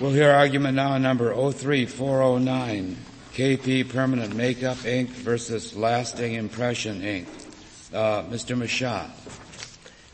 We'll 0.00 0.10
hear 0.10 0.32
argument 0.32 0.74
now 0.74 0.98
number 0.98 1.32
03409, 1.32 2.96
KP 3.32 3.88
Permanent 3.88 4.34
Makeup 4.34 4.76
Inc. 4.78 5.06
versus 5.06 5.76
Lasting 5.76 6.34
Impression 6.34 7.00
Inc. 7.00 7.26
Uh, 7.94 8.24
Mr. 8.24 8.56
Mashat. 8.56 9.08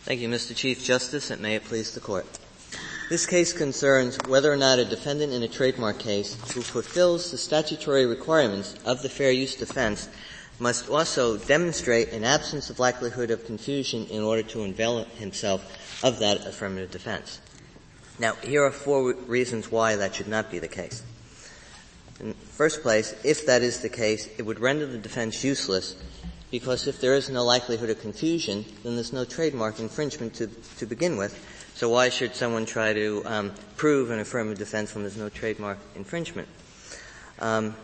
Thank 0.04 0.21
you, 0.21 0.29
Mr. 0.29 0.54
Chief 0.54 0.85
Justice, 0.85 1.30
and 1.30 1.40
may 1.40 1.54
it 1.54 1.64
please 1.64 1.95
the 1.95 2.01
Court. 2.01 2.27
This 3.08 3.24
case 3.24 3.54
concerns 3.54 4.19
whether 4.29 4.53
or 4.53 4.58
not 4.58 4.79
a 4.79 4.85
defendant 4.85 5.33
in 5.33 5.43
a 5.43 5.48
trademark 5.48 5.99
case 5.99 6.35
who 6.53 6.60
fulfills 6.60 7.31
the 7.31 7.38
statutory 7.38 8.04
requirements 8.04 8.74
of 8.85 9.01
the 9.01 9.08
fair 9.08 9.33
use 9.33 9.54
defense 9.54 10.10
must 10.58 10.90
also 10.90 11.38
demonstrate 11.38 12.12
an 12.12 12.22
absence 12.22 12.69
of 12.69 12.78
likelihood 12.78 13.31
of 13.31 13.47
confusion 13.47 14.06
in 14.10 14.22
order 14.22 14.42
to 14.42 14.62
avail 14.62 15.04
himself 15.17 16.05
of 16.05 16.19
that 16.19 16.47
affirmative 16.47 16.91
defense. 16.91 17.41
Now, 18.20 18.34
here 18.34 18.62
are 18.62 18.70
four 18.70 19.14
reasons 19.14 19.73
why 19.73 19.97
that 19.97 20.15
should 20.15 20.28
not 20.28 20.51
be 20.51 20.59
the 20.59 20.69
case. 20.69 21.02
In 22.20 22.34
first 22.34 22.83
place, 22.83 23.15
if 23.24 23.47
that 23.47 23.62
is 23.62 23.80
the 23.80 23.88
case, 23.88 24.28
it 24.37 24.42
would 24.42 24.61
render 24.61 24.84
the 24.84 24.98
defense 24.98 25.42
useless 25.42 25.97
because 26.51 26.87
if 26.87 27.01
there 27.01 27.14
is 27.14 27.30
no 27.30 27.45
likelihood 27.45 27.88
of 27.88 27.98
confusion, 28.02 28.66
then 28.83 28.95
there's 28.95 29.14
no 29.14 29.25
trademark 29.25 29.80
infringement 29.80 30.34
to, 30.34 30.48
to 30.77 30.84
begin 30.84 31.16
with. 31.16 31.33
So 31.75 31.88
why 31.88 32.11
should 32.11 32.34
someone 32.34 32.66
try 32.66 32.92
to 32.92 33.23
um, 33.25 33.52
prove 33.78 34.11
an 34.11 34.19
affirmative 34.19 34.59
defense 34.59 34.95
when 34.95 35.02
there's 35.02 35.16
no 35.16 35.30
trademark 35.30 35.78
infringement? 35.97 36.48
Um, 37.39 37.75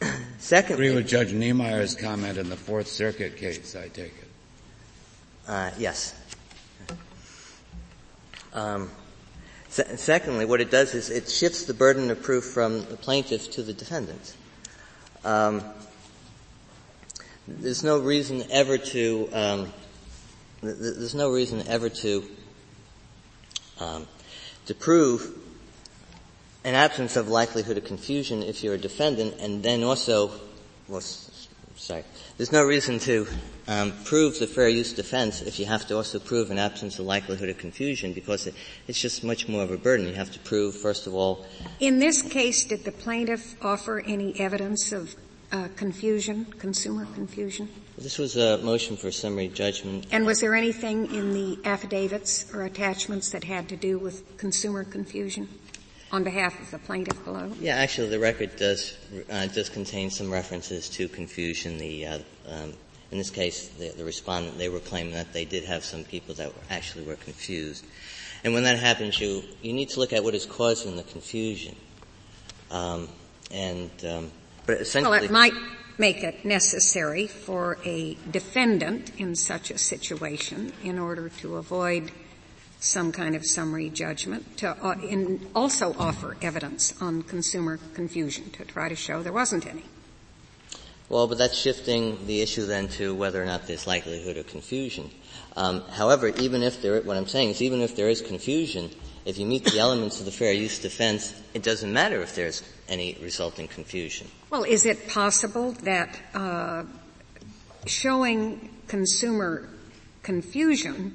secondly, 0.38 0.88
agree 0.88 0.96
with 0.96 1.06
Judge 1.06 1.32
Niemeyer's 1.32 1.94
comment 1.94 2.36
in 2.36 2.48
the 2.48 2.56
Fourth 2.56 2.88
Circuit 2.88 3.36
case. 3.36 3.76
I 3.76 3.86
take 3.86 4.06
it. 4.06 4.28
Uh, 5.46 5.70
yes. 5.78 6.16
Um, 8.54 8.90
Se- 9.72 9.96
secondly, 9.96 10.44
what 10.44 10.60
it 10.60 10.70
does 10.70 10.94
is 10.94 11.08
it 11.08 11.30
shifts 11.30 11.64
the 11.64 11.72
burden 11.72 12.10
of 12.10 12.22
proof 12.22 12.44
from 12.44 12.84
the 12.84 12.96
plaintiff 12.98 13.50
to 13.52 13.62
the 13.62 13.72
defendant. 13.72 14.36
Um, 15.24 15.62
there's 17.48 17.82
no 17.82 17.98
reason 17.98 18.44
ever 18.50 18.76
to 18.76 19.30
um, 19.32 19.72
th- 20.60 20.76
there's 20.78 21.14
no 21.14 21.32
reason 21.32 21.66
ever 21.66 21.88
to 21.88 22.22
um, 23.80 24.06
to 24.66 24.74
prove 24.74 25.38
an 26.64 26.74
absence 26.74 27.16
of 27.16 27.28
likelihood 27.28 27.78
of 27.78 27.84
confusion 27.86 28.42
if 28.42 28.62
you're 28.62 28.74
a 28.74 28.78
defendant, 28.78 29.36
and 29.40 29.62
then 29.62 29.82
also, 29.84 30.32
well, 30.86 31.00
sorry, 31.00 32.04
there's 32.36 32.52
no 32.52 32.62
reason 32.62 32.98
to 32.98 33.26
um, 33.72 33.92
prove 34.04 34.38
the 34.38 34.46
fair 34.46 34.68
use 34.68 34.92
defense 34.92 35.42
if 35.42 35.58
you 35.58 35.66
have 35.66 35.86
to 35.86 35.96
also 35.96 36.18
prove 36.18 36.50
an 36.50 36.58
absence 36.58 36.98
of 36.98 37.06
likelihood 37.06 37.48
of 37.48 37.58
confusion 37.58 38.12
because 38.12 38.46
it, 38.46 38.54
it's 38.88 39.00
just 39.00 39.24
much 39.24 39.48
more 39.48 39.62
of 39.62 39.70
a 39.70 39.76
burden. 39.76 40.06
You 40.06 40.14
have 40.14 40.32
to 40.32 40.38
prove, 40.40 40.76
first 40.76 41.06
of 41.06 41.14
all. 41.14 41.46
In 41.80 41.98
this 41.98 42.22
case, 42.22 42.64
did 42.64 42.84
the 42.84 42.92
plaintiff 42.92 43.56
offer 43.62 44.00
any 44.00 44.38
evidence 44.38 44.92
of 44.92 45.14
uh, 45.52 45.68
confusion, 45.76 46.46
consumer 46.58 47.06
confusion? 47.14 47.68
This 47.98 48.18
was 48.18 48.36
a 48.36 48.58
motion 48.58 48.96
for 48.96 49.10
summary 49.10 49.48
judgment. 49.48 50.06
And 50.10 50.26
was 50.26 50.40
there 50.40 50.54
anything 50.54 51.14
in 51.14 51.32
the 51.32 51.58
affidavits 51.64 52.52
or 52.54 52.62
attachments 52.62 53.30
that 53.30 53.44
had 53.44 53.68
to 53.68 53.76
do 53.76 53.98
with 53.98 54.36
consumer 54.38 54.84
confusion? 54.84 55.48
on 56.10 56.22
behalf 56.22 56.60
of 56.60 56.70
the 56.70 56.78
plaintiff 56.78 57.24
below? 57.24 57.50
Yeah, 57.58 57.76
actually, 57.76 58.10
the 58.10 58.18
record 58.18 58.54
does 58.56 58.98
uh, 59.30 59.46
does 59.46 59.70
contain 59.70 60.10
some 60.10 60.30
references 60.30 60.90
to 60.90 61.08
confusion. 61.08 61.78
The 61.78 62.06
uh, 62.06 62.18
um, 62.46 62.74
in 63.12 63.18
this 63.18 63.30
case, 63.30 63.68
the, 63.68 63.90
the, 63.90 64.04
respondent 64.04 64.56
they 64.58 64.70
were 64.70 64.80
claiming 64.80 65.12
that 65.12 65.32
they 65.34 65.44
did 65.44 65.64
have 65.64 65.84
some 65.84 66.02
people 66.02 66.34
that 66.36 66.48
were, 66.48 66.62
actually 66.70 67.04
were 67.04 67.16
confused, 67.16 67.84
and 68.42 68.54
when 68.54 68.64
that 68.64 68.78
happens, 68.78 69.20
you 69.20 69.42
you 69.60 69.72
need 69.72 69.90
to 69.90 70.00
look 70.00 70.12
at 70.12 70.24
what 70.24 70.34
is 70.34 70.46
causing 70.46 70.96
the 70.96 71.02
confusion, 71.04 71.76
um, 72.70 73.08
and 73.50 73.90
um, 74.04 74.32
but 74.66 74.80
essentially, 74.80 75.10
well, 75.10 75.22
it 75.22 75.30
might 75.30 75.52
make 75.98 76.24
it 76.24 76.44
necessary 76.44 77.26
for 77.26 77.78
a 77.84 78.16
defendant 78.30 79.12
in 79.18 79.36
such 79.36 79.70
a 79.70 79.76
situation 79.76 80.72
in 80.82 80.98
order 80.98 81.28
to 81.28 81.56
avoid 81.56 82.10
some 82.80 83.12
kind 83.12 83.36
of 83.36 83.44
summary 83.46 83.88
judgment 83.90 84.56
to 84.56 84.68
uh, 84.68 84.96
also 85.54 85.94
offer 85.98 86.36
evidence 86.42 87.00
on 87.00 87.22
consumer 87.22 87.78
confusion 87.94 88.50
to 88.50 88.64
try 88.64 88.88
to 88.88 88.96
show 88.96 89.22
there 89.22 89.32
wasn't 89.32 89.66
any. 89.66 89.84
Well, 91.12 91.26
but 91.26 91.36
that's 91.36 91.58
shifting 91.58 92.26
the 92.26 92.40
issue 92.40 92.64
then 92.64 92.88
to 92.96 93.14
whether 93.14 93.42
or 93.42 93.44
not 93.44 93.66
there's 93.66 93.86
likelihood 93.86 94.38
of 94.38 94.46
confusion. 94.46 95.10
Um, 95.56 95.82
however, 95.90 96.28
even 96.28 96.62
if 96.62 96.80
there, 96.80 97.02
what 97.02 97.18
I'm 97.18 97.26
saying 97.26 97.50
is 97.50 97.60
even 97.60 97.82
if 97.82 97.94
there 97.94 98.08
is 98.08 98.22
confusion, 98.22 98.88
if 99.26 99.36
you 99.36 99.44
meet 99.44 99.66
the 99.66 99.78
elements 99.78 100.20
of 100.20 100.24
the 100.24 100.32
fair 100.32 100.54
use 100.54 100.78
defense, 100.78 101.38
it 101.52 101.62
doesn't 101.62 101.92
matter 101.92 102.22
if 102.22 102.34
there's 102.34 102.62
any 102.88 103.18
resulting 103.20 103.68
confusion. 103.68 104.26
Well, 104.48 104.64
is 104.64 104.86
it 104.86 105.06
possible 105.06 105.72
that 105.82 106.18
uh, 106.32 106.84
showing 107.84 108.70
consumer 108.88 109.68
confusion 110.22 111.14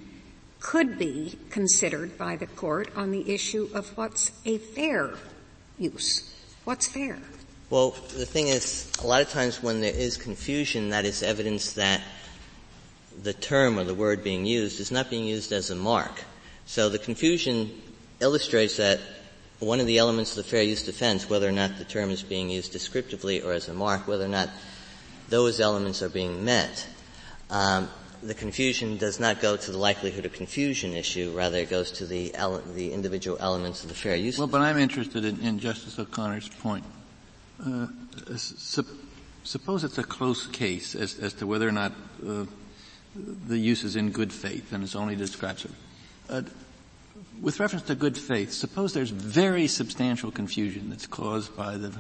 could 0.60 1.00
be 1.00 1.40
considered 1.50 2.20
by 2.20 2.36
the 2.36 2.46
court 2.46 2.92
on 2.96 3.10
the 3.10 3.34
issue 3.34 3.68
of 3.74 3.98
what's 3.98 4.32
a 4.46 4.60
fair 4.60 5.16
use. 5.80 6.32
What's 6.66 6.88
fair? 6.88 7.18
Well, 7.70 7.92
the 7.92 8.26
thing 8.26 8.48
is, 8.48 8.90
a 9.04 9.08
lot 9.08 9.22
of 9.22 9.30
times 9.30 9.62
when 9.62 9.82
there 9.82 9.94
is 9.94 10.16
confusion, 10.16 10.92
that 10.92 11.04
is 11.04 11.22
evidence 11.22 11.74
that 11.74 12.02
the 13.22 13.34
term 13.34 13.78
or 13.78 13.84
the 13.84 13.94
word 13.94 14.24
being 14.24 14.46
used 14.46 14.80
is 14.80 14.90
not 14.90 15.10
being 15.10 15.26
used 15.26 15.52
as 15.52 15.70
a 15.70 15.76
mark. 15.76 16.24
So 16.66 16.88
the 16.88 17.00
confusion 17.00 17.72
illustrates 18.22 18.78
that 18.78 19.02
one 19.60 19.82
of 19.82 19.88
the 19.88 19.98
elements 19.98 20.32
of 20.32 20.46
the 20.46 20.50
fair 20.50 20.64
use 20.64 20.84
defense, 20.84 21.30
whether 21.30 21.48
or 21.48 21.52
not 21.52 21.78
the 21.78 21.84
term 21.84 22.10
is 22.10 22.24
being 22.24 22.50
used 22.50 22.72
descriptively 22.72 23.42
or 23.42 23.52
as 23.52 23.68
a 23.68 23.74
mark, 23.74 24.08
whether 24.08 24.26
or 24.26 24.30
not 24.30 24.50
those 25.28 25.60
elements 25.60 26.02
are 26.02 26.10
being 26.10 26.46
met. 26.46 26.88
Um, 27.50 27.90
the 28.24 28.34
confusion 28.34 28.98
does 28.98 29.20
not 29.20 29.42
go 29.42 29.58
to 29.58 29.72
the 29.72 29.78
likelihood 29.78 30.26
of 30.26 30.32
confusion 30.32 30.94
issue, 30.94 31.34
rather 31.36 31.58
it 31.58 31.70
goes 31.70 31.92
to 31.94 32.06
the, 32.06 32.34
ele- 32.34 32.64
the 32.76 32.94
individual 32.94 33.38
elements 33.42 33.84
of 33.84 33.90
the 33.90 33.96
fair 33.96 34.16
use. 34.16 34.38
Well, 34.38 34.48
but 34.48 34.62
I'm 34.62 34.78
interested 34.78 35.26
in, 35.26 35.42
in 35.42 35.60
Justice 35.60 36.00
O'Connor's 36.00 36.48
point. 36.48 36.86
Uh, 37.66 37.88
su- 38.36 38.86
suppose 39.44 39.84
it's 39.84 39.98
a 39.98 40.04
close 40.04 40.48
case 40.48 40.96
as, 40.96 41.18
as 41.20 41.34
to 41.34 41.48
whether 41.48 41.68
or 41.68 41.72
not 41.72 41.92
uh, 42.26 42.46
the 43.48 43.58
use 43.58 43.84
is 43.84 43.96
in 43.96 44.12
good 44.12 44.32
faith 44.32 44.72
and 44.74 44.84
it's 44.84 44.96
only 44.96 45.16
describes 45.16 45.66
it. 45.66 45.72
Uh, 46.30 46.42
with 47.42 47.60
reference 47.60 47.86
to 47.86 47.96
good 47.96 48.18
faith, 48.18 48.52
suppose 48.52 48.94
there's 48.94 49.10
very 49.10 49.68
substantial 49.68 50.32
confusion 50.32 50.90
that's 50.90 51.08
caused 51.08 51.56
by 51.56 51.78
the 51.78 51.94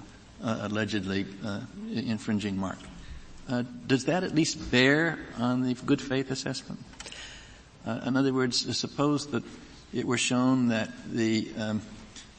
uh, 0.43 0.59
allegedly 0.61 1.25
uh, 1.45 1.61
infringing 1.91 2.57
mark. 2.57 2.77
Does 3.87 4.05
that 4.05 4.23
at 4.23 4.35
least 4.35 4.71
bear 4.71 5.17
on 5.37 5.61
the 5.61 5.73
good 5.73 6.01
faith 6.01 6.31
assessment? 6.31 6.79
In 7.85 8.17
other 8.17 8.33
words, 8.33 8.77
suppose 8.77 9.27
that 9.27 9.43
it 9.93 10.05
were 10.05 10.17
shown 10.17 10.67
that 10.67 10.91
the 11.09 11.49
um, 11.57 11.81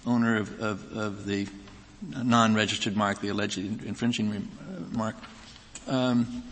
owner 0.06 0.36
of, 0.36 0.60
of, 0.60 0.96
of, 0.96 1.26
the 1.26 1.48
non-registered 2.02 2.96
mark, 2.96 3.20
the 3.20 3.28
alleged 3.28 3.58
infringing 3.58 4.30
uh, 4.32 4.96
mark, 4.96 5.16
um, 5.86 6.42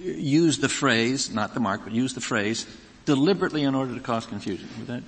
used 0.00 0.60
the 0.60 0.68
phrase, 0.68 1.32
not 1.32 1.54
the 1.54 1.60
mark, 1.60 1.82
but 1.84 1.92
used 1.92 2.16
the 2.16 2.20
phrase 2.20 2.66
deliberately 3.04 3.62
in 3.62 3.74
order 3.74 3.94
to 3.94 4.00
cause 4.00 4.26
confusion. 4.26 4.68
Would 4.78 4.86
that 4.88 5.02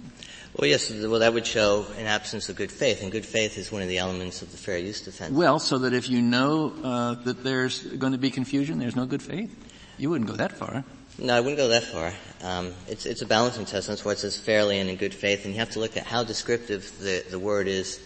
well, 0.59 0.69
yes. 0.71 0.91
Well, 0.91 1.21
that 1.21 1.35
would 1.35 1.47
show 1.47 1.87
an 1.99 2.07
absence 2.07 2.49
of 2.49 2.57
good 2.57 2.73
faith, 2.73 3.03
and 3.03 3.13
good 3.13 3.27
faith 3.27 3.59
is 3.59 3.71
one 3.71 3.83
of 3.83 3.89
the 3.89 3.99
elements 3.99 4.41
of 4.41 4.51
the 4.53 4.57
fair 4.57 4.79
use 4.79 5.03
defense. 5.03 5.35
Well, 5.35 5.59
so 5.59 5.79
that 5.79 5.93
if 5.93 6.09
you 6.09 6.23
know 6.23 6.73
uh, 6.83 7.15
that 7.25 7.45
there's 7.45 7.83
going 7.83 8.13
to 8.13 8.19
be 8.19 8.31
confusion, 8.31 8.79
there's 8.79 8.97
no 8.97 9.05
good 9.05 9.23
faith. 9.23 9.55
You 9.99 10.09
wouldn't 10.09 10.31
go 10.31 10.37
that 10.37 10.53
far. 10.53 10.83
No, 11.19 11.35
I 11.35 11.41
wouldn't 11.41 11.59
go 11.59 11.69
that 11.69 11.85
far. 11.85 12.13
Um, 12.43 12.73
it's 12.89 13.05
it's 13.05 13.21
a 13.21 13.27
balancing 13.27 13.67
test. 13.67 13.89
That's 13.89 14.03
why 14.03 14.13
it 14.13 14.19
says 14.19 14.39
fairly 14.39 14.79
and 14.79 14.89
in 14.89 14.97
good 14.97 15.15
faith, 15.15 15.45
and 15.45 15.53
you 15.53 15.61
have 15.61 15.71
to 15.71 15.79
look 15.79 15.97
at 15.99 16.07
how 16.07 16.25
descriptive 16.25 16.91
the 17.01 17.23
the 17.29 17.39
word 17.39 17.69
is 17.69 18.01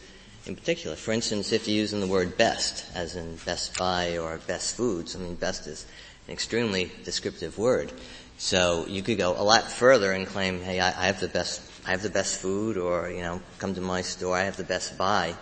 in 0.46 0.56
particular. 0.56 0.96
For 0.96 1.12
instance, 1.12 1.52
if 1.52 1.69
you're 1.69 1.76
using 1.76 2.00
the 2.00 2.06
word 2.06 2.37
best, 2.37 2.84
as 2.94 3.16
in 3.16 3.37
Best 3.44 3.78
Buy 3.78 4.19
or 4.19 4.38
Best 4.46 4.76
Foods, 4.76 5.16
I 5.16 5.19
mean, 5.19 5.34
best 5.34 5.66
is 5.66 5.87
an 6.26 6.32
extremely 6.32 6.90
descriptive 7.04 7.58
word. 7.58 7.92
So 8.38 8.87
you 8.88 9.02
could 9.02 9.19
go 9.19 9.32
a 9.32 9.44
lot 9.44 9.70
further 9.70 10.12
and 10.12 10.26
claim, 10.26 10.62
hey, 10.62 10.81
I, 10.81 10.88
I 10.88 11.06
have 11.06 11.20
the 11.20 11.28
best 11.28 11.62
I 11.87 11.90
have 11.90 12.02
the 12.02 12.10
best 12.10 12.40
food 12.40 12.76
or, 12.76 13.10
you 13.10 13.22
know, 13.22 13.40
come 13.58 13.75
to 13.75 13.81
my 13.81 14.02
store, 14.02 14.37
I 14.37 14.44
have 14.44 14.56
the 14.56 14.64
best 14.64 14.98
buy. 14.98 15.34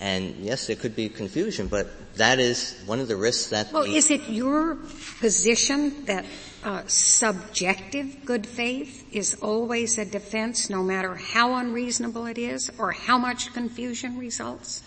And 0.00 0.36
yes, 0.36 0.66
there 0.66 0.76
could 0.76 0.94
be 0.94 1.08
confusion, 1.08 1.66
but 1.66 1.88
that 2.16 2.38
is 2.38 2.80
one 2.86 3.00
of 3.00 3.08
the 3.08 3.16
risks 3.16 3.50
that. 3.50 3.72
Well, 3.72 3.82
is 3.82 4.10
it 4.10 4.28
your 4.28 4.76
position 5.20 6.04
that 6.06 6.24
uh, 6.64 6.82
subjective 6.86 8.24
good 8.24 8.46
faith 8.46 9.08
is 9.12 9.34
always 9.34 9.98
a 9.98 10.04
defense, 10.04 10.68
no 10.68 10.82
matter 10.82 11.14
how 11.14 11.54
unreasonable 11.54 12.26
it 12.26 12.38
is, 12.38 12.70
or 12.78 12.92
how 12.92 13.18
much 13.18 13.52
confusion 13.52 14.18
results? 14.18 14.82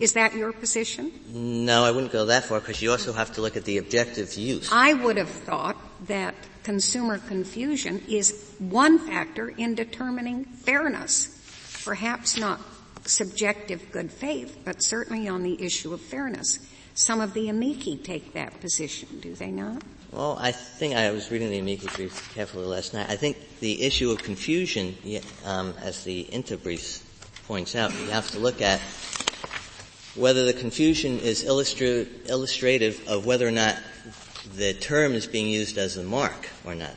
Is 0.00 0.12
that 0.12 0.34
your 0.34 0.52
position? 0.52 1.12
No, 1.28 1.84
I 1.84 1.90
wouldn't 1.90 2.12
go 2.12 2.26
that 2.26 2.44
far 2.44 2.60
because 2.60 2.80
you 2.80 2.92
also 2.92 3.12
have 3.12 3.34
to 3.34 3.40
look 3.40 3.56
at 3.56 3.64
the 3.64 3.78
objective 3.78 4.34
use. 4.34 4.70
I 4.70 4.94
would 4.94 5.16
have 5.16 5.28
thought 5.28 5.76
that 6.06 6.34
consumer 6.62 7.18
confusion 7.18 8.02
is 8.08 8.54
one 8.58 8.98
factor 9.00 9.48
in 9.48 9.74
determining 9.74 10.44
fairness. 10.44 11.34
Perhaps 11.84 12.38
not 12.38 12.60
subjective 13.06 13.90
good 13.90 14.12
faith, 14.12 14.58
but 14.64 14.82
certainly 14.82 15.26
on 15.26 15.42
the 15.42 15.60
issue 15.60 15.92
of 15.92 16.00
fairness. 16.00 16.58
Some 16.94 17.20
of 17.20 17.34
the 17.34 17.48
amici 17.48 17.96
take 17.96 18.34
that 18.34 18.60
position, 18.60 19.20
do 19.20 19.34
they 19.34 19.50
not? 19.50 19.82
Well, 20.10 20.38
I 20.40 20.52
think 20.52 20.96
I 20.96 21.10
was 21.10 21.30
reading 21.30 21.50
the 21.50 21.58
amicus 21.58 21.94
brief 21.94 22.34
carefully 22.34 22.64
last 22.64 22.94
night. 22.94 23.10
I 23.10 23.16
think 23.16 23.36
the 23.60 23.82
issue 23.82 24.10
of 24.10 24.22
confusion, 24.22 24.96
um, 25.44 25.74
as 25.82 26.02
the 26.02 26.20
INTA 26.20 26.56
brief 26.56 27.02
points 27.46 27.76
out, 27.76 27.92
you 27.92 28.06
have 28.06 28.30
to 28.30 28.38
look 28.38 28.62
at 28.62 28.80
whether 30.14 30.46
the 30.46 30.54
confusion 30.54 31.18
is 31.18 31.44
illustra- 31.44 32.08
illustrative 32.26 33.06
of 33.06 33.26
whether 33.26 33.46
or 33.46 33.50
not 33.50 33.76
the 34.56 34.72
term 34.72 35.12
is 35.12 35.26
being 35.26 35.48
used 35.48 35.76
as 35.76 35.98
a 35.98 36.02
mark 36.02 36.48
or 36.64 36.74
not. 36.74 36.94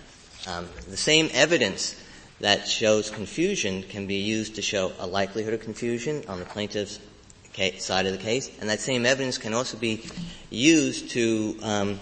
Um, 0.47 0.69
the 0.87 0.95
same 0.95 1.29
evidence 1.33 2.01
that 2.39 2.65
shows 2.65 3.09
confusion 3.09 3.83
can 3.83 4.07
be 4.07 4.15
used 4.15 4.55
to 4.55 4.61
show 4.61 4.93
a 4.99 5.05
likelihood 5.05 5.53
of 5.53 5.59
confusion 5.59 6.23
on 6.29 6.39
the 6.39 6.45
plaintiff's 6.45 6.99
side 7.77 8.05
of 8.05 8.13
the 8.13 8.17
case, 8.17 8.49
and 8.61 8.69
that 8.69 8.79
same 8.79 9.05
evidence 9.05 9.37
can 9.37 9.53
also 9.53 9.77
be 9.77 10.01
used 10.49 11.11
to, 11.11 11.57
um, 11.61 11.99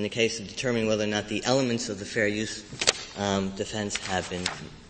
in 0.00 0.02
the 0.02 0.08
case 0.08 0.40
of 0.40 0.48
determining 0.48 0.88
whether 0.88 1.04
or 1.04 1.08
not 1.08 1.28
the 1.28 1.44
elements 1.44 1.90
of 1.90 1.98
the 1.98 2.06
fair 2.06 2.26
use 2.26 2.64
um, 3.18 3.50
defense 3.50 3.98
have 4.06 4.30
been 4.30 4.46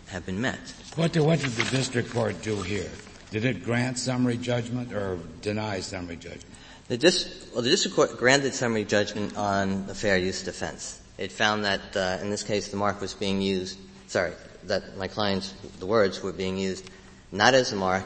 have 0.07 0.25
been 0.25 0.41
met. 0.41 0.61
What 0.95 1.11
did, 1.11 1.23
what 1.23 1.41
did 1.41 1.51
the 1.51 1.69
district 1.77 2.11
court 2.11 2.41
do 2.43 2.63
here? 2.63 2.89
Did 3.33 3.45
it 3.45 3.65
grant 3.65 3.99
summary 3.99 4.37
judgment 4.37 4.93
or 4.93 5.19
deny 5.43 5.81
summary 5.81 6.15
judgment? 6.15 6.47
The, 6.87 6.97
dis- 6.97 7.51
well, 7.53 7.63
the 7.63 7.71
district 7.71 7.97
court 7.97 8.19
granted 8.19 8.55
summary 8.55 8.85
judgment 8.85 9.37
on 9.37 9.89
the 9.89 9.97
fair 9.97 10.17
use 10.17 10.45
defense. 10.45 11.03
It 11.19 11.33
found 11.33 11.65
that 11.65 11.97
uh, 11.97 12.19
in 12.23 12.31
this 12.31 12.45
case 12.45 12.69
the 12.69 12.77
mark 12.77 13.01
was 13.01 13.13
being 13.13 13.43
used. 13.43 13.81
Sorry, 14.07 14.35
that 14.65 14.97
my 14.97 15.09
client's 15.09 15.53
the 15.81 15.87
words 15.87 16.23
were 16.23 16.33
being 16.33 16.57
used 16.57 16.89
not 17.33 17.55
as 17.55 17.73
a 17.73 17.77
mark, 17.77 18.05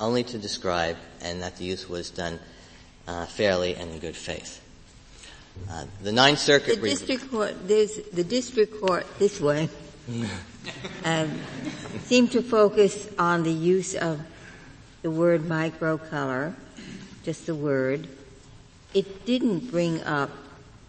only 0.00 0.24
to 0.24 0.38
describe, 0.38 0.96
and 1.20 1.42
that 1.42 1.56
the 1.58 1.64
use 1.64 1.90
was 1.90 2.08
done 2.08 2.40
uh, 3.06 3.26
fairly 3.26 3.74
and 3.74 3.90
in 3.90 3.98
good 3.98 4.16
faith. 4.16 4.62
Uh, 5.70 5.84
the 6.02 6.12
Ninth 6.12 6.38
Circuit. 6.38 6.80
The 6.80 6.90
district 6.90 7.30
court. 7.30 7.68
the 7.68 8.24
district 8.26 8.80
court 8.80 9.06
this 9.18 9.40
way. 9.40 9.68
um, 11.04 11.30
seemed 12.04 12.32
to 12.32 12.42
focus 12.42 13.08
on 13.18 13.42
the 13.42 13.52
use 13.52 13.94
of 13.94 14.20
the 15.02 15.10
word 15.10 15.42
microcolor, 15.42 16.54
just 17.22 17.46
the 17.46 17.54
word. 17.54 18.08
It 18.94 19.26
didn't 19.26 19.70
bring 19.70 20.02
up 20.02 20.30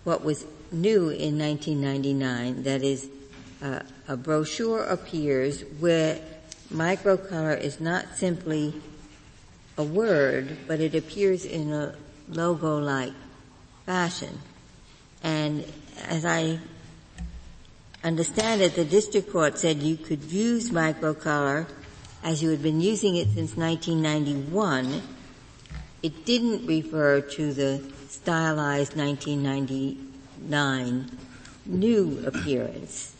what 0.04 0.24
was 0.24 0.46
new 0.72 1.10
in 1.10 1.38
1999, 1.38 2.64
that 2.64 2.84
is, 2.84 3.10
uh, 3.62 3.82
a 4.08 4.16
brochure 4.16 4.84
appears 4.86 5.62
where 5.80 6.20
microcolor 6.72 7.60
is 7.60 7.80
not 7.80 8.16
simply 8.16 8.74
a 9.78 9.84
word, 9.84 10.58
but 10.68 10.80
it 10.80 10.96
appears 10.96 11.46
in 11.46 11.72
a 11.72 11.96
logo-like 12.30 13.14
fashion. 13.86 14.40
And 15.24 15.66
as 16.08 16.26
I 16.26 16.60
understand 18.04 18.62
it, 18.62 18.76
the 18.76 18.84
district 18.86 19.32
court 19.32 19.58
said 19.58 19.78
you 19.78 19.96
could 19.98 20.24
use 20.24 20.70
microcolor 20.72 21.68
as 22.24 22.44
you 22.44 22.50
had 22.50 22.62
been 22.62 22.82
using 22.82 23.16
it 23.16 23.30
since 23.30 23.56
1991. 23.56 25.02
It 26.02 26.26
didn't 26.26 26.66
refer 26.66 27.22
to 27.22 27.54
the 27.54 27.82
stylized 28.08 28.98
1999 28.98 31.18
new 31.66 32.24
appearance. 32.26 33.16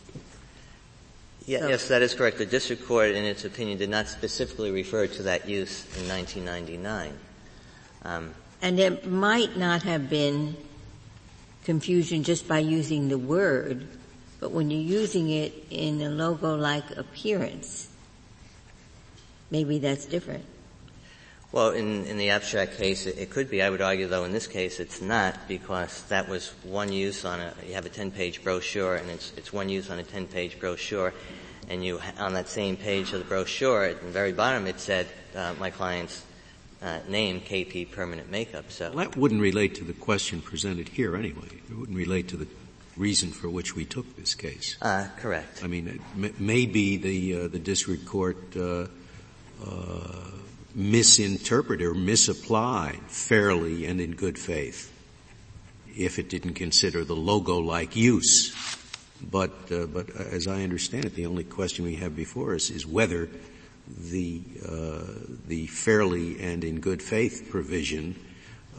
Yeah, 1.46 1.60
so. 1.60 1.68
Yes, 1.68 1.88
that 1.88 2.02
is 2.02 2.14
correct. 2.14 2.36
The 2.38 2.46
district 2.46 2.86
court, 2.86 3.10
in 3.10 3.24
its 3.24 3.44
opinion, 3.44 3.78
did 3.78 3.90
not 3.90 4.08
specifically 4.08 4.70
refer 4.70 5.06
to 5.06 5.22
that 5.24 5.48
use 5.48 5.84
in 5.96 6.08
1999. 6.08 7.12
Um, 8.04 8.34
and 8.62 8.78
it 8.78 9.06
might 9.06 9.56
not 9.56 9.82
have 9.82 10.10
been 10.10 10.56
confusion 11.64 12.22
just 12.22 12.48
by 12.48 12.58
using 12.58 13.08
the 13.08 13.18
word, 13.18 13.86
but 14.40 14.50
when 14.50 14.70
you're 14.70 14.80
using 15.00 15.30
it 15.30 15.52
in 15.70 16.00
a 16.00 16.08
logo-like 16.08 16.90
appearance, 16.96 17.88
maybe 19.50 19.78
that's 19.78 20.06
different. 20.06 20.44
Well, 21.52 21.70
in, 21.70 22.04
in 22.04 22.16
the 22.16 22.30
abstract 22.30 22.76
case, 22.76 23.06
it, 23.06 23.18
it, 23.18 23.30
could 23.30 23.50
be. 23.50 23.60
I 23.60 23.70
would 23.70 23.80
argue, 23.80 24.06
though, 24.06 24.22
in 24.22 24.30
this 24.30 24.46
case, 24.46 24.78
it's 24.78 25.00
not 25.00 25.48
because 25.48 26.04
that 26.04 26.28
was 26.28 26.52
one 26.62 26.92
use 26.92 27.24
on 27.24 27.40
a. 27.40 27.52
You 27.66 27.74
have 27.74 27.86
a 27.86 27.88
ten-page 27.88 28.44
brochure, 28.44 28.94
and 28.94 29.10
it's 29.10 29.32
it's 29.36 29.52
one 29.52 29.68
use 29.68 29.90
on 29.90 29.98
a 29.98 30.04
ten-page 30.04 30.60
brochure, 30.60 31.12
and 31.68 31.84
you 31.84 32.00
on 32.18 32.34
that 32.34 32.48
same 32.48 32.76
page 32.76 33.12
of 33.12 33.18
the 33.18 33.24
brochure, 33.24 33.84
at 33.84 34.00
the 34.00 34.10
very 34.10 34.32
bottom, 34.32 34.68
it 34.68 34.78
said 34.78 35.08
uh, 35.34 35.54
my 35.58 35.70
client's 35.70 36.22
uh, 36.82 37.00
name, 37.08 37.40
KP 37.40 37.90
Permanent 37.90 38.30
Makeup. 38.30 38.70
So 38.70 38.90
well, 38.92 39.04
that 39.04 39.16
wouldn't 39.16 39.40
relate 39.40 39.74
to 39.76 39.84
the 39.84 39.92
question 39.92 40.40
presented 40.40 40.88
here, 40.88 41.16
anyway. 41.16 41.48
It 41.68 41.76
wouldn't 41.76 41.96
relate 41.96 42.28
to 42.28 42.36
the 42.36 42.46
reason 42.96 43.30
for 43.30 43.48
which 43.48 43.74
we 43.74 43.84
took 43.84 44.16
this 44.16 44.34
case. 44.34 44.76
Uh, 44.82 45.08
correct. 45.16 45.62
I 45.62 45.66
mean, 45.66 46.00
maybe 46.38 46.96
the 46.96 47.44
uh, 47.44 47.48
the 47.48 47.58
district 47.58 48.06
court 48.06 48.56
uh, 48.56 48.86
uh, 49.64 50.30
misinterpreted 50.74 51.86
or 51.86 51.94
misapplied 51.94 53.00
fairly 53.08 53.86
and 53.86 54.00
in 54.00 54.12
good 54.12 54.38
faith 54.38 54.92
if 55.96 56.18
it 56.18 56.28
didn't 56.28 56.54
consider 56.54 57.04
the 57.04 57.16
logo-like 57.16 57.96
use. 57.96 58.54
But, 59.28 59.50
uh, 59.70 59.86
but 59.86 60.08
as 60.16 60.46
I 60.46 60.62
understand 60.62 61.04
it, 61.04 61.14
the 61.14 61.26
only 61.26 61.44
question 61.44 61.84
we 61.84 61.96
have 61.96 62.16
before 62.16 62.54
us 62.54 62.70
is 62.70 62.86
whether 62.86 63.28
the, 63.98 64.42
uh, 64.66 65.36
the 65.46 65.66
fairly 65.66 66.40
and 66.40 66.64
in 66.64 66.80
good 66.80 67.02
faith 67.02 67.48
provision 67.50 68.16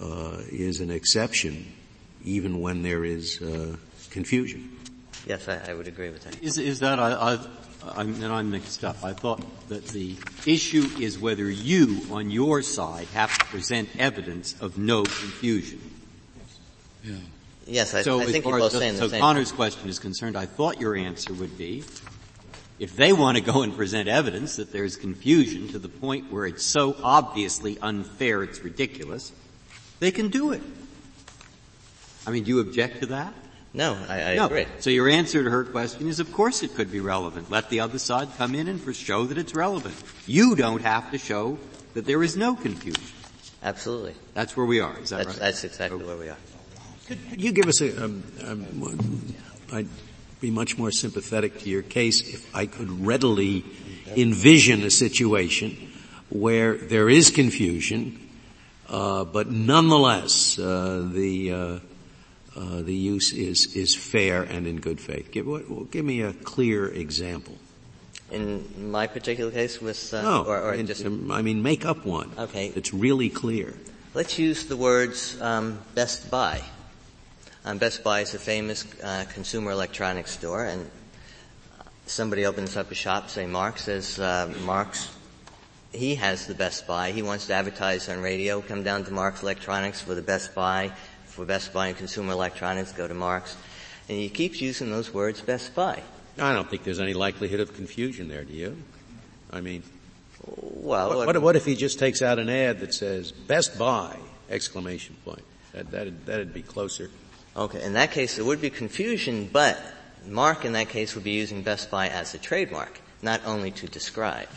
uh, 0.02 0.38
is 0.52 0.80
an 0.82 0.92
exception 0.92 1.72
even 2.24 2.60
when 2.62 2.84
there 2.84 3.04
is 3.04 3.42
uh, 3.42 3.76
confusion. 4.10 4.78
Yes, 5.26 5.48
I, 5.48 5.72
I, 5.72 5.74
would 5.74 5.88
agree 5.88 6.10
with 6.10 6.24
that. 6.24 6.42
Is, 6.42 6.58
is 6.58 6.80
that, 6.80 7.00
I, 7.00 7.40
I'm, 7.96 8.20
then 8.20 8.32
I'm 8.32 8.52
mixed 8.52 8.84
up. 8.84 9.04
I 9.04 9.14
thought 9.14 9.42
that 9.70 9.88
the 9.88 10.16
issue 10.46 10.88
is 11.00 11.20
whether 11.20 11.50
you, 11.50 12.02
on 12.12 12.32
your 12.32 12.62
side, 12.62 13.08
have 13.14 13.38
to 13.38 13.46
present 13.46 13.90
evidence 13.98 14.60
of 14.60 14.78
no 14.78 15.04
confusion. 15.04 15.82
Yeah. 17.04 17.16
Yes, 17.68 17.94
I, 17.94 18.02
so 18.02 18.20
I 18.20 18.26
think 18.26 18.46
you're 18.46 18.60
both 18.60 18.72
saying 18.72 18.96
so 18.96 19.06
the 19.06 19.12
same. 19.12 19.22
Connor's 19.22 19.52
question 19.52 19.88
is 19.88 20.00
concerned. 20.00 20.36
I 20.36 20.46
thought 20.46 20.80
your 20.82 20.96
answer 20.96 21.34
would 21.34 21.58
be, 21.58 21.84
if 22.82 22.96
they 22.96 23.14
want 23.14 23.38
to 23.38 23.44
go 23.44 23.62
and 23.62 23.78
present 23.78 24.10
evidence 24.10 24.56
that 24.56 24.72
there's 24.72 24.96
confusion 24.96 25.68
to 25.68 25.78
the 25.78 25.88
point 25.88 26.32
where 26.32 26.48
it's 26.48 26.66
so 26.66 26.96
obviously 27.04 27.78
unfair, 27.80 28.42
it's 28.42 28.62
ridiculous, 28.62 29.32
they 30.00 30.10
can 30.10 30.30
do 30.30 30.52
it. 30.52 30.64
I 32.26 32.32
mean, 32.32 32.44
do 32.44 32.50
you 32.50 32.60
object 32.60 33.02
to 33.02 33.06
that? 33.08 33.36
No, 33.72 33.96
I, 34.10 34.32
I 34.32 34.36
no. 34.36 34.48
agree. 34.48 34.66
So 34.80 34.90
your 34.90 35.08
answer 35.08 35.44
to 35.44 35.50
her 35.52 35.64
question 35.64 36.08
is, 36.08 36.20
of 36.20 36.34
course 36.34 36.64
it 36.64 36.74
could 36.74 36.92
be 36.92 37.00
relevant. 37.00 37.52
Let 37.52 37.70
the 37.70 37.82
other 37.82 38.00
side 38.00 38.30
come 38.36 38.56
in 38.56 38.68
and 38.68 38.96
show 38.96 39.26
that 39.26 39.38
it's 39.38 39.54
relevant. 39.54 39.94
You 40.26 40.56
don't 40.56 40.82
have 40.82 41.12
to 41.12 41.20
show 41.20 41.60
that 41.94 42.08
there 42.08 42.24
is 42.24 42.36
no 42.36 42.56
confusion. 42.56 43.04
Absolutely. 43.62 44.16
That's 44.34 44.58
where 44.58 44.66
we 44.66 44.80
are. 44.80 44.98
Is 44.98 45.12
that 45.12 45.18
that's, 45.18 45.28
right? 45.28 45.40
That's 45.40 45.64
exactly 45.64 45.98
okay. 45.98 46.08
where 46.08 46.18
we 46.18 46.30
are. 46.30 46.38
Could 47.06 47.20
you 47.40 47.52
give 47.52 47.68
us 47.68 47.80
a, 47.80 48.04
um, 48.04 48.24
um, 48.44 49.36
I'd 49.72 49.88
be 50.42 50.52
much 50.52 50.78
more 50.78 50.92
sympathetic 50.92 51.60
to 51.60 51.70
your 51.70 51.84
case 51.84 52.22
if 52.22 52.54
I 52.54 52.66
could 52.66 53.06
readily 53.06 53.64
envision 54.18 54.84
a 54.84 54.90
situation 54.90 55.92
where 56.30 56.76
there 56.76 57.10
is 57.10 57.30
confusion, 57.30 58.30
uh, 58.90 59.24
but 59.24 59.52
nonetheless, 59.52 60.58
uh, 60.58 61.08
the, 61.14 61.52
uh, 61.52 61.80
uh, 62.56 62.82
the 62.82 62.94
use 62.94 63.32
is 63.32 63.76
is 63.76 63.96
fair 63.96 64.44
and 64.44 64.68
in 64.68 64.80
good 64.82 65.00
faith. 65.00 65.32
Give 65.32 65.48
well, 65.48 65.88
give 65.92 66.04
me 66.04 66.22
a 66.22 66.34
clear 66.34 66.88
example. 66.88 67.58
In 68.32 68.92
my 68.92 69.08
particular 69.08 69.52
case, 69.52 69.80
with 69.82 70.14
uh, 70.14 70.22
no, 70.22 70.44
or, 70.44 70.60
or 70.60 70.74
in, 70.74 70.88
just 70.88 71.06
I 71.06 71.42
mean, 71.42 71.64
make 71.64 71.86
up 71.86 72.06
one. 72.06 72.32
Okay, 72.38 72.68
it's 72.76 72.94
really 72.94 73.30
clear. 73.30 73.74
Let's 74.14 74.38
use 74.38 74.66
the 74.66 74.76
words 74.76 75.40
um, 75.42 75.80
Best 75.96 76.30
Buy. 76.30 76.62
Um, 77.64 77.78
Best 77.78 78.04
Buy 78.04 78.22
is 78.22 78.34
a 78.34 78.40
famous 78.40 78.86
uh, 79.04 79.26
consumer 79.34 79.72
electronics 79.72 80.32
store, 80.32 80.66
and 80.66 80.90
somebody 82.06 82.46
opens 82.46 82.76
up 82.76 82.92
a 82.92 82.96
shop, 82.96 83.30
say 83.30 83.46
Mark 83.46 83.78
says 83.78 84.20
uh, 84.20 84.54
Mark's 84.66 85.10
he 85.94 86.16
has 86.16 86.48
the 86.48 86.56
Best 86.56 86.88
Buy. 86.88 87.12
He 87.12 87.22
wants 87.22 87.48
to 87.48 87.54
advertise 87.54 88.08
on 88.08 88.22
radio. 88.22 88.62
Come 88.62 88.82
down 88.84 89.04
to 89.04 89.12
Mark's 89.12 89.44
Electronics 89.44 90.00
for 90.00 90.16
the 90.16 90.22
Best 90.22 90.56
Buy 90.56 90.94
for 91.26 91.46
Best 91.46 91.74
Buy 91.74 91.88
and 91.88 91.98
Consumer 91.98 92.34
Electronics, 92.34 92.92
go 92.92 93.08
to 93.08 93.14
Mark's. 93.14 93.56
And 94.10 94.18
he 94.18 94.30
keeps 94.30 94.62
using 94.62 94.90
those 94.90 95.14
words 95.14 95.42
Best 95.42 95.74
Buy. 95.74 96.02
I 96.38 96.54
don't 96.54 96.70
think 96.70 96.84
there's 96.84 97.00
any 97.00 97.14
likelihood 97.14 97.60
of 97.60 97.74
confusion 97.74 98.28
there, 98.28 98.44
do 98.44 98.54
you? 98.54 98.78
I 99.52 99.62
mean, 99.62 99.84
well, 100.46 101.10
what, 101.10 101.28
what, 101.28 101.42
what 101.42 101.56
if 101.56 101.66
he 101.66 101.76
just 101.76 102.00
takes 102.00 102.22
out 102.22 102.40
an 102.40 102.50
ad 102.50 102.80
that 102.80 102.94
says 102.94 103.32
Best 103.32 103.78
Buy 103.78 104.18
exclamation 104.50 105.16
point? 105.24 105.44
That, 105.74 105.92
that'd, 105.92 106.26
that'd 106.26 106.54
be 106.54 106.62
closer. 106.62 107.10
Okay, 107.56 107.82
in 107.84 107.94
that 107.94 108.12
case 108.12 108.36
there 108.36 108.46
would 108.46 108.62
be 108.62 108.70
confusion, 108.70 109.50
but 109.52 109.78
Mark 110.26 110.66
in 110.66 110.74
that 110.74 110.90
case 110.90 111.16
would 111.16 111.24
be 111.24 111.32
using 111.32 111.62
Best 111.64 111.92
Buy 111.92 112.08
as 112.08 112.34
a 112.34 112.38
trademark, 112.38 113.02
not 113.22 113.42
only 113.46 113.72
to 113.72 113.88
describe. 113.88 114.48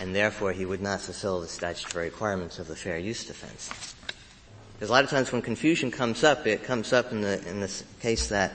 and 0.00 0.14
therefore 0.14 0.52
he 0.52 0.64
would 0.64 0.80
not 0.80 1.00
fulfill 1.00 1.40
the 1.40 1.48
statutory 1.48 2.06
requirements 2.06 2.58
of 2.58 2.68
the 2.68 2.76
fair 2.76 2.98
use 2.98 3.24
defense. 3.24 3.94
Because 4.74 4.90
a 4.90 4.92
lot 4.92 5.04
of 5.04 5.10
times 5.10 5.32
when 5.32 5.42
confusion 5.42 5.90
comes 5.90 6.22
up, 6.22 6.46
it 6.46 6.62
comes 6.62 6.92
up 6.92 7.10
in 7.10 7.20
the 7.20 7.46
in 7.48 7.60
the 7.60 7.82
case 8.00 8.28
that 8.28 8.52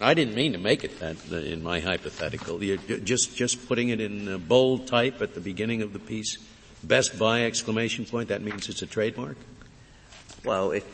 I 0.00 0.14
didn't 0.14 0.34
mean 0.34 0.52
to 0.52 0.58
make 0.58 0.82
it 0.82 0.98
that 0.98 1.32
in 1.32 1.62
my 1.62 1.78
hypothetical. 1.78 2.62
You're 2.62 2.78
just 2.98 3.36
just 3.36 3.68
putting 3.68 3.90
it 3.90 4.00
in 4.00 4.38
bold 4.48 4.88
type 4.88 5.22
at 5.22 5.34
the 5.34 5.40
beginning 5.40 5.82
of 5.82 5.92
the 5.92 6.00
piece. 6.00 6.38
Best 6.82 7.18
Buy 7.18 7.44
exclamation 7.44 8.04
point. 8.04 8.28
That 8.28 8.42
means 8.42 8.68
it's 8.68 8.82
a 8.82 8.86
trademark. 8.86 9.36
Well, 10.44 10.72
it 10.72 10.84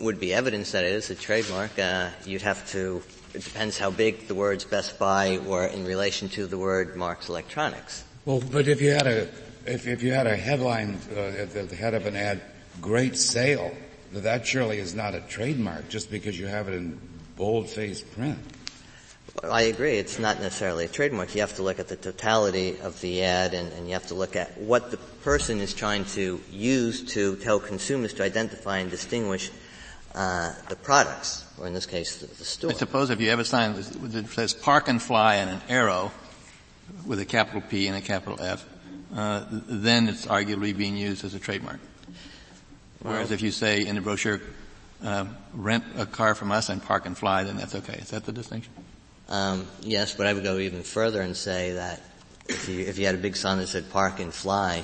would 0.00 0.20
be 0.20 0.32
evidence 0.32 0.72
that 0.72 0.84
it 0.84 0.92
is 0.92 1.10
a 1.10 1.14
trademark. 1.14 1.78
Uh, 1.78 2.10
you'd 2.24 2.42
have 2.42 2.68
to. 2.70 3.02
It 3.34 3.44
depends 3.44 3.78
how 3.78 3.90
big 3.90 4.26
the 4.26 4.34
words 4.34 4.64
Best 4.64 4.98
Buy 4.98 5.38
were 5.44 5.66
in 5.66 5.84
relation 5.84 6.28
to 6.30 6.46
the 6.46 6.58
word 6.58 6.96
Marks 6.96 7.28
Electronics. 7.28 8.04
Well, 8.24 8.42
but 8.52 8.68
if 8.68 8.80
you 8.80 8.90
had 8.90 9.06
a 9.06 9.28
if, 9.66 9.86
if 9.86 10.02
you 10.02 10.12
had 10.12 10.26
a 10.26 10.36
headline 10.36 10.98
uh, 11.14 11.20
at 11.20 11.52
the 11.52 11.76
head 11.76 11.94
of 11.94 12.06
an 12.06 12.16
ad, 12.16 12.40
"Great 12.80 13.16
sale," 13.16 13.74
that 14.12 14.46
surely 14.46 14.78
is 14.78 14.94
not 14.94 15.14
a 15.14 15.20
trademark 15.20 15.88
just 15.88 16.10
because 16.10 16.38
you 16.38 16.46
have 16.46 16.68
it 16.68 16.74
in 16.74 16.98
bold-faced 17.36 18.10
print. 18.12 18.38
I 19.44 19.62
agree. 19.62 19.98
It's 19.98 20.18
not 20.18 20.40
necessarily 20.40 20.86
a 20.86 20.88
trademark. 20.88 21.34
You 21.34 21.42
have 21.42 21.54
to 21.56 21.62
look 21.62 21.78
at 21.78 21.86
the 21.86 21.96
totality 21.96 22.80
of 22.80 23.00
the 23.00 23.22
ad 23.22 23.54
and, 23.54 23.72
and, 23.74 23.86
you 23.86 23.92
have 23.92 24.08
to 24.08 24.14
look 24.14 24.34
at 24.34 24.58
what 24.58 24.90
the 24.90 24.96
person 24.96 25.60
is 25.60 25.74
trying 25.74 26.04
to 26.06 26.40
use 26.50 27.04
to 27.12 27.36
tell 27.36 27.60
consumers 27.60 28.14
to 28.14 28.24
identify 28.24 28.78
and 28.78 28.90
distinguish 28.90 29.52
uh, 30.18 30.52
the 30.68 30.74
products, 30.74 31.44
or 31.60 31.68
in 31.68 31.72
this 31.72 31.86
case, 31.86 32.16
the, 32.16 32.26
the 32.26 32.44
store. 32.44 32.72
I 32.72 32.74
suppose 32.74 33.10
if 33.10 33.20
you 33.20 33.30
have 33.30 33.38
a 33.38 33.44
sign 33.44 33.74
that 33.74 34.26
says 34.30 34.52
park 34.52 34.88
and 34.88 35.00
fly 35.00 35.36
and 35.36 35.48
an 35.48 35.60
arrow 35.68 36.10
with 37.06 37.20
a 37.20 37.24
capital 37.24 37.60
P 37.60 37.86
and 37.86 37.96
a 37.96 38.00
capital 38.00 38.36
F, 38.40 38.66
uh, 39.14 39.44
then 39.48 40.08
it's 40.08 40.26
arguably 40.26 40.76
being 40.76 40.96
used 40.96 41.24
as 41.24 41.34
a 41.34 41.38
trademark. 41.38 41.78
Whereas 43.00 43.28
well, 43.28 43.34
if 43.34 43.42
you 43.42 43.52
say 43.52 43.86
in 43.86 43.94
the 43.94 44.00
brochure, 44.00 44.40
uh, 45.04 45.26
rent 45.54 45.84
a 45.96 46.04
car 46.04 46.34
from 46.34 46.50
us 46.50 46.68
and 46.68 46.82
park 46.82 47.06
and 47.06 47.16
fly, 47.16 47.44
then 47.44 47.56
that's 47.56 47.76
okay. 47.76 47.98
Is 47.98 48.10
that 48.10 48.24
the 48.24 48.32
distinction? 48.32 48.72
Um, 49.28 49.68
yes, 49.82 50.16
but 50.16 50.26
I 50.26 50.32
would 50.32 50.42
go 50.42 50.58
even 50.58 50.82
further 50.82 51.22
and 51.22 51.36
say 51.36 51.74
that 51.74 52.02
if 52.48 52.68
you, 52.68 52.80
if 52.80 52.98
you 52.98 53.06
had 53.06 53.14
a 53.14 53.18
big 53.18 53.36
sign 53.36 53.58
that 53.58 53.68
said 53.68 53.88
park 53.90 54.18
and 54.18 54.34
fly, 54.34 54.82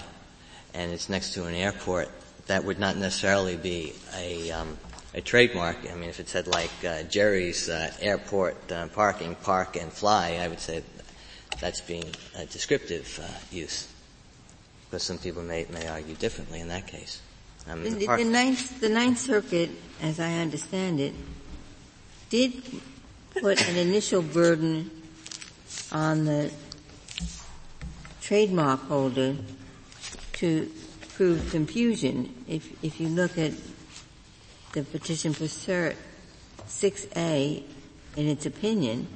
and 0.74 0.92
it's 0.92 1.08
next 1.08 1.34
to 1.34 1.46
an 1.46 1.56
airport, 1.56 2.08
that 2.46 2.62
would 2.62 2.78
not 2.78 2.96
necessarily 2.96 3.56
be 3.56 3.94
a, 4.14 4.52
um, 4.52 4.78
a 5.14 5.20
trademark. 5.20 5.76
I 5.90 5.94
mean, 5.94 6.10
if 6.10 6.20
it 6.20 6.28
said 6.28 6.46
like 6.46 6.72
uh, 6.86 7.04
Jerry's 7.04 7.68
uh, 7.68 7.92
airport 8.00 8.70
uh, 8.70 8.88
parking, 8.88 9.36
park 9.36 9.76
and 9.76 9.92
fly, 9.92 10.38
I 10.42 10.48
would 10.48 10.60
say 10.60 10.82
that's 11.60 11.80
being 11.80 12.04
a 12.36 12.44
descriptive 12.46 13.20
uh, 13.22 13.54
use. 13.54 13.88
Because 14.84 15.04
some 15.04 15.18
people 15.18 15.42
may, 15.42 15.66
may 15.70 15.86
argue 15.86 16.14
differently 16.14 16.60
in 16.60 16.68
that 16.68 16.86
case. 16.86 17.22
Um, 17.68 17.82
the, 17.82 17.90
the, 17.90 18.06
the, 18.06 18.24
ninth, 18.24 18.80
the 18.80 18.88
Ninth 18.88 19.18
Circuit, 19.18 19.70
as 20.02 20.20
I 20.20 20.34
understand 20.34 21.00
it, 21.00 21.14
did 22.28 22.62
put 23.30 23.66
an 23.68 23.76
initial 23.76 24.20
burden 24.20 24.90
on 25.92 26.24
the 26.24 26.52
trademark 28.20 28.80
holder 28.82 29.36
to 30.34 30.70
prove 31.14 31.50
confusion. 31.50 32.34
If, 32.48 32.84
if 32.84 33.00
you 33.00 33.08
look 33.08 33.38
at 33.38 33.52
the 34.74 34.82
petition 34.82 35.32
for 35.32 35.44
cert 35.44 35.94
6A 36.66 37.62
in 38.16 38.28
its 38.28 38.44
opinion, 38.44 39.06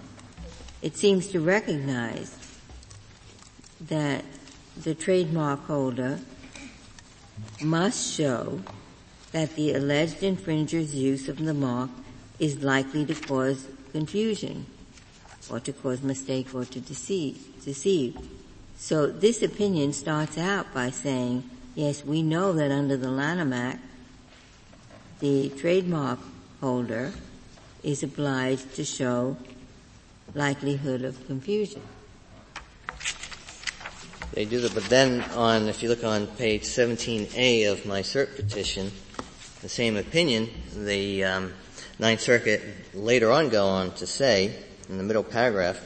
it 0.83 0.97
seems 0.97 1.27
to 1.29 1.41
recognize 1.41 2.37
that 3.81 4.25
the 4.81 4.95
trademark 4.95 5.65
holder 5.67 6.21
must 7.61 8.15
show 8.15 8.61
that 9.33 9.57
the 9.57 9.75
alleged 9.75 10.23
infringer's 10.23 10.95
use 10.95 11.29
of 11.29 11.39
the 11.39 11.55
mark 11.55 11.91
is 12.39 12.63
likely 12.63 13.05
to 13.05 13.15
cause 13.15 13.67
confusion 13.91 14.65
or 15.51 15.59
to 15.59 15.73
cause 15.73 16.03
mistake 16.03 16.55
or 16.55 16.65
to 16.65 16.79
deceive, 16.81 17.65
deceive. 17.65 18.17
So 18.77 19.09
this 19.09 19.43
opinion 19.43 19.93
starts 19.93 20.39
out 20.39 20.73
by 20.73 20.91
saying, 20.91 21.51
yes, 21.75 22.05
we 22.05 22.23
know 22.23 22.53
that 22.53 22.71
under 22.71 22.97
the 22.97 23.11
Lanham 23.11 23.53
Act, 23.53 23.81
the 25.21 25.49
trademark 25.51 26.19
holder 26.61 27.13
is 27.83 28.03
obliged 28.03 28.75
to 28.77 28.85
show 28.85 29.37
likelihood 30.35 31.03
of 31.03 31.27
confusion. 31.27 31.83
They 34.33 34.45
do 34.45 34.61
that, 34.61 34.75
but 34.75 34.85
then 34.85 35.23
on, 35.33 35.69
if 35.69 35.83
you 35.83 35.89
look 35.89 36.05
on 36.05 36.27
page 36.27 36.63
17A 36.63 37.73
of 37.73 37.87
my 37.87 38.03
cert 38.03 38.37
petition, 38.37 38.93
the 39.63 39.69
same 39.69 39.97
opinion, 39.97 40.49
the 40.77 41.25
um, 41.25 41.53
Ninth 41.99 42.21
Circuit 42.21 42.63
later 42.95 43.33
on 43.33 43.49
go 43.49 43.67
on 43.67 43.93
to 43.95 44.07
say, 44.07 44.55
in 44.89 44.99
the 44.99 45.03
middle 45.03 45.25
paragraph, 45.25 45.81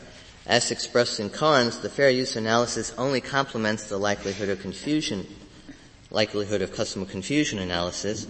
as 0.46 0.70
expressed 0.70 1.20
in 1.20 1.30
Cairns, 1.30 1.78
the 1.78 1.88
fair 1.88 2.10
use 2.10 2.36
analysis 2.36 2.92
only 2.98 3.20
complements 3.20 3.84
the 3.84 3.96
likelihood 3.96 4.48
of 4.48 4.60
confusion, 4.60 5.26
likelihood 6.10 6.60
of 6.60 6.74
customer 6.74 7.06
confusion 7.06 7.58
analysis, 7.58 8.26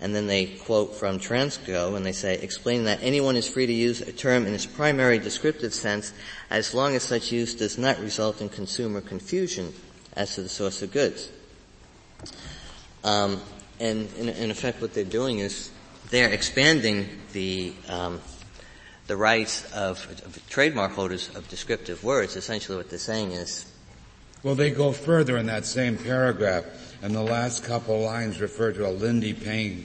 and 0.00 0.14
then 0.14 0.26
they 0.26 0.46
quote 0.46 0.94
from 0.94 1.18
Transgo 1.18 1.96
and 1.96 2.04
they 2.04 2.12
say, 2.12 2.34
explaining 2.34 2.84
that 2.84 3.00
anyone 3.02 3.36
is 3.36 3.48
free 3.48 3.66
to 3.66 3.72
use 3.72 4.00
a 4.00 4.12
term 4.12 4.46
in 4.46 4.54
its 4.54 4.66
primary 4.66 5.18
descriptive 5.18 5.72
sense 5.72 6.12
as 6.50 6.74
long 6.74 6.94
as 6.94 7.02
such 7.02 7.32
use 7.32 7.54
does 7.54 7.78
not 7.78 7.98
result 8.00 8.40
in 8.40 8.48
consumer 8.48 9.00
confusion 9.00 9.72
as 10.14 10.34
to 10.34 10.42
the 10.42 10.48
source 10.48 10.82
of 10.82 10.92
goods. 10.92 11.30
Um, 13.02 13.40
and 13.80 14.12
in, 14.14 14.28
in, 14.28 14.50
effect 14.50 14.80
what 14.80 14.94
they're 14.94 15.04
doing 15.04 15.38
is 15.40 15.70
they're 16.10 16.30
expanding 16.30 17.08
the, 17.32 17.74
um, 17.88 18.20
the 19.06 19.16
rights 19.16 19.70
of, 19.72 20.06
of 20.24 20.40
trademark 20.48 20.92
holders 20.92 21.28
of 21.34 21.48
descriptive 21.48 22.02
words. 22.02 22.36
Essentially 22.36 22.76
what 22.76 22.90
they're 22.90 22.98
saying 22.98 23.32
is 23.32 23.66
well, 24.44 24.54
they 24.54 24.70
go 24.70 24.92
further 24.92 25.38
in 25.38 25.46
that 25.46 25.64
same 25.64 25.96
paragraph, 25.96 26.64
and 27.04 27.14
the 27.14 27.22
last 27.22 27.64
couple 27.64 28.00
lines 28.00 28.40
refer 28.40 28.72
to 28.72 28.88
a 28.88 28.90
Lindy 28.90 29.34
Payne, 29.34 29.84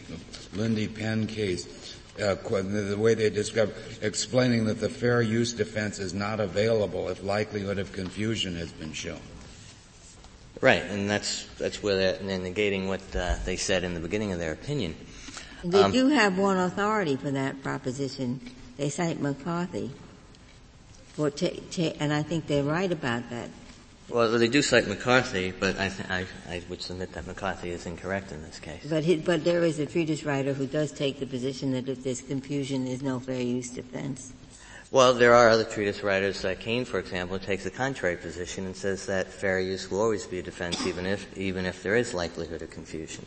Lindy 0.53 0.87
Pen 0.87 1.27
case. 1.27 1.97
Uh, 2.17 2.35
the 2.35 2.95
way 2.97 3.13
they 3.13 3.29
describe, 3.29 3.73
explaining 4.01 4.65
that 4.65 4.79
the 4.79 4.87
fair 4.87 5.21
use 5.21 5.51
defense 5.51 5.99
is 5.99 6.13
not 6.13 6.39
available 6.39 7.09
if 7.09 7.21
likelihood 7.21 7.77
of 7.77 7.91
confusion 7.91 8.55
has 8.55 8.71
been 8.71 8.93
shown. 8.93 9.19
Right, 10.61 10.81
and 10.83 11.09
that's 11.09 11.45
that's 11.57 11.83
where 11.83 11.95
they're, 11.97 12.17
they're 12.17 12.39
negating 12.39 12.87
what 12.87 13.01
uh, 13.13 13.35
they 13.43 13.57
said 13.57 13.83
in 13.83 13.93
the 13.93 13.99
beginning 13.99 14.31
of 14.31 14.39
their 14.39 14.53
opinion. 14.53 14.95
They 15.63 15.83
um, 15.83 15.91
do 15.91 16.07
have 16.07 16.37
one 16.37 16.57
authority 16.57 17.17
for 17.17 17.31
that 17.31 17.61
proposition. 17.61 18.39
They 18.77 18.89
cite 18.89 19.19
McCarthy. 19.19 19.91
For 21.13 21.29
t- 21.29 21.63
t- 21.69 21.93
and 21.99 22.13
I 22.13 22.23
think 22.23 22.47
they're 22.47 22.63
right 22.63 22.91
about 22.91 23.29
that. 23.29 23.49
Well, 24.09 24.31
they 24.39 24.47
do 24.47 24.63
cite 24.63 24.87
McCarthy, 24.87 25.51
but 25.51 25.79
I, 25.79 25.89
th- 25.89 26.09
I, 26.09 26.25
I, 26.49 26.61
would 26.67 26.81
submit 26.81 27.13
that 27.13 27.27
McCarthy 27.27 27.69
is 27.69 27.85
incorrect 27.85 28.31
in 28.31 28.41
this 28.41 28.59
case. 28.59 28.87
But, 28.89 29.03
he, 29.03 29.17
but 29.17 29.43
there 29.43 29.63
is 29.63 29.77
a 29.77 29.85
treatise 29.85 30.23
writer 30.23 30.53
who 30.53 30.65
does 30.65 30.91
take 30.91 31.19
the 31.19 31.27
position 31.27 31.71
that 31.73 31.87
if 31.87 32.03
there's 32.03 32.21
confusion, 32.21 32.85
there's 32.85 33.03
no 33.03 33.19
fair 33.19 33.41
use 33.41 33.69
defense. 33.69 34.33
Well, 34.89 35.13
there 35.13 35.35
are 35.35 35.49
other 35.49 35.63
treatise 35.63 36.01
writers. 36.01 36.43
Uh, 36.43 36.55
Kane, 36.59 36.85
for 36.85 36.97
example, 36.97 37.37
takes 37.37 37.63
the 37.63 37.69
contrary 37.69 38.17
position 38.17 38.65
and 38.65 38.75
says 38.75 39.05
that 39.05 39.27
fair 39.27 39.59
use 39.59 39.91
will 39.91 40.01
always 40.01 40.25
be 40.25 40.39
a 40.39 40.43
defense, 40.43 40.87
even 40.87 41.05
if 41.05 41.37
even 41.37 41.67
if 41.67 41.83
there 41.83 41.95
is 41.95 42.15
likelihood 42.15 42.63
of 42.63 42.71
confusion. 42.71 43.23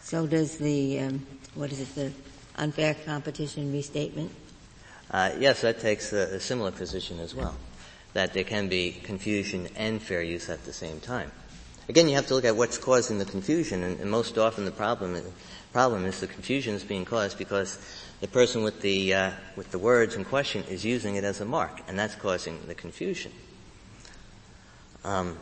So 0.00 0.26
does 0.26 0.58
the 0.58 0.98
um, 0.98 1.26
what 1.54 1.70
is 1.70 1.78
it 1.78 1.94
the 1.94 2.12
unfair 2.56 2.96
competition 3.06 3.72
restatement? 3.72 4.32
Uh, 5.12 5.30
yes, 5.38 5.60
that 5.60 5.78
takes 5.78 6.12
a, 6.12 6.34
a 6.34 6.40
similar 6.40 6.72
position 6.72 7.20
as 7.20 7.36
well 7.36 7.54
that 8.14 8.32
there 8.34 8.44
can 8.44 8.68
be 8.68 8.92
confusion 9.02 9.68
and 9.76 10.00
fair 10.00 10.22
use 10.22 10.48
at 10.48 10.64
the 10.64 10.72
same 10.72 11.00
time. 11.00 11.30
Again, 11.88 12.08
you 12.08 12.16
have 12.16 12.26
to 12.26 12.34
look 12.34 12.44
at 12.44 12.56
what's 12.56 12.76
causing 12.76 13.18
the 13.18 13.24
confusion, 13.24 13.82
and, 13.82 13.98
and 14.00 14.10
most 14.10 14.36
often 14.36 14.64
the 14.64 14.70
problem 14.70 15.14
is, 15.14 15.24
problem 15.72 16.04
is 16.04 16.20
the 16.20 16.26
confusion 16.26 16.74
is 16.74 16.84
being 16.84 17.04
caused 17.04 17.38
because 17.38 17.78
the 18.20 18.28
person 18.28 18.62
with 18.62 18.80
the 18.80 19.14
uh, 19.14 19.30
with 19.56 19.70
the 19.70 19.78
words 19.78 20.14
in 20.14 20.24
question 20.24 20.64
is 20.64 20.84
using 20.84 21.16
it 21.16 21.24
as 21.24 21.40
a 21.40 21.44
mark, 21.44 21.80
and 21.88 21.98
that's 21.98 22.14
causing 22.14 22.58
the 22.66 22.74
confusion. 22.74 23.32
Um, 25.04 25.38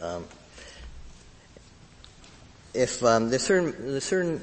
um, 0.00 0.26
if 2.72 3.04
um, 3.04 3.30
there's 3.30 3.42
certain 3.42 3.74
there's 3.92 4.04
certain 4.04 4.40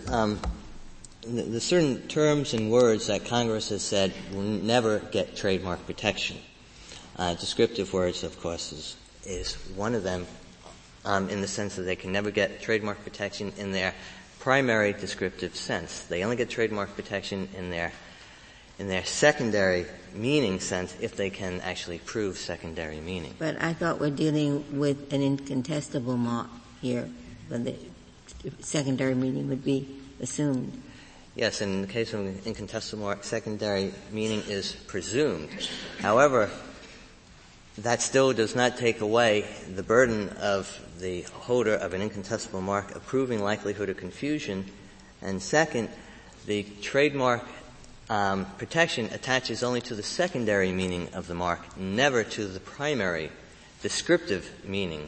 the 1.28 1.60
certain 1.60 2.08
terms 2.08 2.54
and 2.54 2.72
words 2.72 3.08
that 3.08 3.26
Congress 3.26 3.70
has 3.70 3.82
said 3.82 4.14
will 4.32 4.42
never 4.42 5.00
get 5.00 5.36
trademark 5.36 5.86
protection. 5.86 6.38
Uh, 7.18 7.34
descriptive 7.36 7.94
words, 7.94 8.24
of 8.24 8.40
course, 8.40 8.72
is, 8.72 8.96
is 9.26 9.56
one 9.76 9.96
of 9.96 10.04
them 10.04 10.26
um, 11.06 11.30
in 11.30 11.42
the 11.42 11.48
sense 11.48 11.76
that 11.76 11.84
they 11.84 11.96
can 11.96 12.12
never 12.12 12.32
get 12.32 12.62
trademark 12.62 13.04
protection 13.04 13.52
in 13.58 13.72
their 13.72 13.94
primary 14.40 14.94
descriptive 14.94 15.56
sense. 15.56 16.04
They 16.04 16.24
only 16.24 16.36
get 16.36 16.50
trademark 16.50 16.96
protection 16.96 17.50
in 17.58 17.70
their 17.70 17.92
in 18.80 18.88
their 18.88 19.04
secondary 19.04 19.88
meaning 20.14 20.60
sense 20.60 20.96
if 21.02 21.16
they 21.16 21.32
can 21.32 21.60
actually 21.62 21.98
prove 21.98 22.38
secondary 22.38 23.00
meaning. 23.00 23.34
But 23.40 23.60
I 23.60 23.74
thought 23.74 24.00
we're 24.00 24.12
dealing 24.12 24.80
with 24.80 25.12
an 25.12 25.24
incontestable 25.24 26.16
mark 26.16 26.48
here, 26.80 27.10
when 27.48 27.64
the 27.64 27.76
secondary 28.60 29.16
meaning 29.16 29.50
would 29.50 29.64
be 29.64 29.88
assumed. 30.22 30.80
Yes, 31.38 31.62
in 31.62 31.82
the 31.82 31.88
case 31.88 32.16
of 32.16 32.22
an 32.22 32.42
incontestable 32.46 33.04
mark, 33.04 33.24
secondary 33.24 33.94
meaning 34.12 34.42
is 34.48 34.72
presumed. 34.72 35.50
However, 36.00 36.50
that 37.78 38.02
still 38.02 38.34
does 38.34 38.56
not 38.56 38.78
take 38.78 39.02
away 39.02 39.46
the 39.72 39.84
burden 39.84 40.30
of 40.42 40.84
the 41.00 41.22
holder 41.22 41.76
of 41.76 41.94
an 41.94 42.02
incontestable 42.02 42.62
mark 42.62 42.96
of 42.96 43.06
proving 43.06 43.44
likelihood 43.44 43.88
of 43.88 43.98
confusion. 43.98 44.66
And 45.22 45.40
second, 45.40 45.90
the 46.48 46.64
trademark 46.82 47.44
um, 48.10 48.48
protection 48.58 49.06
attaches 49.14 49.62
only 49.62 49.82
to 49.82 49.94
the 49.94 50.02
secondary 50.02 50.72
meaning 50.72 51.08
of 51.14 51.28
the 51.28 51.36
mark, 51.36 51.78
never 51.78 52.24
to 52.24 52.48
the 52.48 52.60
primary 52.60 53.30
descriptive 53.84 54.50
meaning 54.66 55.08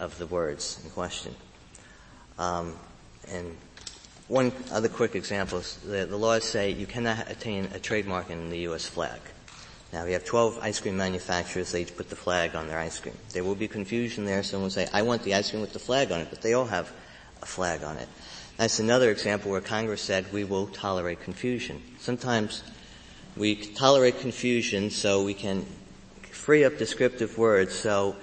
of 0.00 0.18
the 0.18 0.26
words 0.26 0.80
in 0.82 0.90
question. 0.90 1.36
Um, 2.40 2.74
and 3.28 3.56
one 4.30 4.52
other 4.70 4.88
quick 4.88 5.16
example 5.16 5.58
is 5.58 5.76
the, 5.84 6.06
the 6.06 6.16
laws 6.16 6.44
say 6.44 6.70
you 6.70 6.86
cannot 6.86 7.28
attain 7.28 7.68
a 7.74 7.80
trademark 7.80 8.30
in 8.30 8.48
the 8.48 8.58
U.S. 8.60 8.86
flag. 8.86 9.20
Now 9.92 10.04
we 10.04 10.12
have 10.12 10.24
12 10.24 10.60
ice 10.62 10.78
cream 10.78 10.96
manufacturers, 10.96 11.72
they 11.72 11.82
each 11.82 11.96
put 11.96 12.08
the 12.08 12.16
flag 12.16 12.54
on 12.54 12.68
their 12.68 12.78
ice 12.78 13.00
cream. 13.00 13.16
There 13.32 13.42
will 13.42 13.56
be 13.56 13.66
confusion 13.66 14.24
there, 14.24 14.44
someone 14.44 14.66
will 14.66 14.70
say, 14.70 14.86
I 14.92 15.02
want 15.02 15.24
the 15.24 15.34
ice 15.34 15.50
cream 15.50 15.60
with 15.60 15.72
the 15.72 15.80
flag 15.80 16.12
on 16.12 16.20
it, 16.20 16.28
but 16.30 16.42
they 16.42 16.52
all 16.52 16.66
have 16.66 16.92
a 17.42 17.46
flag 17.46 17.82
on 17.82 17.96
it. 17.96 18.08
That's 18.56 18.78
another 18.78 19.10
example 19.10 19.50
where 19.50 19.60
Congress 19.60 20.00
said 20.00 20.32
we 20.32 20.44
will 20.44 20.68
tolerate 20.68 21.22
confusion. 21.22 21.82
Sometimes 21.98 22.62
we 23.36 23.56
tolerate 23.56 24.20
confusion 24.20 24.90
so 24.90 25.24
we 25.24 25.34
can 25.34 25.66
free 26.30 26.64
up 26.64 26.78
descriptive 26.78 27.36
words 27.36 27.74
so 27.74 28.16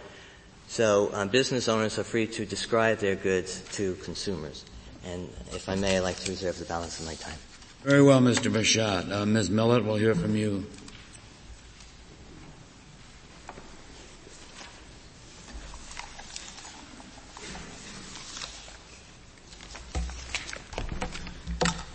so 0.69 1.09
um, 1.13 1.29
business 1.29 1.67
owners 1.67 1.97
are 1.97 2.03
free 2.03 2.27
to 2.27 2.45
describe 2.45 2.99
their 2.99 3.15
goods 3.15 3.61
to 3.73 3.95
consumers. 3.95 4.65
And 5.07 5.29
if 5.53 5.69
I 5.69 5.75
may, 5.75 5.97
I'd 5.97 6.01
like 6.01 6.17
to 6.17 6.31
reserve 6.31 6.59
the 6.59 6.65
balance 6.65 6.99
of 6.99 7.05
my 7.05 7.15
time. 7.15 7.37
Very 7.83 8.03
well, 8.03 8.19
Mr. 8.19 8.51
Bachat. 8.51 9.09
Uh, 9.09 9.25
Ms. 9.25 9.49
Millett, 9.49 9.85
we'll 9.85 9.95
hear 9.95 10.13
from 10.13 10.35
you. 10.35 10.65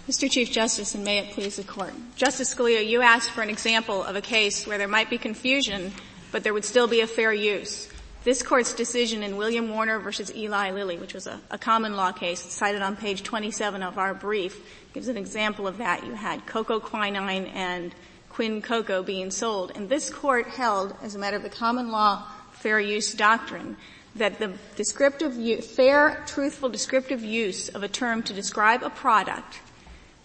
Mr. 0.09 0.31
Chief 0.31 0.50
Justice, 0.50 0.95
and 0.95 1.04
may 1.04 1.19
it 1.19 1.33
please 1.33 1.57
the 1.57 1.64
Court. 1.64 1.92
Justice 2.16 2.54
Scalia, 2.54 2.87
you 2.87 3.02
asked 3.02 3.31
for 3.31 3.42
an 3.42 3.50
example 3.50 4.02
of 4.02 4.16
a 4.16 4.21
case 4.21 4.66
where 4.66 4.78
there 4.78 4.88
might 4.88 5.11
be 5.11 5.19
confusion, 5.19 5.92
but 6.31 6.45
there 6.45 6.54
would 6.54 6.64
still 6.64 6.87
be 6.87 7.00
a 7.00 7.07
fair 7.07 7.33
use. 7.33 7.91
This 8.25 8.45
Court's 8.45 8.73
decision 8.73 9.25
in 9.25 9.37
William 9.37 9.69
Warner 9.69 9.99
versus 9.99 10.33
Eli 10.33 10.71
Lilly, 10.71 10.97
which 10.97 11.12
was 11.12 11.26
a, 11.26 11.41
a 11.50 11.59
common 11.59 11.97
law 11.97 12.12
case 12.12 12.41
cited 12.41 12.81
on 12.81 12.95
page 12.95 13.25
27 13.25 13.83
of 13.83 13.99
our 13.99 14.14
brief, 14.14 14.64
gives 14.95 15.09
an 15.09 15.17
example 15.17 15.67
of 15.67 15.79
that. 15.79 16.07
You 16.07 16.14
had 16.14 16.47
cocoa 16.47 16.79
quinine 16.79 17.47
and 17.47 17.93
quin 18.29 18.62
cocoa 18.62 19.02
being 19.02 19.33
sold, 19.33 19.73
and 19.75 19.88
this 19.88 20.09
Court 20.09 20.47
held, 20.47 20.95
as 21.02 21.17
a 21.17 21.19
matter 21.19 21.37
of 21.37 21.43
the 21.43 21.50
common 21.50 21.91
law 21.91 22.25
fair 22.52 22.79
use 22.79 23.12
doctrine, 23.12 23.76
that 24.14 24.38
the 24.38 24.52
descriptive, 24.76 25.64
fair, 25.64 26.23
truthful 26.29 26.69
descriptive 26.69 27.25
use 27.25 27.71
of 27.71 27.83
a 27.83 27.88
term 27.88 28.23
to 28.23 28.33
describe 28.33 28.85
a 28.85 28.91
product 28.91 29.59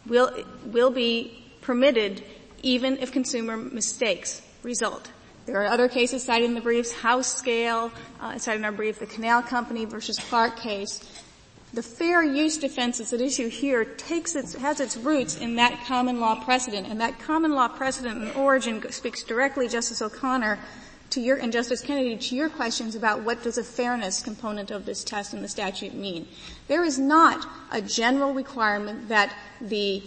will, 0.05 0.31
will 0.65 0.91
be 0.91 1.43
permitted 1.61 2.23
even 2.61 2.97
if 2.97 3.11
consumer 3.11 3.57
mistakes 3.57 4.43
result. 4.61 5.09
There 5.47 5.63
are 5.63 5.67
other 5.67 5.87
cases 5.87 6.25
cited 6.25 6.49
in 6.49 6.55
the 6.55 6.61
briefs, 6.61 6.91
Howe 6.91 7.21
Scale, 7.21 7.89
uh, 8.19 8.37
cited 8.37 8.59
in 8.59 8.65
our 8.65 8.71
brief, 8.73 8.99
the 8.99 9.05
Canal 9.05 9.41
Company 9.41 9.85
versus 9.85 10.19
Clark 10.19 10.57
case. 10.57 10.99
The 11.73 11.81
fair 11.81 12.21
use 12.21 12.57
defense 12.57 12.97
that's 12.97 13.13
at 13.13 13.21
issue 13.21 13.47
here 13.47 13.85
takes 13.85 14.35
its, 14.35 14.55
has 14.55 14.81
its 14.81 14.97
roots 14.97 15.37
in 15.37 15.55
that 15.55 15.85
common 15.85 16.19
law 16.19 16.43
precedent, 16.43 16.87
and 16.87 16.99
that 16.99 17.19
common 17.19 17.53
law 17.53 17.69
precedent 17.69 18.21
in 18.21 18.31
origin 18.31 18.91
speaks 18.91 19.23
directly, 19.23 19.69
Justice 19.69 20.01
O'Connor, 20.01 20.59
to 21.11 21.21
your, 21.21 21.37
and 21.37 21.53
Justice 21.53 21.79
Kennedy, 21.79 22.17
to 22.17 22.35
your 22.35 22.49
questions 22.49 22.93
about 22.95 23.23
what 23.23 23.41
does 23.41 23.57
a 23.57 23.63
fairness 23.63 24.21
component 24.21 24.69
of 24.69 24.85
this 24.85 25.01
test 25.01 25.33
in 25.33 25.41
the 25.41 25.47
statute 25.47 25.93
mean. 25.93 26.27
There 26.67 26.83
is 26.83 26.99
not 26.99 27.47
a 27.71 27.81
general 27.81 28.33
requirement 28.33 29.07
that 29.07 29.33
the 29.61 30.03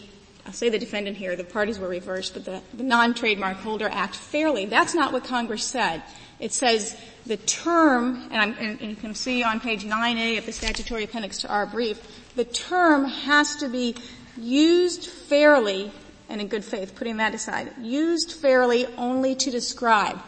I'll 0.47 0.53
say 0.53 0.69
the 0.69 0.79
defendant 0.79 1.17
here, 1.17 1.37
the 1.37 1.45
parties 1.45 1.79
were 1.79 1.89
reversed, 1.89 2.35
but 2.35 2.45
the, 2.45 2.63
the 2.75 2.83
non-trademark 2.83 3.59
holder 3.59 3.89
act 3.91 4.17
fairly. 4.17 4.67
That's 4.67 4.95
not 4.95 5.13
what 5.13 5.25
Congress 5.25 5.65
said. 5.65 6.03
It 6.39 6.53
says 6.53 6.97
the 7.27 7.37
term, 7.37 8.29
and, 8.31 8.57
and, 8.59 8.81
and 8.81 8.91
you 8.91 8.97
can 8.97 9.15
see 9.15 9.43
on 9.43 9.61
page 9.61 9.85
9A 9.85 10.39
of 10.39 10.47
the 10.47 10.53
statutory 10.53 11.05
appendix 11.05 11.39
to 11.41 11.49
our 11.49 11.67
brief, 11.67 12.01
the 12.37 12.45
term 12.45 13.05
has 13.05 13.57
to 13.57 13.69
be 13.69 13.95
used 14.37 15.07
fairly 15.07 15.93
and 16.31 16.41
in 16.41 16.47
good 16.47 16.65
faith, 16.65 16.95
putting 16.95 17.19
that 17.19 17.35
aside, 17.35 17.73
used 17.83 18.33
fairly 18.33 18.87
only 18.97 19.35
to 19.35 19.51
describe 19.51 20.19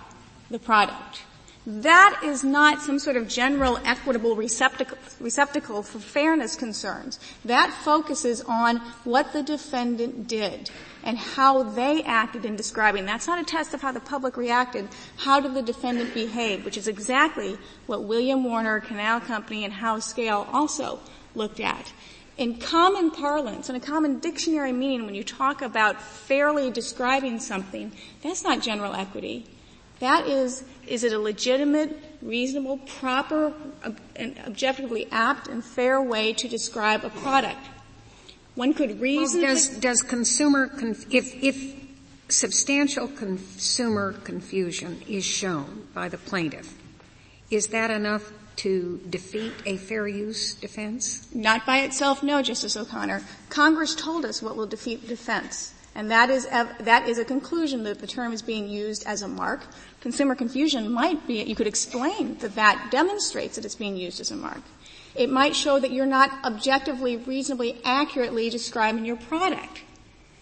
the 0.50 0.58
product. 0.58 1.22
That 1.64 2.22
is 2.24 2.42
not 2.42 2.82
some 2.82 2.98
sort 2.98 3.16
of 3.16 3.28
general 3.28 3.78
equitable 3.84 4.34
receptacle, 4.34 4.98
receptacle, 5.20 5.84
for 5.84 6.00
fairness 6.00 6.56
concerns. 6.56 7.20
That 7.44 7.72
focuses 7.72 8.40
on 8.40 8.78
what 9.04 9.32
the 9.32 9.44
defendant 9.44 10.26
did 10.26 10.70
and 11.04 11.16
how 11.16 11.62
they 11.62 12.02
acted 12.02 12.44
in 12.44 12.56
describing. 12.56 13.06
That's 13.06 13.28
not 13.28 13.40
a 13.40 13.44
test 13.44 13.74
of 13.74 13.80
how 13.80 13.92
the 13.92 14.00
public 14.00 14.36
reacted. 14.36 14.88
How 15.18 15.38
did 15.38 15.54
the 15.54 15.62
defendant 15.62 16.14
behave? 16.14 16.64
Which 16.64 16.76
is 16.76 16.88
exactly 16.88 17.56
what 17.86 18.04
William 18.04 18.42
Warner, 18.42 18.80
Canal 18.80 19.20
Company, 19.20 19.64
and 19.64 19.72
Howe 19.72 20.00
Scale 20.00 20.48
also 20.52 20.98
looked 21.36 21.60
at. 21.60 21.92
In 22.38 22.58
common 22.58 23.12
parlance, 23.12 23.68
in 23.68 23.76
a 23.76 23.80
common 23.80 24.18
dictionary 24.18 24.72
meaning, 24.72 25.06
when 25.06 25.14
you 25.14 25.22
talk 25.22 25.62
about 25.62 26.02
fairly 26.02 26.72
describing 26.72 27.38
something, 27.38 27.92
that's 28.20 28.42
not 28.42 28.62
general 28.62 28.94
equity. 28.94 29.46
That 30.02 30.26
is, 30.26 30.64
is 30.88 31.04
it 31.04 31.12
a 31.12 31.18
legitimate, 31.20 31.96
reasonable, 32.20 32.78
proper, 32.78 33.52
and 34.16 34.36
objectively 34.44 35.06
apt 35.12 35.46
and 35.46 35.64
fair 35.64 36.02
way 36.02 36.32
to 36.32 36.48
describe 36.48 37.04
a 37.04 37.10
product? 37.10 37.64
One 38.56 38.74
could 38.74 39.00
reasonably... 39.00 39.46
Well, 39.46 39.54
does, 39.54 39.68
does 39.78 40.02
consumer, 40.02 40.66
conf- 40.66 41.06
if, 41.14 41.40
if 41.40 41.76
substantial 42.28 43.06
consumer 43.06 44.14
confusion 44.24 45.02
is 45.06 45.24
shown 45.24 45.86
by 45.94 46.08
the 46.08 46.18
plaintiff, 46.18 46.74
is 47.48 47.68
that 47.68 47.92
enough 47.92 48.32
to 48.56 49.00
defeat 49.08 49.52
a 49.66 49.76
fair 49.76 50.08
use 50.08 50.54
defense? 50.54 51.32
Not 51.32 51.64
by 51.64 51.82
itself, 51.82 52.24
no, 52.24 52.42
Justice 52.42 52.76
O'Connor. 52.76 53.22
Congress 53.50 53.94
told 53.94 54.24
us 54.24 54.42
what 54.42 54.56
will 54.56 54.66
defeat 54.66 55.02
the 55.02 55.06
defense. 55.06 55.74
And 55.94 56.10
that 56.10 56.30
is, 56.30 56.46
that 56.46 57.06
is 57.06 57.18
a 57.18 57.24
conclusion 57.24 57.84
that 57.84 57.98
the 57.98 58.06
term 58.06 58.32
is 58.32 58.40
being 58.40 58.66
used 58.66 59.04
as 59.06 59.20
a 59.20 59.28
mark. 59.28 59.60
Consumer 60.02 60.34
confusion 60.34 60.92
might 60.92 61.28
be, 61.28 61.44
you 61.44 61.54
could 61.54 61.68
explain 61.68 62.36
that 62.38 62.56
that 62.56 62.88
demonstrates 62.90 63.54
that 63.54 63.64
it's 63.64 63.76
being 63.76 63.96
used 63.96 64.20
as 64.20 64.32
a 64.32 64.36
mark. 64.36 64.62
It 65.14 65.30
might 65.30 65.54
show 65.54 65.78
that 65.78 65.92
you're 65.92 66.06
not 66.06 66.44
objectively, 66.44 67.16
reasonably, 67.16 67.80
accurately 67.84 68.50
describing 68.50 69.04
your 69.04 69.16
product. 69.16 69.82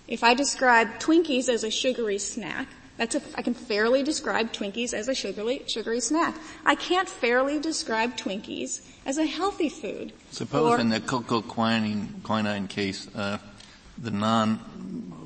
If 0.09 0.25
I 0.25 0.33
describe 0.33 0.99
Twinkies 0.99 1.51
as 1.51 1.63
a 1.63 1.71
sugary 1.71 2.19
snack, 2.19 2.69
that's 2.97 3.17
a, 3.17 3.23
I 3.35 3.43
can 3.43 3.53
fairly 3.53 4.03
describe 4.03 4.51
Twinkies 4.51 4.95
as 4.95 5.09
a 5.09 5.15
sugary, 5.15 5.63
sugary 5.69 6.01
snack. 6.01 6.37
I 6.65 6.75
can't 6.75 7.09
fairly 7.09 7.59
describe 7.61 8.17
Twinkies 8.17 8.81
as 9.05 9.19
a 9.19 9.27
healthy 9.27 9.69
food. 9.69 10.15
Suppose 10.31 10.73
or, 10.73 10.81
in 10.81 10.89
the 10.89 11.01
cocoa 11.01 11.43
quinine, 11.43 12.23
quinine 12.25 12.67
case, 12.67 13.15
uh, 13.15 13.37
the 13.99 14.11
non 14.11 14.59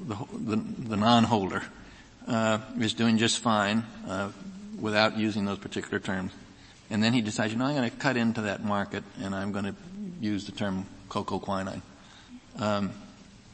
the, 0.08 0.16
the, 0.56 0.88
the 0.88 0.96
non-holder 0.96 1.62
uh, 2.26 2.58
is 2.78 2.94
doing 2.94 3.18
just 3.18 3.38
fine 3.38 3.84
uh, 4.08 4.30
without 4.80 5.16
using 5.16 5.44
those 5.44 5.58
particular 5.58 5.98
terms, 5.98 6.32
and 6.90 7.02
then 7.02 7.12
he 7.12 7.20
decides, 7.20 7.52
you 7.52 7.58
know, 7.58 7.66
I'm 7.66 7.74
going 7.74 7.90
to 7.90 7.96
cut 7.96 8.16
into 8.16 8.42
that 8.42 8.62
market 8.64 9.04
and 9.20 9.34
I'm 9.34 9.52
going 9.52 9.64
to 9.64 9.74
use 10.20 10.46
the 10.46 10.52
term 10.52 10.87
cocoa 11.08 11.38
quinine. 11.38 11.82
Um, 12.58 12.90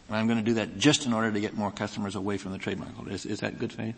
and 0.09 0.17
I'm 0.17 0.27
going 0.27 0.39
to 0.39 0.45
do 0.45 0.55
that 0.55 0.79
just 0.79 1.07
in 1.07 1.13
order 1.13 1.31
to 1.31 1.41
get 1.41 1.55
more 1.55 1.71
customers 1.71 2.17
away 2.17 2.37
from 2.37 2.53
the 2.53 2.59
trademark 2.59 2.95
holder. 2.95 3.13
Is, 3.13 3.25
is 3.25 3.41
that 3.41 3.59
good 3.59 3.73
faith? 3.73 3.95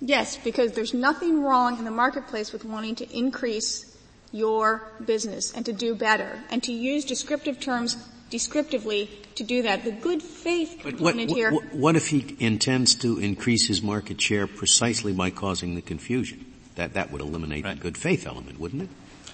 Yes, 0.00 0.36
because 0.36 0.72
there's 0.72 0.92
nothing 0.92 1.42
wrong 1.42 1.78
in 1.78 1.84
the 1.84 1.90
marketplace 1.90 2.52
with 2.52 2.64
wanting 2.64 2.94
to 2.96 3.16
increase 3.16 3.96
your 4.32 4.82
business 5.04 5.52
and 5.52 5.64
to 5.64 5.72
do 5.72 5.94
better 5.94 6.42
and 6.50 6.62
to 6.64 6.72
use 6.72 7.04
descriptive 7.04 7.60
terms 7.60 7.96
descriptively 8.34 9.08
to 9.36 9.44
do 9.44 9.62
that. 9.62 9.84
The 9.84 9.92
good 9.92 10.20
faith 10.20 10.80
component 10.82 11.30
what, 11.30 11.36
here. 11.36 11.52
What, 11.52 11.72
what 11.72 11.94
if 11.94 12.08
he 12.08 12.36
intends 12.40 12.96
to 12.96 13.20
increase 13.20 13.68
his 13.68 13.80
market 13.80 14.20
share 14.20 14.48
precisely 14.48 15.12
by 15.12 15.30
causing 15.30 15.76
the 15.76 15.82
confusion? 15.82 16.44
That 16.74 16.94
that 16.94 17.12
would 17.12 17.20
eliminate 17.20 17.64
right. 17.64 17.76
the 17.76 17.80
good 17.80 17.96
faith 17.96 18.26
element, 18.26 18.58
wouldn't 18.58 18.82
it? 18.82 18.88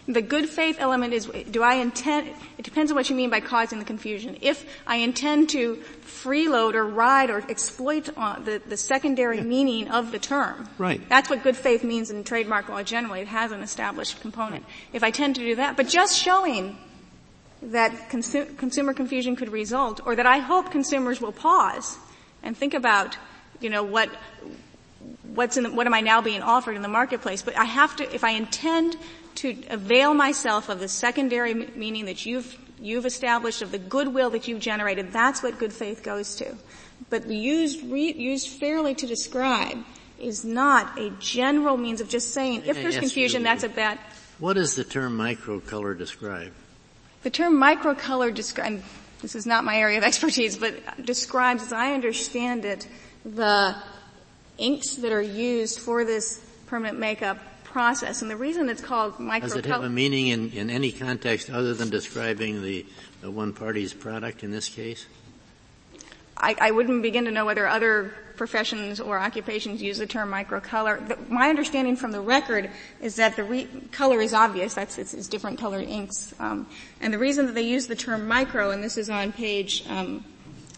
The 0.06 0.20
good 0.20 0.50
faith 0.50 0.76
element 0.78 1.14
is, 1.14 1.24
do 1.50 1.62
I 1.62 1.76
intend, 1.76 2.28
it 2.58 2.64
depends 2.64 2.90
on 2.90 2.96
what 2.96 3.08
you 3.08 3.16
mean 3.16 3.30
by 3.30 3.40
causing 3.40 3.78
the 3.78 3.86
confusion. 3.86 4.36
If 4.42 4.66
I 4.86 4.96
intend 4.96 5.48
to 5.50 5.76
freeload 6.02 6.74
or 6.74 6.84
ride 6.84 7.30
or 7.30 7.38
exploit 7.48 8.10
uh, 8.18 8.38
the, 8.40 8.60
the 8.66 8.76
secondary 8.76 9.38
yeah. 9.38 9.44
meaning 9.44 9.88
of 9.88 10.12
the 10.12 10.18
term. 10.18 10.68
Right. 10.76 11.00
That's 11.08 11.30
what 11.30 11.42
good 11.42 11.56
faith 11.56 11.84
means 11.84 12.10
in 12.10 12.24
trademark 12.24 12.68
law 12.68 12.82
generally. 12.82 13.20
It 13.20 13.28
has 13.28 13.50
an 13.50 13.62
established 13.62 14.20
component. 14.20 14.66
If 14.92 15.02
I 15.02 15.10
tend 15.10 15.36
to 15.36 15.40
do 15.40 15.54
that, 15.56 15.78
but 15.78 15.88
just 15.88 16.18
showing 16.18 16.76
that 17.62 18.10
consu- 18.10 18.56
consumer 18.56 18.94
confusion 18.94 19.36
could 19.36 19.50
result, 19.50 20.00
or 20.04 20.16
that 20.16 20.26
I 20.26 20.38
hope 20.38 20.70
consumers 20.70 21.20
will 21.20 21.32
pause 21.32 21.98
and 22.42 22.56
think 22.56 22.74
about, 22.74 23.16
you 23.60 23.70
know, 23.70 23.82
what, 23.82 24.08
what's 25.34 25.56
in 25.56 25.64
the, 25.64 25.70
what 25.70 25.86
am 25.86 25.94
I 25.94 26.00
now 26.00 26.20
being 26.20 26.42
offered 26.42 26.76
in 26.76 26.82
the 26.82 26.88
marketplace? 26.88 27.42
But 27.42 27.56
I 27.58 27.64
have 27.64 27.96
to, 27.96 28.14
if 28.14 28.24
I 28.24 28.30
intend 28.30 28.96
to 29.36 29.62
avail 29.68 30.14
myself 30.14 30.68
of 30.68 30.80
the 30.80 30.88
secondary 30.88 31.54
meaning 31.54 32.06
that 32.06 32.26
you've 32.26 32.58
you've 32.82 33.04
established 33.04 33.60
of 33.60 33.72
the 33.72 33.78
goodwill 33.78 34.30
that 34.30 34.48
you've 34.48 34.60
generated, 34.60 35.12
that's 35.12 35.42
what 35.42 35.58
good 35.58 35.72
faith 35.72 36.02
goes 36.02 36.34
to. 36.36 36.56
But 37.10 37.26
used 37.26 37.84
re, 37.90 38.12
used 38.12 38.48
fairly 38.48 38.94
to 38.94 39.06
describe 39.06 39.78
is 40.18 40.44
not 40.44 40.98
a 40.98 41.10
general 41.18 41.76
means 41.76 42.00
of 42.00 42.08
just 42.08 42.32
saying 42.32 42.62
if 42.66 42.76
there's 42.76 42.98
confusion, 42.98 43.42
you, 43.42 43.44
that's 43.44 43.64
a 43.64 43.68
bad. 43.68 43.98
What 44.38 44.54
does 44.54 44.74
the 44.74 44.84
term 44.84 45.16
microcolor 45.16 45.96
describe? 45.96 46.52
The 47.22 47.30
term 47.30 47.54
microcolor 47.54 48.34
describe. 48.34 48.82
This 49.22 49.34
is 49.34 49.44
not 49.44 49.64
my 49.64 49.76
area 49.76 49.98
of 49.98 50.04
expertise, 50.10 50.56
but 50.56 51.04
describes, 51.04 51.62
as 51.62 51.72
I 51.72 51.92
understand 51.92 52.64
it, 52.64 52.86
the 53.24 53.76
inks 54.58 54.96
that 54.96 55.12
are 55.12 55.22
used 55.22 55.80
for 55.80 56.04
this 56.04 56.44
permanent 56.66 56.98
makeup 56.98 57.38
process. 57.64 58.22
And 58.22 58.30
the 58.30 58.36
reason 58.36 58.68
it's 58.68 58.82
called 58.82 59.14
microcolor. 59.14 59.40
Does 59.42 59.56
it 59.56 59.66
have 59.66 59.84
a 59.84 59.88
meaning 59.88 60.28
in, 60.28 60.50
in 60.52 60.70
any 60.70 60.92
context 60.92 61.50
other 61.50 61.74
than 61.74 61.90
describing 61.90 62.62
the, 62.62 62.86
the 63.20 63.30
one 63.30 63.52
party's 63.52 63.92
product 63.92 64.42
in 64.42 64.50
this 64.50 64.68
case? 64.68 65.06
I, 66.36 66.56
I, 66.58 66.70
wouldn't 66.70 67.02
begin 67.02 67.26
to 67.26 67.30
know 67.30 67.44
whether 67.44 67.66
other 67.66 68.14
professions 68.40 69.00
or 69.00 69.18
occupations 69.18 69.82
use 69.82 69.98
the 69.98 70.06
term 70.06 70.30
microcolor. 70.30 71.06
The, 71.06 71.18
my 71.28 71.50
understanding 71.50 71.94
from 71.94 72.10
the 72.10 72.22
record 72.22 72.70
is 73.02 73.16
that 73.16 73.36
the 73.36 73.44
re- 73.44 73.68
color 73.92 74.22
is 74.22 74.32
obvious. 74.32 74.72
That's 74.72 74.96
it's, 74.96 75.12
it's 75.12 75.28
different 75.28 75.58
colored 75.60 75.86
inks, 75.86 76.32
um, 76.40 76.66
and 77.02 77.12
the 77.12 77.18
reason 77.18 77.44
that 77.44 77.54
they 77.54 77.68
use 77.68 77.86
the 77.86 77.94
term 77.94 78.26
micro, 78.26 78.70
and 78.70 78.82
this 78.82 78.96
is 78.96 79.10
on 79.10 79.32
page 79.32 79.84
um, 79.90 80.24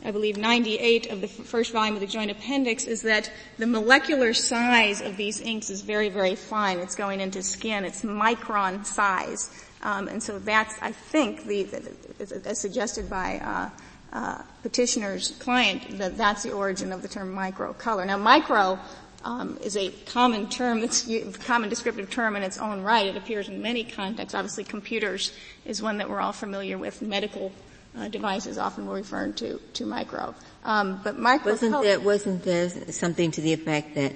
I 0.05 0.11
believe 0.11 0.37
98 0.37 1.13
of 1.13 1.21
the 1.21 1.29
f- 1.29 1.47
first 1.47 1.73
volume 1.73 1.95
of 1.95 2.01
the 2.01 2.09
joint 2.09 2.33
appendix 2.33 2.87
is 2.87 3.03
that 3.03 3.31
the 3.59 3.69
molecular 3.69 4.35
size 4.35 5.01
of 5.01 5.17
these 5.17 5.41
inks 5.41 5.71
is 5.71 5.83
very, 5.83 6.09
very 6.09 6.35
fine. 6.35 6.81
It's 6.81 6.97
going 6.97 7.21
into 7.21 7.45
skin. 7.45 7.85
It's 7.85 8.03
micron 8.03 8.85
size. 8.85 9.51
Um, 9.85 10.09
and 10.09 10.21
so 10.21 10.41
that's, 10.41 10.75
I 10.83 10.91
think, 10.91 11.47
the, 11.47 11.63
the 11.63 12.43
as 12.45 12.61
suggested 12.61 13.09
by 13.09 13.39
uh, 13.39 13.71
uh, 14.13 14.43
petitioner's 14.63 15.31
client, 15.39 15.99
that 15.99 16.17
that's 16.17 16.43
the 16.43 16.53
origin 16.53 16.93
of 16.93 17.03
the 17.03 17.09
term 17.09 17.33
micro 17.33 17.73
color. 17.73 18.05
Now, 18.05 18.19
micro 18.19 18.79
um, 19.25 19.59
is 19.63 19.77
a 19.77 19.91
common 20.07 20.49
term 20.49 20.81
that's 20.81 21.09
a 21.09 21.33
common 21.33 21.69
descriptive 21.69 22.11
term 22.11 22.37
in 22.37 22.43
its 22.43 22.59
own 22.59 22.83
right. 22.83 23.07
It 23.07 23.17
appears 23.17 23.49
in 23.49 23.63
many 23.63 23.85
contexts. 23.85 24.35
Obviously, 24.35 24.65
computers 24.65 25.33
is 25.65 25.83
one 25.83 25.99
that 25.99 26.11
we're 26.11 26.21
all 26.21 26.33
familiar 26.33 26.77
with. 26.79 27.03
Medical 27.03 27.53
uh, 27.97 28.09
devices 28.09 28.59
often 28.59 28.87
were 28.87 28.97
referred 28.97 29.37
to 29.39 29.59
to 29.75 29.87
micro. 29.87 30.35
Um, 30.65 31.01
but 31.03 31.19
micro 31.19 31.53
wasn't 31.53 31.83
there 31.83 32.01
wasn't 32.01 32.43
there 32.45 32.69
something 32.93 33.31
to 33.33 33.41
the 33.41 33.53
effect 33.53 33.95
that 33.95 34.15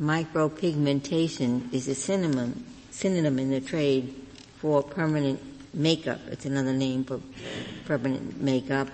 micropigmentation 0.00 1.72
is 1.72 1.88
a 1.88 1.94
synonym 1.94 2.64
synonym 2.90 3.38
in 3.38 3.50
the 3.50 3.60
trade 3.60 4.14
for 4.58 4.82
permanent 4.82 5.40
makeup. 5.74 6.20
It's 6.30 6.44
another 6.44 6.72
name 6.72 7.04
for 7.04 7.20
permanent 7.86 8.40
makeup, 8.40 8.88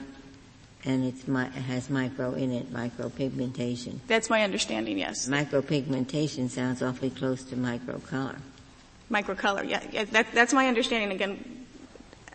and 0.85 1.05
it 1.05 1.15
has 1.27 1.91
micro 1.91 2.35
in 2.35 2.53
it, 2.53 2.73
micropigmentation. 2.73 3.99
That's 4.07 4.31
my 4.31 4.43
understanding. 4.43 4.99
Yes. 4.99 5.29
Micropigmentation 5.29 6.49
sounds 6.49 6.83
awfully 6.83 7.11
close 7.11 7.43
to 7.45 7.57
microcolor. 7.57 8.37
Microcolor, 9.11 9.69
yeah, 9.69 9.83
yeah 9.91 10.05
that, 10.05 10.27
that's 10.33 10.53
my 10.53 10.69
understanding. 10.69 11.11
Again, 11.11 11.67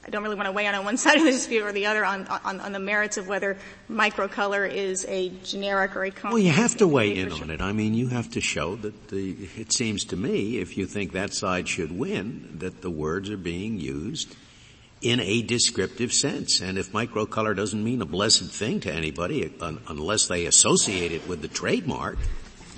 I 0.06 0.10
don't 0.10 0.24
really 0.24 0.36
want 0.36 0.48
to 0.48 0.52
weigh 0.52 0.68
on 0.68 0.76
on 0.76 0.84
one 0.84 0.98
side 0.98 1.18
of 1.18 1.24
the 1.24 1.32
dispute 1.32 1.64
or 1.64 1.72
the 1.72 1.86
other 1.86 2.04
on, 2.04 2.28
on, 2.28 2.60
on 2.60 2.72
the 2.74 2.80
merits 2.80 3.18
of 3.18 3.28
whether 3.28 3.58
microcolor 3.90 4.70
is 4.70 5.06
a 5.08 5.30
generic 5.44 5.96
or 5.96 6.04
a 6.04 6.12
common. 6.12 6.34
Well, 6.34 6.44
you 6.44 6.52
have 6.52 6.76
to 6.78 6.88
weigh 6.88 7.16
in 7.16 7.32
on 7.32 7.50
it. 7.50 7.62
I 7.62 7.72
mean, 7.72 7.94
you 7.94 8.10
have 8.10 8.30
to 8.32 8.42
show 8.42 8.76
that 8.78 9.08
the, 9.08 9.32
it 9.56 9.72
seems 9.72 10.04
to 10.06 10.18
me, 10.18 10.58
if 10.58 10.78
you 10.78 10.86
think 10.86 11.14
that 11.14 11.34
side 11.34 11.70
should 11.70 11.98
win, 11.98 12.58
that 12.60 12.82
the 12.82 12.90
words 12.90 13.30
are 13.30 13.38
being 13.38 13.80
used 13.80 14.36
in 15.04 15.20
a 15.20 15.42
descriptive 15.42 16.14
sense. 16.14 16.62
And 16.62 16.78
if 16.78 16.92
microcolor 16.92 17.56
doesn't 17.56 17.84
mean 17.84 18.02
a 18.02 18.06
blessed 18.06 18.50
thing 18.50 18.80
to 18.82 18.94
anybody 18.94 19.54
unless 19.88 20.28
they 20.28 20.46
associate 20.46 21.12
it 21.12 21.28
with 21.28 21.42
the 21.42 21.48
trademark, 21.48 22.18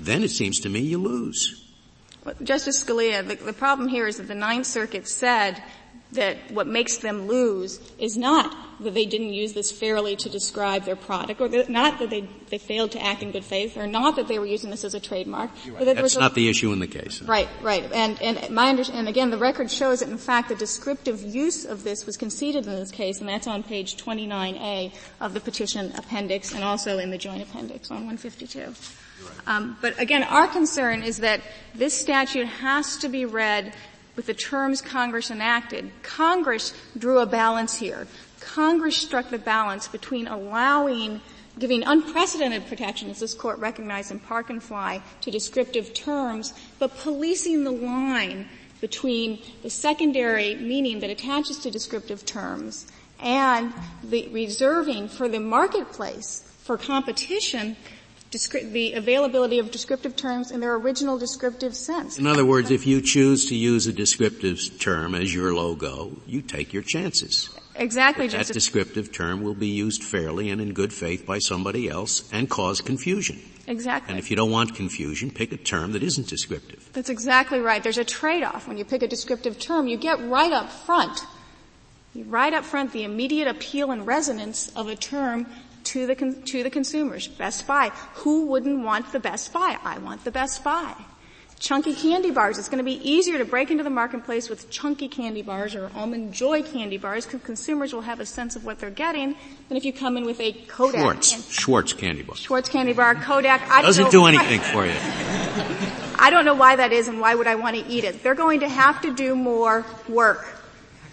then 0.00 0.22
it 0.22 0.30
seems 0.30 0.60
to 0.60 0.68
me 0.68 0.80
you 0.80 0.98
lose. 0.98 1.62
Well, 2.24 2.34
Justice 2.42 2.82
Scalia, 2.82 3.26
the, 3.26 3.36
the 3.36 3.52
problem 3.52 3.88
here 3.88 4.08
is 4.08 4.16
that 4.16 4.26
the 4.26 4.34
Ninth 4.34 4.66
Circuit 4.66 5.06
said 5.08 5.62
that 6.16 6.36
what 6.50 6.66
makes 6.66 6.98
them 6.98 7.26
lose 7.26 7.80
is 7.98 8.16
not 8.16 8.54
that 8.80 8.92
they 8.92 9.06
didn't 9.06 9.32
use 9.32 9.54
this 9.54 9.72
fairly 9.72 10.16
to 10.16 10.28
describe 10.28 10.84
their 10.84 10.96
product, 10.96 11.40
or 11.40 11.48
that, 11.48 11.70
not 11.70 11.98
that 11.98 12.10
they, 12.10 12.28
they 12.50 12.58
failed 12.58 12.92
to 12.92 13.02
act 13.02 13.22
in 13.22 13.30
good 13.30 13.44
faith, 13.44 13.76
or 13.76 13.86
not 13.86 14.16
that 14.16 14.28
they 14.28 14.38
were 14.38 14.46
using 14.46 14.70
this 14.70 14.84
as 14.84 14.94
a 14.94 15.00
trademark. 15.00 15.50
Right. 15.66 15.94
That's 15.94 16.16
not 16.16 16.32
a, 16.32 16.34
the 16.34 16.48
issue 16.48 16.72
in 16.72 16.80
the 16.80 16.86
case. 16.86 17.22
Right, 17.22 17.48
right. 17.62 17.90
And, 17.92 18.20
and 18.20 18.50
my 18.50 18.68
under, 18.68 18.82
and 18.92 19.08
again, 19.08 19.30
the 19.30 19.38
record 19.38 19.70
shows 19.70 20.00
that 20.00 20.10
in 20.10 20.18
fact 20.18 20.48
the 20.48 20.54
descriptive 20.54 21.22
use 21.22 21.64
of 21.64 21.84
this 21.84 22.04
was 22.04 22.16
conceded 22.16 22.66
in 22.66 22.72
this 22.72 22.90
case, 22.90 23.20
and 23.20 23.28
that's 23.28 23.46
on 23.46 23.62
page 23.62 23.96
29A 23.96 24.92
of 25.20 25.32
the 25.32 25.40
petition 25.40 25.92
appendix, 25.96 26.52
and 26.52 26.62
also 26.62 26.98
in 26.98 27.10
the 27.10 27.18
joint 27.18 27.42
appendix 27.42 27.90
on 27.90 28.06
152. 28.06 28.74
Um, 29.46 29.76
but 29.80 29.98
again, 30.00 30.22
our 30.24 30.46
concern 30.46 31.02
is 31.02 31.18
that 31.18 31.40
this 31.74 31.94
statute 31.94 32.46
has 32.46 32.98
to 32.98 33.08
be 33.08 33.24
read 33.24 33.72
with 34.16 34.26
the 34.26 34.34
terms 34.34 34.82
Congress 34.82 35.30
enacted, 35.30 35.90
Congress 36.02 36.74
drew 36.98 37.18
a 37.18 37.26
balance 37.26 37.78
here. 37.78 38.06
Congress 38.40 38.96
struck 38.96 39.30
the 39.30 39.38
balance 39.38 39.86
between 39.88 40.26
allowing 40.26 41.20
giving 41.58 41.82
unprecedented 41.84 42.66
protection, 42.66 43.08
as 43.08 43.20
this 43.20 43.34
court 43.34 43.58
recognized 43.58 44.10
in 44.10 44.18
Park 44.18 44.50
and 44.50 44.62
Fly, 44.62 45.00
to 45.22 45.30
descriptive 45.30 45.94
terms, 45.94 46.52
but 46.78 46.96
policing 46.98 47.64
the 47.64 47.70
line 47.70 48.48
between 48.80 49.40
the 49.62 49.70
secondary 49.70 50.54
meaning 50.56 51.00
that 51.00 51.10
attaches 51.10 51.58
to 51.58 51.70
descriptive 51.70 52.26
terms 52.26 52.86
and 53.20 53.72
the 54.04 54.28
reserving 54.28 55.08
for 55.08 55.28
the 55.28 55.40
marketplace 55.40 56.42
for 56.62 56.76
competition 56.76 57.76
the 58.44 58.94
availability 58.94 59.58
of 59.58 59.70
descriptive 59.70 60.16
terms 60.16 60.50
in 60.50 60.60
their 60.60 60.74
original 60.74 61.18
descriptive 61.18 61.74
sense. 61.74 62.18
In 62.18 62.26
other 62.26 62.44
words, 62.44 62.70
if 62.70 62.86
you 62.86 63.00
choose 63.00 63.46
to 63.46 63.54
use 63.54 63.86
a 63.86 63.92
descriptive 63.92 64.78
term 64.78 65.14
as 65.14 65.34
your 65.34 65.54
logo, 65.54 66.16
you 66.26 66.42
take 66.42 66.72
your 66.72 66.82
chances. 66.82 67.50
Exactly, 67.74 68.28
That 68.28 68.46
descriptive 68.46 69.12
term 69.12 69.42
will 69.42 69.54
be 69.54 69.68
used 69.68 70.02
fairly 70.02 70.50
and 70.50 70.60
in 70.60 70.72
good 70.72 70.92
faith 70.92 71.26
by 71.26 71.38
somebody 71.38 71.88
else 71.88 72.28
and 72.32 72.48
cause 72.48 72.80
confusion. 72.80 73.38
Exactly. 73.66 74.12
And 74.12 74.18
if 74.18 74.30
you 74.30 74.36
don't 74.36 74.50
want 74.50 74.74
confusion, 74.74 75.30
pick 75.30 75.52
a 75.52 75.56
term 75.56 75.92
that 75.92 76.02
isn't 76.02 76.28
descriptive. 76.28 76.88
That's 76.92 77.10
exactly 77.10 77.58
right. 77.58 77.82
There's 77.82 77.98
a 77.98 78.04
trade-off. 78.04 78.66
When 78.66 78.78
you 78.78 78.84
pick 78.84 79.02
a 79.02 79.08
descriptive 79.08 79.58
term, 79.58 79.88
you 79.88 79.96
get 79.96 80.20
right 80.28 80.52
up 80.52 80.70
front 80.70 81.20
right 82.24 82.54
up 82.54 82.64
front 82.64 82.92
the 82.92 83.04
immediate 83.04 83.48
appeal 83.48 83.90
and 83.90 84.06
resonance 84.06 84.70
of 84.74 84.88
a 84.88 84.96
term 84.96 85.46
to 85.86 86.06
the, 86.06 86.14
con- 86.14 86.42
to 86.42 86.62
the 86.62 86.70
consumers. 86.70 87.28
Best 87.28 87.66
Buy. 87.66 87.90
Who 88.14 88.46
wouldn't 88.46 88.84
want 88.84 89.12
the 89.12 89.20
Best 89.20 89.52
Buy? 89.52 89.78
I 89.84 89.98
want 89.98 90.24
the 90.24 90.30
Best 90.30 90.62
Buy. 90.62 90.94
Chunky 91.58 91.94
candy 91.94 92.30
bars. 92.30 92.58
It's 92.58 92.68
going 92.68 92.78
to 92.78 92.84
be 92.84 93.00
easier 93.08 93.38
to 93.38 93.44
break 93.46 93.70
into 93.70 93.82
the 93.82 93.88
marketplace 93.88 94.50
with 94.50 94.68
chunky 94.68 95.08
candy 95.08 95.40
bars 95.40 95.74
or 95.74 95.90
almond 95.94 96.34
joy 96.34 96.62
candy 96.62 96.98
bars 96.98 97.24
because 97.24 97.40
consumers 97.42 97.94
will 97.94 98.02
have 98.02 98.20
a 98.20 98.26
sense 98.26 98.56
of 98.56 98.64
what 98.66 98.78
they're 98.78 98.90
getting 98.90 99.34
than 99.68 99.78
if 99.78 99.84
you 99.84 99.92
come 99.92 100.18
in 100.18 100.26
with 100.26 100.38
a 100.38 100.52
Kodak. 100.52 101.00
Schwartz. 101.00 101.50
Schwartz 101.50 101.92
candy 101.94 102.22
bar. 102.22 102.36
Schwartz 102.36 102.68
candy 102.68 102.92
bar. 102.92 103.14
Kodak. 103.14 103.62
I 103.70 103.80
Doesn't 103.80 104.10
do 104.10 104.26
anything 104.26 104.60
for 104.60 104.84
you. 104.84 104.92
I 106.18 106.28
don't 106.30 106.44
know 106.44 106.54
why 106.54 106.76
that 106.76 106.92
is 106.92 107.08
and 107.08 107.20
why 107.20 107.34
would 107.34 107.46
I 107.46 107.54
want 107.54 107.76
to 107.76 107.86
eat 107.86 108.04
it. 108.04 108.22
They're 108.22 108.34
going 108.34 108.60
to 108.60 108.68
have 108.68 109.00
to 109.02 109.14
do 109.14 109.34
more 109.34 109.84
work. 110.08 110.46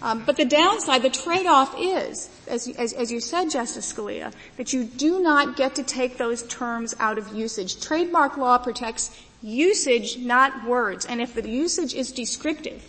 Um, 0.04 0.22
but 0.26 0.36
the 0.36 0.44
downside, 0.44 1.00
the 1.00 1.08
trade-off 1.08 1.74
is 1.78 2.28
as, 2.46 2.68
as, 2.68 2.92
as, 2.92 3.10
you 3.10 3.20
said, 3.20 3.50
Justice 3.50 3.90
Scalia, 3.90 4.34
that 4.58 4.70
you 4.70 4.84
do 4.84 5.18
not 5.18 5.56
get 5.56 5.76
to 5.76 5.82
take 5.82 6.18
those 6.18 6.42
terms 6.42 6.94
out 7.00 7.16
of 7.16 7.32
usage. 7.32 7.80
Trademark 7.80 8.36
law 8.36 8.58
protects 8.58 9.10
usage, 9.42 10.18
not 10.18 10.66
words. 10.66 11.06
And 11.06 11.22
if 11.22 11.32
the 11.32 11.48
usage 11.48 11.94
is 11.94 12.12
descriptive, 12.12 12.84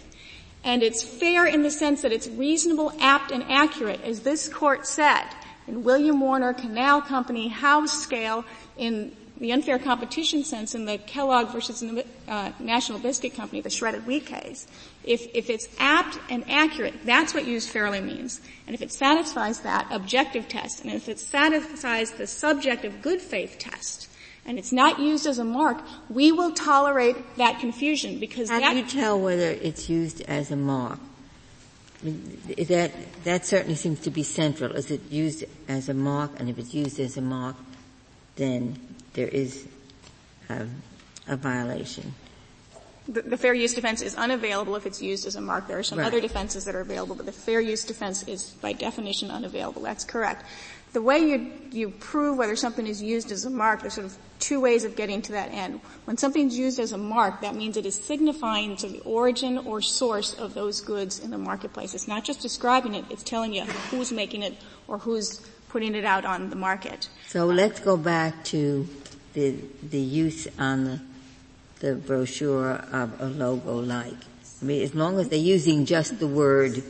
and 0.65 0.83
it's 0.83 1.03
fair 1.03 1.45
in 1.45 1.63
the 1.63 1.71
sense 1.71 2.01
that 2.01 2.11
it's 2.11 2.27
reasonable, 2.27 2.91
apt, 2.99 3.31
and 3.31 3.43
accurate, 3.43 4.01
as 4.03 4.19
this 4.19 4.49
court 4.49 4.85
said 4.85 5.23
in 5.69 5.85
William 5.85 6.19
Warner 6.19 6.53
Canal 6.53 7.01
Company, 7.01 7.47
Howe 7.47 7.85
Scale, 7.85 8.43
in 8.75 9.15
the 9.37 9.51
unfair 9.51 9.79
competition 9.79 10.43
sense 10.43 10.75
in 10.75 10.85
the 10.85 10.97
Kellogg 10.97 11.49
versus 11.49 11.83
uh, 12.27 12.51
National 12.59 12.99
Biscuit 12.99 13.35
Company, 13.35 13.61
the 13.61 13.69
shredded 13.69 14.05
wheat 14.07 14.25
case, 14.25 14.67
if, 15.05 15.27
if 15.33 15.49
it's 15.49 15.67
apt 15.79 16.19
and 16.29 16.43
accurate, 16.49 16.93
that's 17.05 17.33
what 17.33 17.45
used 17.45 17.69
fairly 17.69 18.01
means. 18.01 18.41
And 18.65 18.73
if 18.73 18.81
it 18.81 18.91
satisfies 18.91 19.59
that 19.61 19.87
objective 19.91 20.47
test, 20.47 20.83
and 20.83 20.91
if 20.91 21.07
it 21.07 21.19
satisfies 21.19 22.11
the 22.11 22.27
subjective 22.27 23.01
good 23.01 23.21
faith 23.21 23.57
test, 23.59 24.09
and 24.45 24.59
it's 24.59 24.71
not 24.71 24.99
used 24.99 25.25
as 25.25 25.39
a 25.39 25.43
mark, 25.43 25.81
we 26.09 26.31
will 26.31 26.51
tolerate 26.51 27.15
that 27.37 27.59
confusion 27.59 28.19
because 28.19 28.49
How 28.49 28.59
do 28.59 28.77
you 28.77 28.85
tell 28.85 29.19
whether 29.19 29.49
it's 29.49 29.89
used 29.89 30.21
as 30.21 30.51
a 30.51 30.55
mark? 30.55 30.99
that 32.03 32.91
that 33.23 33.45
certainly 33.47 33.73
seems 33.73 33.99
to 34.01 34.11
be 34.11 34.21
central. 34.21 34.73
Is 34.73 34.91
it 34.91 35.01
used 35.09 35.43
as 35.67 35.89
a 35.89 35.93
mark? 35.93 36.31
And 36.37 36.49
if 36.49 36.59
it's 36.59 36.73
used 36.73 36.99
as 36.99 37.17
a 37.17 37.21
mark, 37.21 37.55
then 38.35 38.77
there 39.13 39.27
is 39.27 39.65
a, 40.49 40.67
a 41.27 41.35
violation. 41.35 42.13
The, 43.07 43.21
the, 43.21 43.37
fair 43.37 43.53
use 43.53 43.75
defense 43.75 44.01
is 44.01 44.15
unavailable 44.15 44.75
if 44.75 44.87
it's 44.87 45.01
used 45.01 45.27
as 45.27 45.35
a 45.35 45.41
mark. 45.41 45.67
There 45.67 45.77
are 45.77 45.83
some 45.83 45.99
right. 45.99 46.07
other 46.07 46.19
defenses 46.19 46.65
that 46.65 46.73
are 46.73 46.81
available, 46.81 47.15
but 47.15 47.27
the 47.27 47.31
fair 47.31 47.61
use 47.61 47.83
defense 47.83 48.23
is 48.23 48.51
by 48.61 48.73
definition 48.73 49.29
unavailable. 49.29 49.83
That's 49.83 50.03
correct. 50.03 50.43
The 50.93 51.01
way 51.01 51.19
you, 51.19 51.51
you 51.71 51.89
prove 51.89 52.37
whether 52.37 52.55
something 52.55 52.87
is 52.87 53.03
used 53.03 53.31
as 53.31 53.43
a 53.45 53.49
mark, 53.49 53.81
there's 53.81 53.95
sort 53.95 54.05
of 54.07 54.17
two 54.39 54.61
ways 54.61 54.85
of 54.85 54.95
getting 54.95 55.21
to 55.23 55.33
that 55.33 55.51
end. 55.51 55.81
When 56.05 56.17
something's 56.17 56.57
used 56.57 56.79
as 56.79 56.93
a 56.93 56.97
mark, 56.97 57.41
that 57.41 57.53
means 57.53 57.77
it 57.77 57.85
is 57.85 57.95
signifying 57.95 58.77
to 58.77 58.87
the 58.87 59.01
origin 59.01 59.57
or 59.57 59.81
source 59.81 60.33
of 60.33 60.53
those 60.53 60.81
goods 60.81 61.19
in 61.19 61.31
the 61.31 61.37
marketplace. 61.37 61.93
It's 61.93 62.07
not 62.07 62.23
just 62.23 62.41
describing 62.41 62.95
it, 62.95 63.05
it's 63.09 63.23
telling 63.23 63.53
you 63.53 63.65
who's 63.91 64.11
making 64.11 64.41
it 64.41 64.55
or 64.87 64.97
who's 64.97 65.41
putting 65.67 65.95
it 65.95 66.05
out 66.05 66.23
on 66.23 66.49
the 66.49 66.55
market. 66.55 67.09
So 67.27 67.45
let's 67.45 67.81
go 67.81 67.97
back 67.97 68.45
to 68.45 68.87
the, 69.33 69.55
the 69.83 69.99
use 69.99 70.47
on 70.57 70.85
the 70.85 71.01
the 71.85 71.93
brochure 71.93 72.83
of 72.91 73.21
a 73.21 73.27
logo 73.27 73.75
like. 73.75 74.17
I 74.59 74.65
mean, 74.65 74.81
as 74.81 74.95
long 74.95 75.19
as 75.19 75.29
they're 75.29 75.37
using 75.37 75.85
just 75.85 76.19
the 76.19 76.25
word 76.27 76.81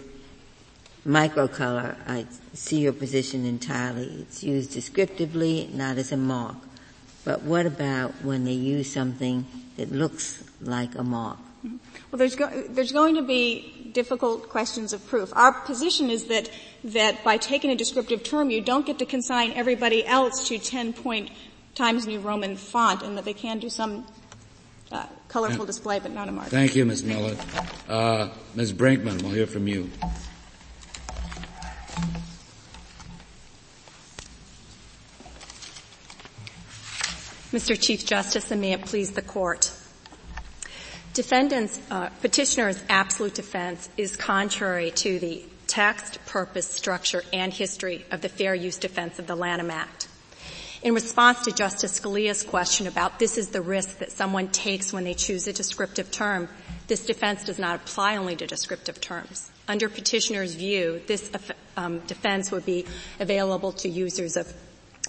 microcolor, 1.06 1.98
I 2.08 2.26
see 2.54 2.80
your 2.80 2.94
position 2.94 3.46
entirely. 3.46 4.06
It's 4.22 4.42
used 4.42 4.72
descriptively, 4.72 5.70
not 5.74 5.98
as 5.98 6.14
a 6.14 6.18
mark. 6.18 6.56
But 7.26 7.42
what 7.42 7.66
about 7.66 8.12
when 8.24 8.46
they 8.46 8.54
use 8.54 8.90
something 8.90 9.46
that 9.76 9.92
looks 9.92 10.42
like 10.62 10.96
a 10.96 11.04
mark? 11.04 11.40
Well, 11.64 12.20
there's, 12.20 12.36
go- 12.36 12.64
there's 12.70 12.94
going 12.94 13.16
to 13.16 13.22
be 13.22 13.92
difficult 13.92 14.48
questions 14.48 14.94
of 14.94 15.06
proof. 15.08 15.34
Our 15.36 15.52
position 15.52 16.10
is 16.10 16.26
that, 16.26 16.50
that 16.86 17.22
by 17.26 17.36
taking 17.36 17.70
a 17.70 17.76
descriptive 17.76 18.24
term, 18.24 18.50
you 18.50 18.62
don't 18.62 18.86
get 18.86 19.00
to 19.00 19.06
consign 19.06 19.52
everybody 19.54 20.06
else 20.06 20.48
to 20.48 20.58
10 20.58 20.94
point 20.94 21.32
Times 21.74 22.08
New 22.08 22.22
Roman 22.22 22.56
font 22.56 23.02
and 23.02 23.18
that 23.18 23.26
they 23.26 23.34
can 23.34 23.60
do 23.60 23.70
some 23.70 24.06
uh, 24.92 25.06
colorful 25.28 25.66
display, 25.66 26.00
but 26.00 26.12
not 26.12 26.30
a 26.30 26.32
mark. 26.32 26.48
Thank 26.48 26.76
you, 26.76 26.86
Ms. 26.86 27.04
Millett. 27.04 27.38
Uh, 27.90 28.30
Ms. 28.56 28.74
Brinkman, 28.74 29.22
we'll 29.22 29.32
hear 29.32 29.48
from 29.48 29.68
you. 29.68 29.90
Mr. 37.52 37.80
Chief 37.80 38.06
Justice, 38.06 38.52
and 38.52 38.60
may 38.60 38.74
it 38.74 38.82
please 38.82 39.12
the 39.12 39.22
court. 39.22 39.72
Defendant's, 41.14 41.80
uh, 41.90 42.10
petitioner's 42.22 42.78
absolute 42.90 43.34
defense 43.34 43.88
is 43.96 44.18
contrary 44.18 44.92
to 44.92 45.20
the 45.20 45.42
text, 45.66 46.20
purpose, 46.26 46.70
structure, 46.70 47.24
and 47.32 47.54
history 47.54 48.06
of 48.12 48.20
the 48.22 48.28
Fair 48.28 48.56
Use 48.56 48.78
Defense 48.78 49.20
of 49.20 49.28
the 49.28 49.36
Lanham 49.36 49.72
Act. 49.72 50.10
In 50.86 50.94
response 50.94 51.46
to 51.46 51.52
Justice 51.52 52.00
Scalia's 52.00 52.44
question 52.44 52.86
about 52.86 53.18
this 53.18 53.40
is 53.40 53.48
the 53.48 53.60
risk 53.60 53.98
that 53.98 54.12
someone 54.12 54.50
takes 54.50 54.94
when 54.94 55.04
they 55.04 55.16
choose 55.16 55.48
a 55.48 55.52
descriptive 55.52 56.12
term, 56.12 56.48
this 56.86 57.08
defense 57.08 57.44
does 57.44 57.58
not 57.58 57.78
apply 57.78 58.18
only 58.18 58.36
to 58.36 58.46
descriptive 58.46 59.02
terms. 59.02 59.50
Under 59.68 59.90
petitioner's 59.90 60.54
view, 60.54 61.02
this 61.08 61.32
um, 61.76 62.02
defense 62.02 62.52
would 62.52 62.68
be 62.68 62.86
available 63.20 63.72
to 63.72 63.90
users 63.90 64.38
of 64.38 64.54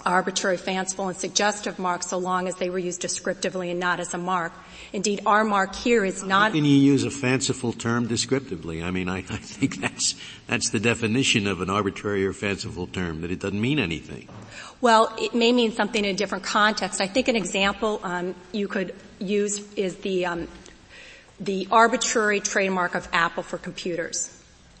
arbitrary, 0.07 0.57
fanciful, 0.57 1.09
and 1.09 1.17
suggestive 1.17 1.77
marks 1.77 2.07
so 2.07 2.17
long 2.17 2.47
as 2.47 2.55
they 2.55 2.69
were 2.69 2.79
used 2.79 3.01
descriptively 3.01 3.69
and 3.69 3.79
not 3.79 3.99
as 3.99 4.13
a 4.13 4.17
mark. 4.17 4.53
Indeed, 4.93 5.21
our 5.25 5.43
mark 5.43 5.75
here 5.75 6.05
is 6.05 6.23
not. 6.23 6.51
How 6.51 6.55
can 6.55 6.65
you 6.65 6.77
use 6.77 7.03
a 7.03 7.11
fanciful 7.11 7.73
term 7.73 8.07
descriptively? 8.07 8.81
I 8.81 8.91
mean, 8.91 9.09
I, 9.09 9.17
I 9.17 9.37
think 9.37 9.81
that's 9.81 10.15
that's 10.47 10.69
the 10.69 10.79
definition 10.79 11.45
of 11.45 11.61
an 11.61 11.69
arbitrary 11.69 12.25
or 12.25 12.33
fanciful 12.33 12.87
term 12.87 13.21
that 13.21 13.31
it 13.31 13.39
doesn't 13.39 13.59
mean 13.59 13.79
anything. 13.79 14.29
Well, 14.79 15.13
it 15.19 15.35
may 15.35 15.51
mean 15.51 15.73
something 15.73 16.05
in 16.05 16.11
a 16.11 16.17
different 16.17 16.45
context. 16.45 17.01
I 17.01 17.07
think 17.07 17.27
an 17.27 17.35
example 17.35 17.99
um, 18.03 18.35
you 18.51 18.67
could 18.67 18.95
use 19.19 19.73
is 19.73 19.97
the 19.97 20.25
um, 20.25 20.47
the 21.39 21.67
arbitrary 21.69 22.39
trademark 22.39 22.95
of 22.95 23.07
Apple 23.11 23.43
for 23.43 23.57
computers. 23.57 24.36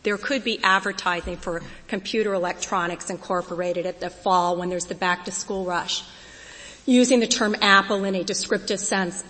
There 0.07 0.17
could 0.17 0.45
be 0.45 0.57
advertising 0.63 1.35
for 1.35 1.61
Computer 1.89 2.33
Electronics 2.33 3.09
Incorporated 3.09 3.85
at 3.85 3.99
the 3.99 4.09
fall 4.09 4.55
when 4.55 4.69
there's 4.69 4.85
the 4.85 4.95
back 4.95 5.25
to 5.25 5.33
school 5.33 5.65
rush. 5.65 6.01
Using 6.85 7.19
the 7.19 7.27
term 7.27 7.57
Apple 7.61 8.05
in 8.05 8.15
a 8.15 8.23
descriptive 8.23 8.79
sense 8.79 9.25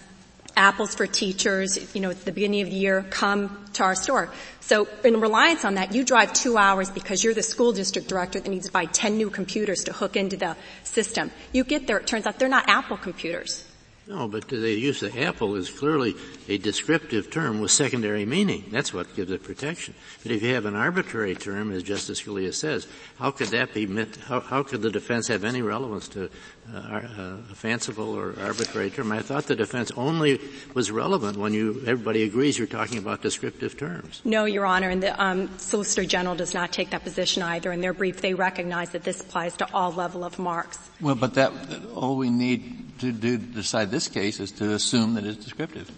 apples 0.56 0.94
for 0.94 1.08
teachers, 1.08 1.96
you 1.96 2.02
know, 2.02 2.12
at 2.12 2.24
the 2.26 2.32
beginning 2.32 2.62
of 2.62 2.70
the 2.70 2.76
year, 2.76 3.04
come 3.10 3.66
to 3.74 3.82
our 3.82 3.96
store. 3.96 4.30
So 4.60 4.88
in 5.04 5.20
reliance 5.20 5.66
on 5.66 5.74
that, 5.76 5.96
you 5.96 6.06
drive 6.06 6.32
two 6.34 6.58
hours 6.58 6.92
because 6.92 7.24
you're 7.24 7.34
the 7.34 7.42
school 7.42 7.72
district 7.72 8.08
director 8.08 8.40
that 8.40 8.48
needs 8.48 8.68
to 8.68 8.72
buy 8.72 8.86
10 8.86 9.18
new 9.18 9.32
computers 9.32 9.84
to 9.86 9.94
hook 9.94 10.16
into 10.16 10.38
the 10.38 10.56
system. 10.84 11.32
You 11.54 11.64
get 11.64 11.88
there, 11.88 11.98
it 11.98 12.06
turns 12.06 12.28
out 12.28 12.38
they're 12.38 12.50
not 12.50 12.70
Apple 12.70 12.98
computers. 12.98 13.67
No, 14.08 14.26
but 14.30 14.48
the 14.48 14.72
use 14.72 15.04
of 15.04 15.18
apple 15.18 15.56
is 15.56 15.70
clearly 15.70 16.16
a 16.48 16.58
descriptive 16.58 17.30
term 17.30 17.60
with 17.60 17.72
secondary 17.72 18.26
meaning. 18.26 18.64
That's 18.72 18.94
what 18.94 19.14
gives 19.18 19.32
it 19.32 19.44
protection. 19.44 19.96
But 20.24 20.32
if 20.32 20.42
you 20.42 20.54
have 20.54 20.66
an 20.66 20.78
arbitrary 20.78 21.36
term, 21.36 21.74
as 21.74 21.84
Justice 21.84 22.22
Scalia 22.22 22.54
says, 22.54 22.88
how 23.20 23.32
could 23.32 23.50
that 23.50 23.74
be, 23.74 23.86
how, 24.28 24.40
how 24.40 24.64
could 24.64 24.82
the 24.82 24.90
defense 24.90 25.28
have 25.28 25.44
any 25.44 25.62
relevance 25.62 26.08
to 26.10 26.30
uh, 26.74 26.78
uh, 26.78 27.38
a 27.52 27.56
fanciful 27.56 28.10
or 28.10 28.36
arbitrary 28.40 28.90
term? 28.90 29.12
I 29.12 29.22
thought 29.22 29.46
the 29.46 29.56
defense 29.56 29.92
only 29.96 30.40
was 30.74 30.92
relevant 30.92 31.38
when 31.38 31.54
you, 31.54 31.82
everybody 31.86 32.24
agrees 32.24 32.58
you're 32.58 32.68
talking 32.68 32.98
about 32.98 33.22
descriptive 33.22 33.78
terms. 33.78 34.22
No, 34.26 34.46
Your 34.46 34.66
Honor, 34.66 34.90
and 34.90 35.02
the 35.02 35.22
um, 35.22 35.50
Solicitor 35.58 36.06
General 36.06 36.36
does 36.36 36.54
not 36.54 36.72
take 36.72 36.90
that 36.92 37.04
position 37.04 37.44
either. 37.44 37.72
In 37.72 37.82
their 37.82 37.94
brief, 37.94 38.22
they 38.22 38.34
recognize 38.34 38.90
that 38.92 39.04
this 39.04 39.22
applies 39.22 39.56
to 39.58 39.68
all 39.74 39.92
level 39.92 40.24
of 40.24 40.40
marks. 40.40 40.80
Well, 41.00 41.16
but 41.16 41.36
that, 41.36 41.52
all 41.96 42.18
we 42.18 42.30
need 42.30 43.00
to 43.00 43.12
do 43.12 43.38
to 43.38 43.44
decide 43.44 43.92
this 43.92 44.08
case 44.08 44.40
is 44.40 44.52
to 44.54 44.74
assume 44.74 45.14
that 45.16 45.26
it's 45.26 45.44
descriptive. 45.44 45.92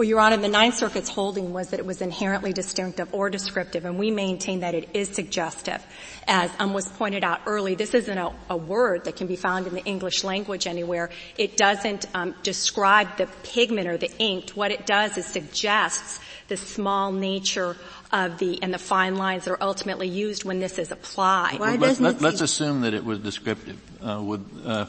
Well, 0.00 0.08
Your 0.08 0.20
Honor, 0.20 0.38
the 0.38 0.48
Ninth 0.48 0.76
Circuit's 0.76 1.10
holding 1.10 1.52
was 1.52 1.68
that 1.68 1.78
it 1.78 1.84
was 1.84 2.00
inherently 2.00 2.54
distinctive 2.54 3.12
or 3.12 3.28
descriptive, 3.28 3.84
and 3.84 3.98
we 3.98 4.10
maintain 4.10 4.60
that 4.60 4.74
it 4.74 4.88
is 4.94 5.10
suggestive. 5.10 5.86
As 6.26 6.50
um, 6.58 6.72
was 6.72 6.88
pointed 6.88 7.22
out 7.22 7.42
early, 7.44 7.74
this 7.74 7.92
isn't 7.92 8.16
a, 8.16 8.32
a, 8.48 8.56
word 8.56 9.04
that 9.04 9.16
can 9.16 9.26
be 9.26 9.36
found 9.36 9.66
in 9.66 9.74
the 9.74 9.84
English 9.84 10.24
language 10.24 10.66
anywhere. 10.66 11.10
It 11.36 11.58
doesn't 11.58 12.06
um, 12.14 12.34
describe 12.42 13.18
the 13.18 13.26
pigment 13.42 13.88
or 13.88 13.98
the 13.98 14.10
ink. 14.18 14.52
What 14.52 14.70
it 14.70 14.86
does 14.86 15.18
is 15.18 15.26
suggests 15.26 16.18
the 16.48 16.56
small 16.56 17.12
nature 17.12 17.76
of 18.10 18.38
the 18.38 18.62
and 18.62 18.72
the 18.72 18.78
fine 18.78 19.16
lines 19.16 19.44
that 19.44 19.50
are 19.50 19.62
ultimately 19.62 20.08
used 20.08 20.44
when 20.44 20.60
this 20.60 20.78
is 20.78 20.90
applied. 20.90 21.60
Why 21.60 21.76
well, 21.76 21.94
let, 22.00 22.24
us 22.24 22.40
assume 22.40 22.80
that 22.80 22.94
it 22.94 23.04
was 23.04 23.18
descriptive. 23.18 23.78
Uh, 24.02 24.18
would 24.22 24.46
uh, 24.64 24.86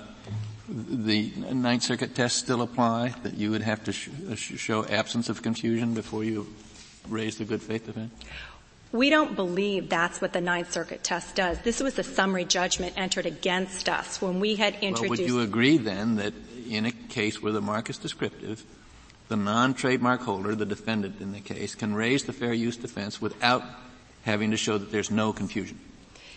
the 0.71 1.31
Ninth 1.51 1.83
Circuit 1.83 2.15
test 2.15 2.37
still 2.37 2.61
apply, 2.61 3.09
that 3.23 3.35
you 3.35 3.51
would 3.51 3.61
have 3.61 3.83
to 3.83 3.91
sh- 3.91 4.09
uh, 4.29 4.35
show 4.35 4.85
absence 4.85 5.27
of 5.29 5.41
confusion 5.41 5.93
before 5.93 6.23
you 6.23 6.47
raise 7.09 7.37
the 7.37 7.45
good 7.45 7.61
faith 7.61 7.85
defense? 7.85 8.13
We 8.91 9.09
don't 9.09 9.35
believe 9.35 9.89
that's 9.89 10.21
what 10.21 10.33
the 10.33 10.41
Ninth 10.41 10.71
Circuit 10.71 11.03
test 11.03 11.35
does. 11.35 11.59
This 11.59 11.79
was 11.79 11.97
a 11.97 12.03
summary 12.03 12.45
judgment 12.45 12.93
entered 12.97 13.25
against 13.25 13.87
us 13.87 14.21
when 14.21 14.39
we 14.39 14.55
had 14.55 14.75
introduced. 14.75 15.01
Well, 15.01 15.09
would 15.09 15.19
you 15.19 15.39
agree 15.41 15.77
then 15.77 16.15
that 16.15 16.33
in 16.69 16.85
a 16.85 16.91
case 16.91 17.41
where 17.41 17.53
the 17.53 17.61
mark 17.61 17.89
is 17.89 17.97
descriptive, 17.97 18.63
the 19.29 19.37
non-trademark 19.37 20.21
holder, 20.21 20.55
the 20.55 20.65
defendant 20.65 21.21
in 21.21 21.31
the 21.31 21.39
case, 21.39 21.75
can 21.75 21.93
raise 21.93 22.23
the 22.23 22.33
fair 22.33 22.53
use 22.53 22.75
defense 22.75 23.21
without 23.21 23.63
having 24.23 24.51
to 24.51 24.57
show 24.57 24.77
that 24.77 24.91
there's 24.91 25.11
no 25.11 25.31
confusion? 25.31 25.79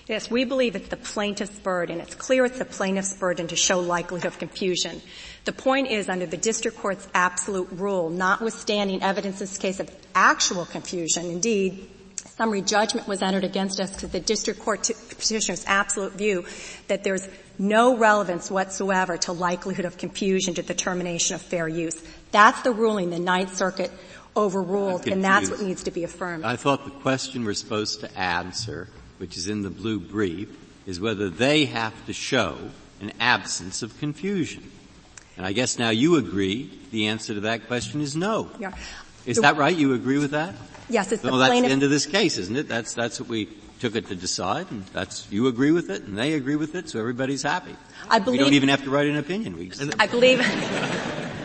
Yes, 0.06 0.30
we 0.30 0.44
believe 0.44 0.76
it's 0.76 0.88
the 0.88 0.98
plaintiff's 0.98 1.58
burden. 1.58 1.98
It's 1.98 2.14
clear 2.14 2.44
it's 2.44 2.58
the 2.58 2.66
plaintiff's 2.66 3.14
burden 3.14 3.46
to 3.48 3.56
show 3.56 3.80
likelihood 3.80 4.26
of 4.26 4.38
confusion. 4.38 5.00
The 5.46 5.52
point 5.52 5.88
is, 5.88 6.10
under 6.10 6.26
the 6.26 6.36
district 6.36 6.76
court's 6.76 7.08
absolute 7.14 7.68
rule, 7.72 8.10
notwithstanding 8.10 9.02
evidence 9.02 9.40
in 9.40 9.46
this 9.46 9.56
case 9.56 9.80
of 9.80 9.90
actual 10.14 10.66
confusion, 10.66 11.26
indeed, 11.26 11.88
summary 12.16 12.60
judgment 12.60 13.08
was 13.08 13.22
entered 13.22 13.44
against 13.44 13.80
us 13.80 13.94
because 13.94 14.10
the 14.10 14.20
district 14.20 14.60
court 14.60 14.84
t- 14.84 14.94
petitioner's 15.08 15.64
absolute 15.66 16.12
view 16.12 16.44
that 16.88 17.02
there's 17.02 17.26
no 17.58 17.96
relevance 17.96 18.50
whatsoever 18.50 19.16
to 19.16 19.32
likelihood 19.32 19.86
of 19.86 19.96
confusion 19.96 20.52
to 20.54 20.62
the 20.62 20.74
determination 20.74 21.34
of 21.34 21.40
fair 21.40 21.66
use. 21.66 22.02
That's 22.30 22.60
the 22.60 22.72
ruling 22.72 23.08
the 23.08 23.20
Ninth 23.20 23.56
Circuit 23.56 23.90
overruled, 24.36 25.06
and 25.06 25.24
that's 25.24 25.48
what 25.48 25.62
needs 25.62 25.84
to 25.84 25.90
be 25.90 26.04
affirmed. 26.04 26.44
I 26.44 26.56
thought 26.56 26.84
the 26.84 26.90
question 26.90 27.44
we're 27.44 27.54
supposed 27.54 28.00
to 28.00 28.18
answer 28.18 28.88
which 29.18 29.36
is 29.36 29.48
in 29.48 29.62
the 29.62 29.70
blue 29.70 29.98
brief, 29.98 30.48
is 30.86 31.00
whether 31.00 31.30
they 31.30 31.64
have 31.66 31.94
to 32.06 32.12
show 32.12 32.56
an 33.00 33.12
absence 33.20 33.82
of 33.82 33.98
confusion. 33.98 34.70
And 35.36 35.44
I 35.44 35.52
guess 35.52 35.78
now 35.78 35.90
you 35.90 36.16
agree 36.16 36.70
the 36.90 37.08
answer 37.08 37.34
to 37.34 37.40
that 37.40 37.66
question 37.66 38.00
is 38.00 38.14
no. 38.14 38.50
Yeah. 38.58 38.74
Is 39.26 39.40
that 39.40 39.56
right? 39.56 39.74
You 39.74 39.94
agree 39.94 40.18
with 40.18 40.32
that? 40.32 40.54
Yes, 40.88 41.10
it's 41.12 41.22
the 41.22 41.30
well, 41.30 41.38
that's 41.38 41.60
the 41.60 41.66
end 41.66 41.82
of 41.82 41.90
this 41.90 42.06
case, 42.06 42.36
isn't 42.38 42.56
it? 42.56 42.68
That's, 42.68 42.92
that's 42.92 43.18
what 43.18 43.28
we 43.28 43.48
took 43.80 43.96
it 43.96 44.06
to 44.08 44.14
decide, 44.14 44.70
and 44.70 44.84
that's, 44.86 45.26
you 45.30 45.46
agree 45.46 45.70
with 45.70 45.90
it, 45.90 46.02
and 46.02 46.16
they 46.16 46.34
agree 46.34 46.56
with 46.56 46.74
it, 46.74 46.88
so 46.88 47.00
everybody's 47.00 47.42
happy. 47.42 47.74
I 48.08 48.18
believe. 48.18 48.38
We 48.38 48.44
don't 48.44 48.54
even 48.54 48.68
have 48.68 48.84
to 48.84 48.90
write 48.90 49.06
an 49.06 49.16
opinion. 49.16 49.56
We 49.56 49.70
just, 49.70 49.94
I 49.98 50.06
believe. 50.06 50.40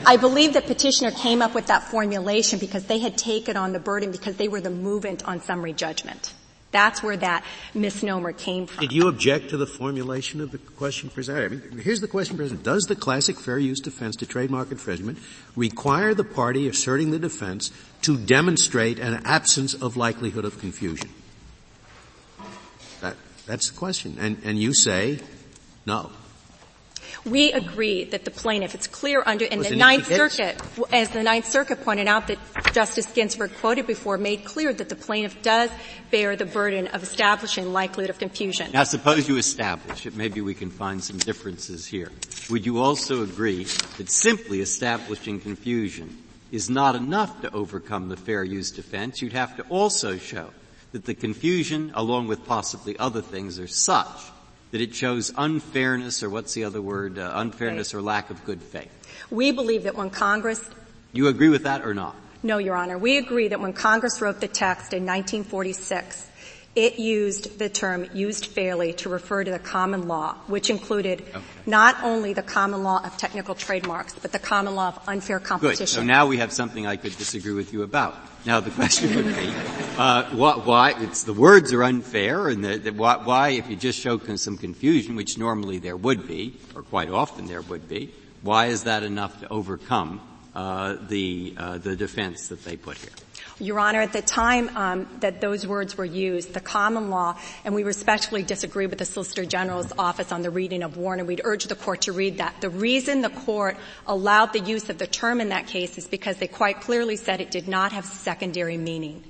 I 0.05 0.17
believe 0.17 0.53
that 0.53 0.65
petitioner 0.65 1.11
came 1.11 1.41
up 1.41 1.53
with 1.53 1.67
that 1.67 1.83
formulation 1.83 2.59
because 2.59 2.85
they 2.85 2.99
had 2.99 3.17
taken 3.17 3.57
on 3.57 3.73
the 3.73 3.79
burden 3.79 4.11
because 4.11 4.37
they 4.37 4.47
were 4.47 4.61
the 4.61 4.69
movant 4.69 5.27
on 5.27 5.41
summary 5.41 5.73
judgment. 5.73 6.33
That's 6.71 7.01
where 7.01 7.17
that 7.17 7.43
misnomer 7.73 8.31
came 8.31 8.67
from. 8.67 8.81
Did 8.81 8.91
you 8.91 9.07
object 9.07 9.49
to 9.49 9.57
the 9.57 9.65
formulation 9.65 10.39
of 10.39 10.51
the 10.51 10.59
question 10.59 11.09
presented? 11.09 11.45
I 11.45 11.47
mean, 11.55 11.79
here's 11.79 11.99
the 11.99 12.07
question 12.07 12.37
presented. 12.37 12.63
Does 12.63 12.83
the 12.83 12.95
classic 12.95 13.39
fair 13.39 13.57
use 13.57 13.79
defense 13.79 14.15
to 14.17 14.27
trademark 14.27 14.71
infringement 14.71 15.17
require 15.55 16.13
the 16.13 16.23
party 16.23 16.67
asserting 16.67 17.09
the 17.09 17.17
defense 17.17 17.71
to 18.03 18.17
demonstrate 18.17 18.99
an 18.99 19.21
absence 19.25 19.73
of 19.73 19.97
likelihood 19.97 20.45
of 20.45 20.59
confusion? 20.59 21.09
That, 23.01 23.17
that's 23.47 23.71
the 23.71 23.77
question. 23.77 24.17
And, 24.19 24.39
and 24.43 24.59
you 24.59 24.75
say, 24.75 25.19
no. 25.87 26.11
We 27.25 27.51
agree 27.51 28.05
that 28.05 28.23
the 28.25 28.31
plaintiff, 28.31 28.73
it's 28.75 28.87
clear 28.87 29.21
under, 29.25 29.45
in 29.45 29.61
the 29.61 29.75
Ninth? 29.75 30.07
Circuit, 30.07 30.57
as 30.91 31.09
the 31.09 31.21
Ninth 31.21 31.45
Circuit 31.45 31.83
pointed 31.83 32.07
out 32.07 32.27
that 32.27 32.37
Justice 32.73 33.07
Ginsburg 33.07 33.51
quoted 33.59 33.87
before, 33.87 34.17
made 34.17 34.45
clear 34.45 34.71
that 34.73 34.89
the 34.89 34.95
plaintiff 34.95 35.41
does 35.41 35.69
bear 36.11 36.35
the 36.35 36.45
burden 36.45 36.87
of 36.87 37.03
establishing 37.03 37.73
likelihood 37.73 38.09
of 38.09 38.19
confusion. 38.19 38.71
now 38.71 38.83
suppose 38.83 39.27
you 39.27 39.37
establish 39.37 40.05
it, 40.05 40.15
maybe 40.15 40.41
we 40.41 40.53
can 40.53 40.69
find 40.69 41.03
some 41.03 41.17
differences 41.17 41.85
here. 41.85 42.11
Would 42.49 42.65
you 42.65 42.79
also 42.79 43.23
agree 43.23 43.65
that 43.97 44.09
simply 44.09 44.61
establishing 44.61 45.39
confusion 45.39 46.23
is 46.51 46.69
not 46.69 46.95
enough 46.95 47.41
to 47.41 47.53
overcome 47.53 48.09
the 48.09 48.17
fair 48.17 48.43
use 48.43 48.71
defense? 48.71 49.21
You'd 49.21 49.33
have 49.33 49.55
to 49.57 49.63
also 49.63 50.17
show 50.17 50.51
that 50.93 51.05
the 51.05 51.13
confusion, 51.13 51.91
along 51.93 52.27
with 52.27 52.45
possibly 52.45 52.97
other 52.97 53.21
things, 53.21 53.59
are 53.59 53.67
such 53.67 54.07
that 54.71 54.81
it 54.81 54.93
shows 54.93 55.31
unfairness, 55.37 56.21
or 56.23 56.29
what's 56.29 56.53
the 56.53 56.63
other 56.63 56.81
word, 56.81 57.17
uh, 57.17 57.31
unfairness 57.35 57.93
or 57.93 58.01
lack 58.01 58.29
of 58.29 58.43
good 58.45 58.61
faith. 58.61 58.91
We 59.31 59.51
believe 59.51 59.83
that 59.83 59.95
when 59.95 60.09
Congress 60.09 60.61
You 61.11 61.27
agree 61.27 61.49
with 61.49 61.63
that 61.63 61.81
or 61.85 61.93
not? 61.93 62.15
No, 62.43 62.57
Your 62.57 62.75
Honor. 62.75 62.97
We 62.97 63.17
agree 63.17 63.47
that 63.49 63.59
when 63.59 63.73
Congress 63.73 64.21
wrote 64.21 64.39
the 64.39 64.47
text 64.47 64.93
in 64.93 65.05
1946, 65.05 66.28
it 66.75 66.99
used 66.99 67.57
the 67.57 67.67
term 67.67 68.07
used 68.13 68.45
fairly 68.45 68.93
to 68.93 69.09
refer 69.09 69.43
to 69.43 69.51
the 69.51 69.59
common 69.59 70.07
law, 70.07 70.35
which 70.47 70.69
included 70.69 71.23
not 71.65 72.01
only 72.03 72.33
the 72.33 72.43
common 72.43 72.83
law 72.83 73.03
of 73.03 73.17
technical 73.17 73.55
trademarks, 73.55 74.13
but 74.13 74.31
the 74.31 74.39
common 74.39 74.75
law 74.75 74.89
of 74.89 74.99
unfair 75.07 75.39
competition. 75.39 75.85
Good. 75.85 75.89
So 75.89 76.03
now 76.03 76.27
we 76.27 76.37
have 76.37 76.53
something 76.53 76.85
I 76.85 76.95
could 76.95 77.17
disagree 77.17 77.53
with 77.53 77.73
you 77.73 77.81
about. 77.81 78.15
Now 78.45 78.59
the 78.59 78.69
question 78.69 79.15
would 79.15 79.25
be, 79.25 79.53
uh, 79.97 80.29
why, 80.35 80.53
why, 80.57 80.93
it's, 80.97 81.23
the 81.23 81.33
words 81.33 81.73
are 81.73 81.83
unfair 81.83 82.47
and 82.47 82.63
the, 82.63 82.77
the, 82.77 82.91
why, 82.91 83.17
why, 83.17 83.49
if 83.49 83.69
you 83.69 83.75
just 83.75 83.99
show 83.99 84.17
some 84.19 84.57
confusion, 84.57 85.15
which 85.15 85.37
normally 85.37 85.79
there 85.79 85.97
would 85.97 86.27
be, 86.27 86.55
or 86.75 86.83
quite 86.83 87.09
often 87.09 87.47
there 87.47 87.61
would 87.63 87.89
be, 87.89 88.13
why 88.41 88.67
is 88.67 88.83
that 88.83 89.03
enough 89.03 89.39
to 89.41 89.49
overcome, 89.49 90.21
uh, 90.55 90.95
the, 91.07 91.53
uh, 91.57 91.77
the 91.79 91.95
defense 91.95 92.47
that 92.47 92.63
they 92.63 92.77
put 92.77 92.97
here? 92.97 93.09
Your 93.61 93.77
Honor, 93.79 93.99
at 93.99 94.13
the 94.13 94.21
time 94.21 94.69
um, 94.77 95.07
that 95.19 95.41
those 95.41 95.67
words 95.67 95.97
were 95.97 96.05
used, 96.05 96.53
the 96.53 96.61
common 96.61 97.09
law, 97.09 97.37
and 97.65 97.75
we 97.75 97.83
respectfully 97.83 98.41
disagree 98.41 98.87
with 98.87 98.99
the 98.99 99.05
Solicitor 99.05 99.43
General's 99.43 99.91
office 99.97 100.31
on 100.31 100.43
the 100.43 100.49
reading 100.49 100.81
of 100.81 100.95
Warner. 100.95 101.25
we'd 101.25 101.41
urge 101.43 101.65
the 101.65 101.75
court 101.75 102.03
to 102.03 102.13
read 102.13 102.37
that. 102.37 102.55
The 102.61 102.69
reason 102.69 103.21
the 103.21 103.29
court 103.29 103.75
allowed 104.07 104.53
the 104.53 104.61
use 104.61 104.89
of 104.89 104.97
the 104.97 105.07
term 105.07 105.41
in 105.41 105.49
that 105.49 105.67
case 105.67 105.97
is 105.97 106.07
because 106.07 106.37
they 106.37 106.47
quite 106.47 106.79
clearly 106.79 107.17
said 107.17 107.41
it 107.41 107.51
did 107.51 107.67
not 107.67 107.91
have 107.91 108.05
secondary 108.05 108.77
meaning. 108.77 109.23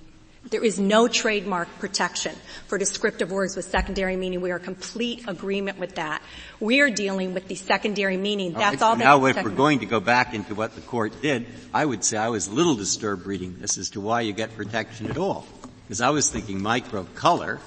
There 0.45 0.63
is 0.63 0.80
no 0.80 1.08
trademark 1.08 1.67
protection 1.80 2.34
for 2.67 2.78
descriptive 2.78 3.30
words 3.30 3.56
with 3.56 3.65
secondary 3.65 4.15
meaning. 4.15 4.39
We 4.39 4.52
are 4.52 4.60
complete 4.60 5.25
agreement 5.28 5.78
with 5.78 5.95
that. 5.95 6.23
We 6.60 6.80
are 6.80 6.89
dealing 6.89 7.34
with 7.34 7.47
the 7.47 7.56
secondary 7.56 8.15
meaning. 8.15 8.54
That's 8.54 8.82
all 8.82 8.93
so 8.93 8.99
that 8.99 9.04
now 9.04 9.25
if 9.25 9.43
we're 9.43 9.49
going 9.49 9.80
to 9.80 9.86
go 9.86 9.99
back 9.99 10.34
into 10.34 10.56
what 10.56 10.75
the 10.75 10.82
court 10.82 11.21
did, 11.21 11.45
I 11.73 11.86
would 11.86 12.06
say 12.06 12.17
I 12.17 12.30
was 12.30 12.47
a 12.47 12.52
little 12.52 12.75
disturbed 12.75 13.25
reading 13.25 13.58
this 13.60 13.78
as 13.78 13.89
to 13.91 14.02
why 14.02 14.21
you 14.21 14.32
get 14.32 14.56
protection 14.56 15.08
at 15.08 15.17
all. 15.17 15.45
Because 15.86 16.02
I 16.02 16.10
was 16.12 16.30
thinking 16.30 16.62
micro 16.63 17.04
color, 17.15 17.60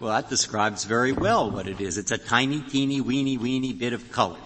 well 0.00 0.10
that 0.10 0.28
describes 0.28 0.84
very 0.84 1.12
well 1.12 1.50
what 1.50 1.68
it 1.68 1.80
is. 1.80 1.96
It's 1.96 2.10
a 2.10 2.18
tiny, 2.18 2.60
teeny, 2.60 3.00
weeny, 3.00 3.38
weeny 3.38 3.72
bit 3.72 3.92
of 3.92 4.10
color. 4.10 4.38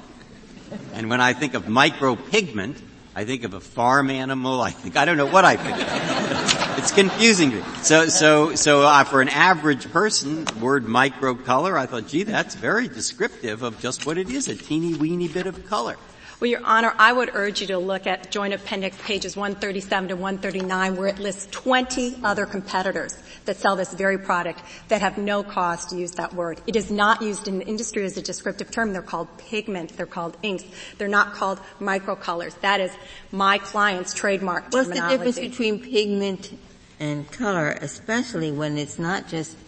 And 0.93 1.09
when 1.09 1.21
I 1.21 1.33
think 1.33 1.55
of 1.55 1.67
micro 1.67 2.15
pigment, 2.15 2.77
I 3.17 3.25
think 3.25 3.45
of 3.45 3.55
a 3.55 3.61
farm 3.61 4.11
animal, 4.11 4.61
I 4.61 4.71
think, 4.71 4.97
I 4.97 5.05
don't 5.07 5.17
know 5.17 5.27
what 5.27 5.45
I 5.45 5.57
think. 5.57 6.50
It's 6.77 6.93
confusing 6.93 7.51
me. 7.51 7.63
So, 7.83 8.07
so, 8.07 8.55
so 8.55 8.83
uh, 8.83 9.05
for 9.05 9.21
an 9.21 9.29
average 9.29 9.91
person, 9.91 10.47
word 10.61 10.87
micro 10.87 11.35
color, 11.35 11.77
I 11.77 11.87
thought, 11.87 12.07
gee, 12.07 12.23
that's 12.23 12.55
very 12.55 12.89
descriptive 12.89 13.63
of 13.63 13.81
just 13.81 14.07
what 14.07 14.19
it 14.19 14.31
is, 14.31 14.49
a 14.49 14.55
teeny 14.55 14.95
weeny 14.95 15.29
bit 15.29 15.47
of 15.47 15.67
color. 15.67 15.97
Well, 16.41 16.49
Your 16.49 16.65
Honor, 16.65 16.95
I 16.99 17.13
would 17.13 17.33
urge 17.35 17.61
you 17.61 17.67
to 17.67 17.77
look 17.77 18.07
at 18.07 18.31
Joint 18.31 18.55
Appendix 18.55 18.97
pages 19.03 19.37
137 19.37 20.09
to 20.09 20.17
139 20.17 20.97
where 20.97 21.09
it 21.09 21.19
lists 21.19 21.47
20 21.51 22.17
other 22.25 22.47
competitors 22.47 23.19
that 23.45 23.59
sell 23.59 23.77
this 23.77 23.93
very 23.93 24.17
product 24.17 24.63
that 24.89 25.03
have 25.03 25.19
no 25.19 25.43
cause 25.43 25.85
to 25.89 25.97
use 25.97 26.13
that 26.13 26.33
word. 26.33 26.59
It 26.67 26.77
is 26.77 26.91
not 26.91 27.21
used 27.21 27.47
in 27.47 27.59
the 27.59 27.67
industry 27.67 28.07
as 28.07 28.17
a 28.17 28.23
descriptive 28.23 28.71
term. 28.71 28.95
They're 28.95 29.03
called 29.03 29.29
pigment. 29.37 29.99
They're 29.99 30.07
called 30.07 30.39
inks. 30.43 30.65
They're 30.97 31.09
not 31.09 31.35
called 31.35 31.61
microcolors. 31.79 32.59
That 32.63 32.81
is 32.81 32.91
my 33.31 33.59
client's 33.59 34.15
trademark 34.15 34.73
What's 34.73 34.89
the 34.89 34.95
difference 34.95 35.39
between 35.39 35.83
pigment 35.83 36.59
and 36.99 37.31
color, 37.31 37.69
especially 37.83 38.51
when 38.51 38.79
it's 38.79 38.99
not 38.99 39.29
just 39.29 39.59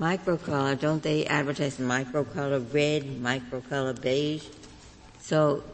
microcolor? 0.00 0.78
Don't 0.78 1.02
they 1.02 1.26
advertise 1.26 1.78
microcolor 1.78 2.72
red, 2.72 3.02
microcolor 3.20 4.00
beige? 4.00 4.44
So 5.18 5.64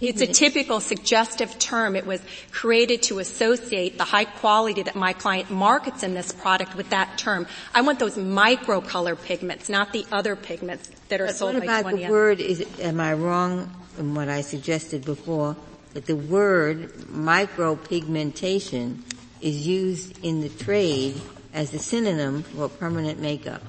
It's 0.00 0.20
a 0.20 0.26
typical 0.26 0.80
suggestive 0.80 1.58
term. 1.58 1.96
It 1.96 2.06
was 2.06 2.20
created 2.50 3.02
to 3.04 3.18
associate 3.18 3.96
the 3.96 4.04
high 4.04 4.26
quality 4.26 4.82
that 4.82 4.94
my 4.94 5.14
client 5.14 5.50
markets 5.50 6.02
in 6.02 6.12
this 6.12 6.32
product 6.32 6.74
with 6.74 6.90
that 6.90 7.16
term. 7.16 7.46
I 7.74 7.80
want 7.80 7.98
those 7.98 8.16
microcolor 8.16 9.20
pigments, 9.22 9.70
not 9.70 9.92
the 9.92 10.04
other 10.12 10.36
pigments 10.36 10.90
that 11.08 11.22
are 11.22 11.26
But 11.26 11.36
sold 11.36 11.54
what 11.54 11.66
by 11.66 11.78
about 11.78 11.90
20 11.90 12.04
the 12.04 12.10
word, 12.10 12.40
is, 12.40 12.66
am 12.78 13.00
I 13.00 13.14
wrong 13.14 13.74
in 13.98 14.14
what 14.14 14.28
I 14.28 14.42
suggested 14.42 15.04
before, 15.04 15.56
that 15.94 16.04
the 16.04 16.16
word 16.16 16.92
micropigmentation 17.10 18.98
is 19.40 19.66
used 19.66 20.22
in 20.22 20.42
the 20.42 20.50
trade 20.50 21.18
as 21.54 21.72
a 21.72 21.78
synonym 21.78 22.42
for 22.42 22.68
permanent 22.68 23.18
makeup? 23.20 23.62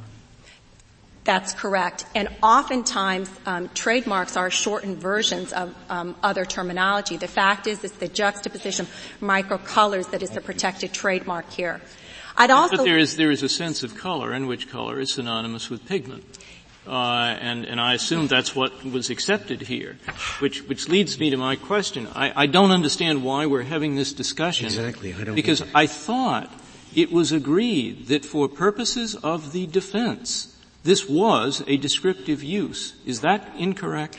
That's 1.28 1.52
correct. 1.52 2.06
And 2.16 2.30
oftentimes, 2.42 3.30
um, 3.46 3.70
trademarks 3.74 4.38
are 4.38 4.50
shortened 4.50 4.98
versions 5.00 5.52
of 5.52 5.76
um, 5.90 6.16
other 6.24 6.46
terminology. 6.46 7.18
The 7.18 7.28
fact 7.28 7.68
is, 7.68 7.84
it's 7.84 7.98
the 7.98 8.08
juxtaposition 8.08 8.86
of 8.86 8.92
microcolors 9.20 10.10
that 10.12 10.24
is 10.24 10.30
the 10.30 10.40
protected 10.40 10.94
trademark 10.94 11.52
here. 11.52 11.82
I'd 12.38 12.50
also 12.50 12.78
But 12.78 12.86
there 12.86 12.98
is, 12.98 13.18
there 13.18 13.30
is 13.30 13.44
a 13.44 13.50
sense 13.50 13.84
of 13.84 13.98
color 13.98 14.34
in 14.34 14.48
which 14.48 14.70
color 14.70 15.02
is 15.02 15.12
synonymous 15.12 15.70
with 15.70 15.86
pigment. 15.86 16.24
Uh, 16.88 17.36
and, 17.42 17.66
and 17.66 17.82
I 17.82 17.96
assume 17.96 18.28
that's 18.28 18.56
what 18.56 18.86
was 18.86 19.10
accepted 19.10 19.63
here, 19.63 19.98
which, 20.40 20.63
which 20.63 20.88
leads 20.88 21.20
me 21.20 21.30
to 21.32 21.36
my 21.36 21.58
question. 21.58 22.08
I, 22.16 22.44
I 22.44 22.46
don't 22.46 22.72
understand 22.72 23.26
why 23.26 23.48
we're 23.48 23.63
having 23.63 23.98
this 23.98 24.13
discussion. 24.13 24.68
Exactly, 24.68 25.13
I 25.13 25.26
don't 25.26 25.36
Because 25.36 25.60
get. 25.60 25.72
I 25.76 25.88
thought 25.88 26.50
it 26.96 27.12
was 27.12 27.34
agreed 27.34 28.08
that 28.08 28.24
for 28.24 28.48
purposes 28.48 29.13
of 29.16 29.52
the 29.52 29.68
defense, 29.68 30.54
this 30.88 31.08
was 31.10 31.62
a 31.67 31.76
descriptive 31.76 32.41
use. 32.41 32.93
Is 33.06 33.19
that 33.21 33.52
incorrect? 33.58 34.17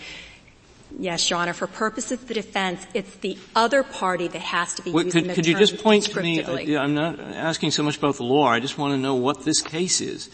Yes, 0.98 1.28
Your 1.30 1.38
Honor. 1.38 1.54
For 1.54 1.66
purposes 1.66 2.20
of 2.20 2.28
the 2.28 2.34
defense, 2.34 2.86
it's 2.92 3.14
the 3.16 3.38
other 3.56 3.82
party 3.82 4.28
that 4.28 4.40
has 4.40 4.74
to 4.74 4.82
be 4.82 4.90
What- 4.90 5.06
using 5.06 5.22
could, 5.22 5.30
the 5.30 5.34
could 5.34 5.46
you 5.46 5.56
just 5.56 5.78
point 5.82 6.04
to 6.04 6.20
me. 6.20 6.42
I- 6.42 6.76
uh, 6.76 6.82
I'm 6.82 6.94
not 6.94 7.18
asking 7.20 7.70
so 7.70 7.82
much 7.82 7.96
about 7.96 8.16
the 8.16 8.24
law, 8.24 8.48
I 8.48 8.60
just 8.60 8.76
want 8.76 8.92
to 8.92 8.98
know 8.98 9.14
what 9.14 9.44
this 9.44 9.62
case 9.62 10.00
is. 10.02 10.28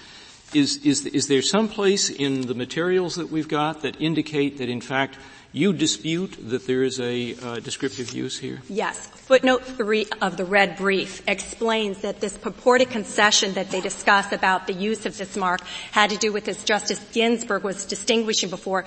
Is, 0.52 0.78
is, 0.84 1.06
is 1.06 1.26
there 1.28 1.42
some 1.42 1.68
place 1.68 2.10
in 2.10 2.42
the 2.42 2.54
materials 2.54 3.14
that 3.14 3.30
we've 3.30 3.48
got 3.48 3.82
that 3.82 4.00
indicate 4.00 4.58
that 4.58 4.68
in 4.68 4.80
fact 4.80 5.16
you 5.54 5.72
dispute 5.72 6.36
that 6.50 6.66
there 6.66 6.82
is 6.82 6.98
a 6.98 7.36
uh, 7.36 7.60
descriptive 7.60 8.12
use 8.12 8.36
here? 8.36 8.60
Yes. 8.68 9.06
Footnote 9.06 9.64
three 9.64 10.06
of 10.20 10.36
the 10.36 10.44
red 10.44 10.76
brief 10.76 11.22
explains 11.28 12.02
that 12.02 12.20
this 12.20 12.36
purported 12.36 12.90
concession 12.90 13.54
that 13.54 13.70
they 13.70 13.80
discuss 13.80 14.32
about 14.32 14.66
the 14.66 14.72
use 14.72 15.06
of 15.06 15.16
this 15.16 15.36
mark 15.36 15.60
had 15.92 16.10
to 16.10 16.16
do 16.16 16.32
with, 16.32 16.48
as 16.48 16.64
Justice 16.64 17.00
Ginsburg 17.12 17.62
was 17.62 17.86
distinguishing 17.86 18.50
before, 18.50 18.84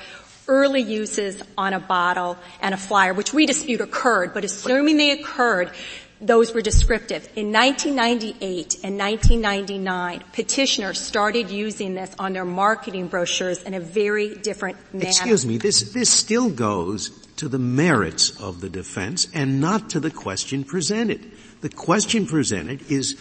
early 0.49 0.81
uses 0.81 1.41
on 1.57 1.73
a 1.73 1.79
bottle 1.79 2.37
and 2.61 2.73
a 2.73 2.77
flyer, 2.77 3.13
which 3.13 3.33
we 3.33 3.45
dispute 3.45 3.79
occurred, 3.79 4.33
but 4.33 4.43
assuming 4.43 4.97
they 4.97 5.11
occurred, 5.11 5.71
those 6.19 6.53
were 6.53 6.61
descriptive. 6.61 7.29
In 7.35 7.51
1998 7.51 8.79
and 8.83 8.97
1999, 8.97 10.23
petitioners 10.33 10.99
started 10.99 11.49
using 11.49 11.93
this 11.93 12.13
on 12.17 12.33
their 12.33 12.45
marketing 12.45 13.07
brochures 13.07 13.61
in 13.63 13.73
a 13.73 13.79
very 13.79 14.35
different 14.35 14.77
manner. 14.93 15.09
Excuse 15.09 15.45
me, 15.45 15.57
this, 15.57 15.93
this 15.93 16.09
still 16.09 16.49
goes 16.49 17.09
to 17.37 17.47
the 17.47 17.59
merits 17.59 18.41
of 18.41 18.61
the 18.61 18.69
defense 18.69 19.27
and 19.33 19.61
not 19.61 19.91
to 19.91 19.99
the 19.99 20.11
question 20.11 20.63
presented. 20.63 21.31
The 21.61 21.69
question 21.69 22.25
presented 22.25 22.91
is 22.91 23.15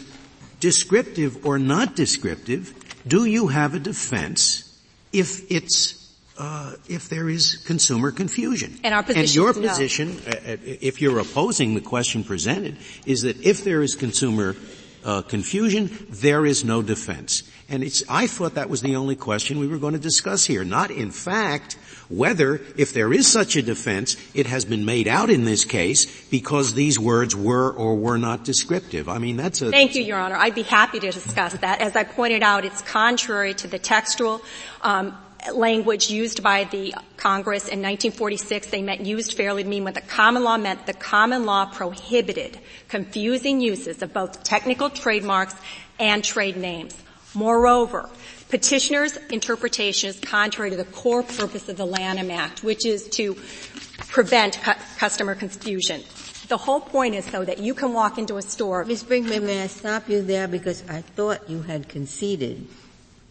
descriptive 0.61 1.45
or 1.45 1.59
not 1.59 1.95
descriptive. 1.95 2.75
Do 3.07 3.25
you 3.25 3.49
have 3.49 3.75
a 3.75 3.79
defense 3.79 4.63
if 5.13 5.51
it's 5.51 5.96
uh, 6.39 6.73
if 6.89 7.09
there 7.09 7.29
is 7.29 7.57
consumer 7.67 8.11
confusion. 8.11 8.79
And 8.85 8.95
our 8.95 9.03
position 9.03 9.21
And 9.21 9.35
your 9.35 9.55
no. 9.55 9.69
position, 9.69 10.21
uh, 10.27 10.31
uh, 10.31 10.57
if 10.65 11.01
you're 11.01 11.19
opposing 11.19 11.75
the 11.75 11.81
question 11.81 12.25
presented, 12.25 12.77
is 13.07 13.23
that 13.23 13.41
if 13.41 13.65
there 13.65 13.83
is 13.83 13.95
consumer 13.95 14.57
uh, 15.05 15.23
confusion, 15.23 15.91
there 16.11 16.45
is 16.45 16.65
no 16.65 16.83
defense. 16.83 17.45
And 17.69 17.83
it's, 17.83 18.03
I 18.09 18.27
thought 18.27 18.55
that 18.55 18.69
was 18.69 18.81
the 18.81 18.97
only 18.97 19.17
question 19.17 19.59
we 19.59 19.67
were 19.67 19.79
going 19.79 19.95
to 19.95 20.01
discuss 20.01 20.45
here. 20.45 20.65
Not 20.65 20.91
in 20.91 21.11
fact 21.11 21.79
whether, 22.09 22.61
if 22.77 22.93
there 22.93 23.13
is 23.13 23.27
such 23.27 23.57
a 23.57 23.63
defense, 23.63 24.17
it 24.35 24.47
has 24.47 24.65
been 24.65 24.85
made 24.85 25.09
out 25.09 25.31
in 25.31 25.45
this 25.45 25.65
case 25.65 26.07
because 26.29 26.75
these 26.75 26.99
words 26.99 27.35
were 27.35 27.73
or 27.73 27.97
were 27.97 28.19
not 28.19 28.45
descriptive. 28.45 29.09
I 29.09 29.19
mean, 29.19 29.37
that's 29.37 29.63
a... 29.63 29.71
Thank 29.71 29.97
you, 29.97 30.03
Your 30.03 30.19
Honor. 30.19 30.37
I'd 30.37 30.55
be 30.55 30.63
happy 30.63 31.01
to 31.01 31.11
discuss 31.11 31.55
that. 31.55 31.81
As 31.81 31.97
I 31.97 32.05
pointed 32.05 32.43
out, 32.43 32.65
it's 32.65 32.83
contrary 32.83 33.55
to 33.55 33.67
the 33.67 33.79
textual 33.79 34.43
um, 34.83 35.17
language 35.55 36.11
used 36.11 36.43
by 36.43 36.65
the 36.65 36.95
Congress 37.17 37.65
in 37.65 37.81
1946. 37.83 38.69
They 38.69 38.83
meant 38.83 39.03
used 39.03 39.35
fairly 39.35 39.63
to 39.63 39.69
mean 39.69 39.85
what 39.85 39.95
the 39.95 40.01
common 40.01 40.45
law 40.45 40.57
meant. 40.57 40.87
The 40.87 40.95
common 40.95 41.45
law 41.45 41.67
prohibited 41.67 42.59
confusing 42.89 43.61
uses 43.61 44.03
of 44.03 44.13
both 44.13 44.43
technical 44.43 44.91
trademarks 44.91 45.55
and 45.99 46.23
trade 46.25 46.57
names. 46.57 46.97
Moreover, 47.35 48.09
petitioner's 48.49 49.17
interpretation 49.31 50.11
is 50.11 50.19
contrary 50.21 50.71
to 50.71 50.77
the 50.77 50.85
core 50.85 51.23
purpose 51.23 51.69
of 51.69 51.77
the 51.77 51.87
Lanham 51.87 52.31
Act, 52.31 52.63
which 52.63 52.87
is 52.87 53.09
to 53.11 53.35
prevent 54.09 54.61
cu- 54.63 54.73
customer 54.99 55.35
confusion. 55.35 56.03
The 56.49 56.57
whole 56.57 56.81
point 56.81 57.15
is 57.15 57.27
though 57.27 57.45
that 57.45 57.59
you 57.59 57.75
can 57.75 57.93
walk 57.93 58.19
into 58.19 58.37
a 58.37 58.43
store. 58.43 58.85
Ms. 58.85 59.03
Brinkman, 59.05 59.43
may 59.43 59.63
I 59.63 59.67
stop 59.67 60.09
you 60.09 60.23
there 60.23 60.47
because 60.47 60.85
I 60.89 61.01
thought 61.01 61.51
you 61.51 61.63
had 61.63 61.89
conceded, 61.89 62.67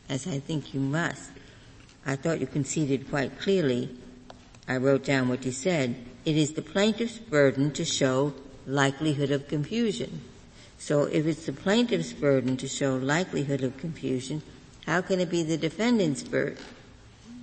as 0.10 0.28
I 0.28 0.40
think 0.40 0.74
you 0.74 0.82
must, 0.82 1.32
I 2.06 2.16
thought 2.16 2.40
you 2.40 2.48
conceded 2.48 3.10
quite 3.10 3.40
clearly. 3.40 3.90
I 4.68 4.78
wrote 4.78 5.04
down 5.04 5.30
what 5.30 5.46
you 5.46 5.52
said. 5.52 5.96
It 6.24 6.38
is 6.38 6.54
the 6.54 6.62
plaintiff's 6.62 7.18
burden 7.18 7.72
to 7.74 7.86
show 7.86 8.34
likelihood 8.68 9.32
of 9.32 9.48
confusion. 9.48 10.22
So 10.78 11.04
if 11.04 11.26
it's 11.26 11.46
the 11.46 11.54
plaintiff's 11.54 12.14
burden 12.14 12.58
to 12.58 12.68
show 12.68 12.96
likelihood 12.96 13.64
of 13.64 13.78
confusion, 13.78 14.42
how 14.86 15.02
can 15.02 15.20
it 15.20 15.30
be 15.30 15.44
the 15.44 15.58
defendant's 15.58 16.22
bur- 16.22 16.56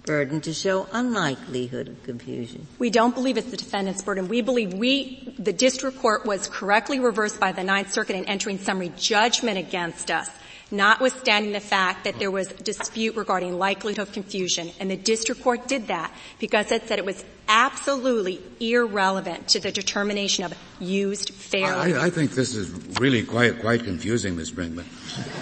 burden 0.05 0.41
to 0.43 0.53
show 0.53 0.87
unlikelihood 0.93 1.89
of 1.89 2.03
confusion? 2.05 2.67
We 2.79 2.91
don't 2.91 3.15
believe 3.15 3.37
it's 3.37 3.51
the 3.51 3.57
defendant's 3.57 4.03
burden. 4.03 4.29
We 4.29 4.43
believe 4.43 4.75
we, 4.75 5.35
the 5.39 5.53
district 5.53 5.99
court 5.99 6.25
was 6.25 6.49
correctly 6.49 7.01
reversed 7.01 7.41
by 7.41 7.53
the 7.53 7.65
Ninth 7.65 7.93
Circuit 7.93 8.17
in 8.17 8.27
entering 8.27 8.59
summary 8.59 8.93
judgment 8.97 9.59
against 9.59 10.11
us 10.11 10.31
notwithstanding 10.73 11.53
the 11.53 11.61
fact 11.61 12.05
that 12.05 12.19
there 12.19 12.31
was 12.31 12.49
dispute 12.49 13.15
regarding 13.15 13.59
likelihood 13.59 14.01
of 14.01 14.13
confusion. 14.13 14.71
And 14.81 14.91
the 14.91 14.97
district 14.97 15.43
court 15.43 15.69
did 15.69 15.89
that 15.89 16.13
because 16.39 16.73
it 16.73 16.89
said 16.89 16.99
it 16.99 17.05
was 17.05 17.25
absolutely 17.49 18.41
irrelevant 18.61 19.49
to 19.49 19.61
the 19.61 19.71
determination 19.71 20.45
of 20.45 20.55
used 20.81 21.31
fairly. 21.35 21.95
I, 21.95 22.07
I 22.07 22.11
think 22.11 22.33
this 22.33 22.55
is 22.55 22.71
really 22.99 23.23
quite, 23.23 23.61
quite 23.61 23.85
confusing, 23.85 24.37
Ms. 24.37 24.53
Brinkman. 24.53 24.87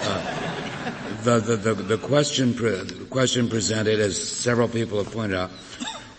Uh, 0.02 1.22
the, 1.22 1.38
the, 1.38 1.56
the, 1.56 1.74
the, 1.74 1.98
question, 1.98 2.54
pre- 2.54 2.84
question 3.10 3.48
presented, 3.48 4.00
as 4.00 4.20
several 4.20 4.68
people 4.68 5.02
have 5.02 5.12
pointed 5.12 5.36
out, 5.36 5.50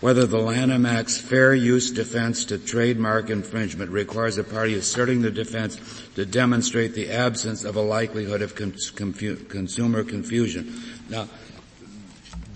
whether 0.01 0.25
the 0.25 0.39
Lanham 0.39 0.85
Act's 0.85 1.17
fair 1.17 1.53
use 1.53 1.91
defense 1.91 2.45
to 2.45 2.57
trademark 2.57 3.29
infringement 3.29 3.91
requires 3.91 4.37
a 4.37 4.43
party 4.43 4.73
asserting 4.73 5.21
the 5.21 5.31
defense 5.31 5.79
to 6.15 6.25
demonstrate 6.25 6.93
the 6.93 7.11
absence 7.11 7.63
of 7.63 7.75
a 7.75 7.81
likelihood 7.81 8.41
of 8.41 8.55
confu- 8.55 9.35
consumer 9.45 10.03
confusion. 10.03 10.81
Now, 11.09 11.27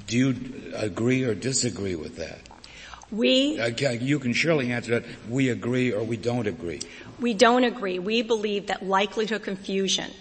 do 0.07 0.17
you 0.17 0.35
agree 0.75 1.23
or 1.23 1.35
disagree 1.35 1.95
with 1.95 2.17
that? 2.17 2.39
We, 3.11 3.59
uh, 3.59 3.67
you 3.67 4.19
can 4.19 4.33
surely 4.33 4.71
answer 4.71 4.99
that. 4.99 5.05
We 5.29 5.49
agree 5.49 5.93
or 5.93 6.03
we 6.03 6.17
don't 6.17 6.47
agree. 6.47 6.81
We 7.19 7.35
don't 7.35 7.63
agree. 7.63 7.99
We 7.99 8.23
believe 8.23 8.67
that 8.67 8.83
likelihood 8.83 9.37
of 9.37 9.43
confusion 9.43 10.11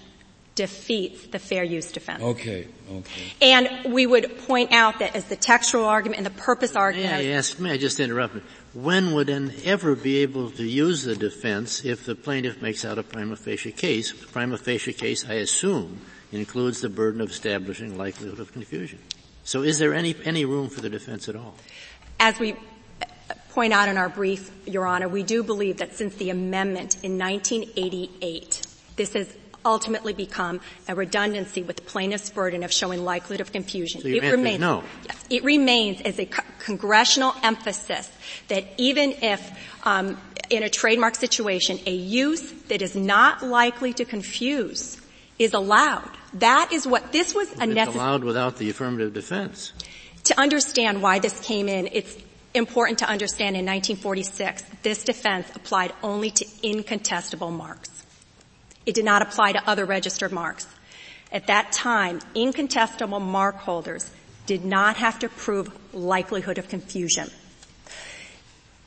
defeats 0.55 1.27
the 1.27 1.39
fair 1.39 1.65
use 1.65 1.91
defense. 1.91 2.23
Okay, 2.23 2.69
okay. 2.91 3.33
And 3.43 3.93
we 3.93 4.07
would 4.07 4.39
point 4.47 4.73
out 4.73 5.01
that 5.01 5.17
as 5.17 5.25
the 5.25 5.37
textual 5.37 5.85
argument 5.85 6.19
and 6.19 6.27
the 6.27 6.43
purpose 6.43 6.77
argument. 6.77 7.13
May 7.13 7.33
I 7.33 7.37
ask, 7.37 7.59
may 7.59 7.73
I 7.73 7.77
just 7.77 7.99
interrupt? 7.99 8.37
When 8.73 9.15
would 9.15 9.29
an 9.29 9.53
ever 9.65 9.95
be 9.95 10.19
able 10.19 10.51
to 10.53 10.65
use 10.65 11.05
the 11.05 11.17
defense 11.17 11.85
if 11.85 12.07
the 12.07 12.15
plaintiff 12.15 12.63
makes 12.63 12.85
out 12.85 12.99
a 12.99 13.03
prima 13.03 13.37
facie 13.37 13.73
case? 13.73 14.13
The 14.13 14.27
prima 14.27 14.59
facie 14.59 14.93
case, 14.93 15.29
I 15.29 15.35
assume, 15.35 16.01
includes 16.33 16.81
the 16.81 16.89
burden 16.89 17.21
of 17.21 17.31
establishing 17.31 17.97
likelihood 17.97 18.39
of 18.39 18.53
confusion. 18.53 18.99
So 19.45 19.63
is 19.63 19.79
there 19.79 19.93
any, 19.93 20.15
any 20.25 20.45
room 20.45 20.69
for 20.69 20.81
the 20.81 20.91
defense 20.91 21.29
at 21.29 21.37
all? 21.37 21.55
As 22.19 22.39
we 22.39 22.57
point 23.51 23.73
out 23.73 23.89
in 23.89 23.97
our 23.97 24.09
brief, 24.09 24.51
Your 24.67 24.87
Honor, 24.87 25.09
we 25.09 25.23
do 25.23 25.43
believe 25.43 25.79
that 25.79 25.95
since 25.95 26.15
the 26.17 26.31
amendment 26.31 26.97
in 27.03 27.19
1988, 27.19 28.67
this 28.97 29.13
has 29.13 29.37
ultimately 29.65 30.12
become 30.12 30.61
a 30.89 30.95
redundancy 30.95 31.62
with 31.62 31.87
plaintiff's 31.87 32.31
burden 32.31 32.62
of 32.62 32.73
showing 32.73 33.05
likelihood 33.05 33.41
of 33.41 33.53
confusion. 33.53 34.01
So 34.01 34.09
it 34.09 34.23
remains, 34.23 34.61
no. 34.61 34.85
Yes, 35.07 35.25
it 35.31 35.45
remains 35.45 36.01
as 36.03 36.19
a 36.19 36.27
co- 36.27 36.43
congressional 36.59 37.35
emphasis 37.43 38.11
that 38.49 38.65
even 38.77 39.12
if 39.23 39.53
um, 39.85 40.19
in 40.51 40.62
a 40.62 40.69
trademark 40.69 41.15
situation 41.15 41.79
a 41.87 41.93
use 41.93 42.53
that 42.69 42.83
is 42.83 42.95
not 42.95 43.43
likely 43.43 43.93
to 43.95 44.05
confuse 44.05 45.01
is 45.39 45.55
allowed. 45.55 46.11
That 46.35 46.73
is 46.73 46.87
what 46.87 47.12
this 47.12 47.35
was 47.35 47.53
a 47.59 47.67
necessary. 47.67 48.05
allowed 48.05 48.25
without 48.25 48.57
the 48.57 48.71
affirmative 48.71 49.12
defense. 49.12 49.73
To 50.25 50.41
understand 50.41 51.03
why 51.03 51.19
this 51.19 51.41
came 51.41 51.69
in, 51.69 51.89
it's 51.93 52.17
important 52.55 53.01
to 53.01 53.09
understand 53.09 53.57
in 53.57 53.67
1946 53.67 54.65
this 54.83 55.05
defense 55.05 55.49
applied 55.55 55.93
only 56.03 56.31
to 56.31 56.47
incontestable 56.62 57.51
marks. 57.51 57.94
It 58.87 58.95
did 58.95 59.05
not 59.05 59.22
apply 59.22 59.53
to 59.53 59.68
other 59.68 59.85
registered 59.85 60.32
marks. 60.32 60.66
At 61.32 61.47
that 61.47 61.72
time, 61.72 62.20
incontestable 62.35 63.20
mark 63.20 63.57
holders 63.57 64.11
did 64.47 64.64
not 64.64 64.97
have 64.97 65.18
to 65.20 65.28
prove 65.28 65.70
likelihood 65.95 66.59
of 66.59 66.68
confusion. 66.68 67.30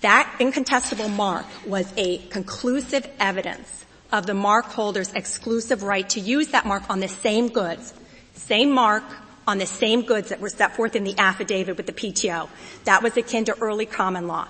That 0.01 0.33
incontestable 0.39 1.09
mark 1.09 1.45
was 1.65 1.91
a 1.97 2.19
conclusive 2.29 3.09
evidence 3.19 3.85
of 4.11 4.25
the 4.25 4.33
mark 4.33 4.65
holder's 4.65 5.11
exclusive 5.13 5.83
right 5.83 6.07
to 6.09 6.19
use 6.19 6.49
that 6.49 6.65
mark 6.65 6.83
on 6.89 6.99
the 6.99 7.07
same 7.07 7.49
goods, 7.49 7.93
same 8.35 8.71
mark 8.71 9.03
on 9.47 9.57
the 9.57 9.65
same 9.65 10.03
goods 10.03 10.29
that 10.29 10.39
were 10.39 10.49
set 10.49 10.75
forth 10.75 10.95
in 10.95 11.03
the 11.03 11.17
affidavit 11.17 11.77
with 11.77 11.87
the 11.87 11.93
PTO. 11.93 12.47
That 12.83 13.01
was 13.01 13.17
akin 13.17 13.45
to 13.45 13.57
early 13.59 13.85
common 13.85 14.27
law. 14.27 14.47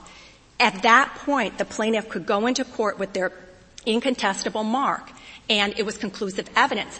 At 0.59 0.81
that 0.83 1.15
point, 1.15 1.57
the 1.57 1.65
plaintiff 1.65 2.09
could 2.09 2.25
go 2.25 2.47
into 2.47 2.65
court 2.65 2.99
with 2.99 3.13
their 3.13 3.31
incontestable 3.85 4.63
mark 4.63 5.09
and 5.49 5.77
it 5.77 5.85
was 5.85 5.97
conclusive 5.97 6.49
evidence. 6.55 6.99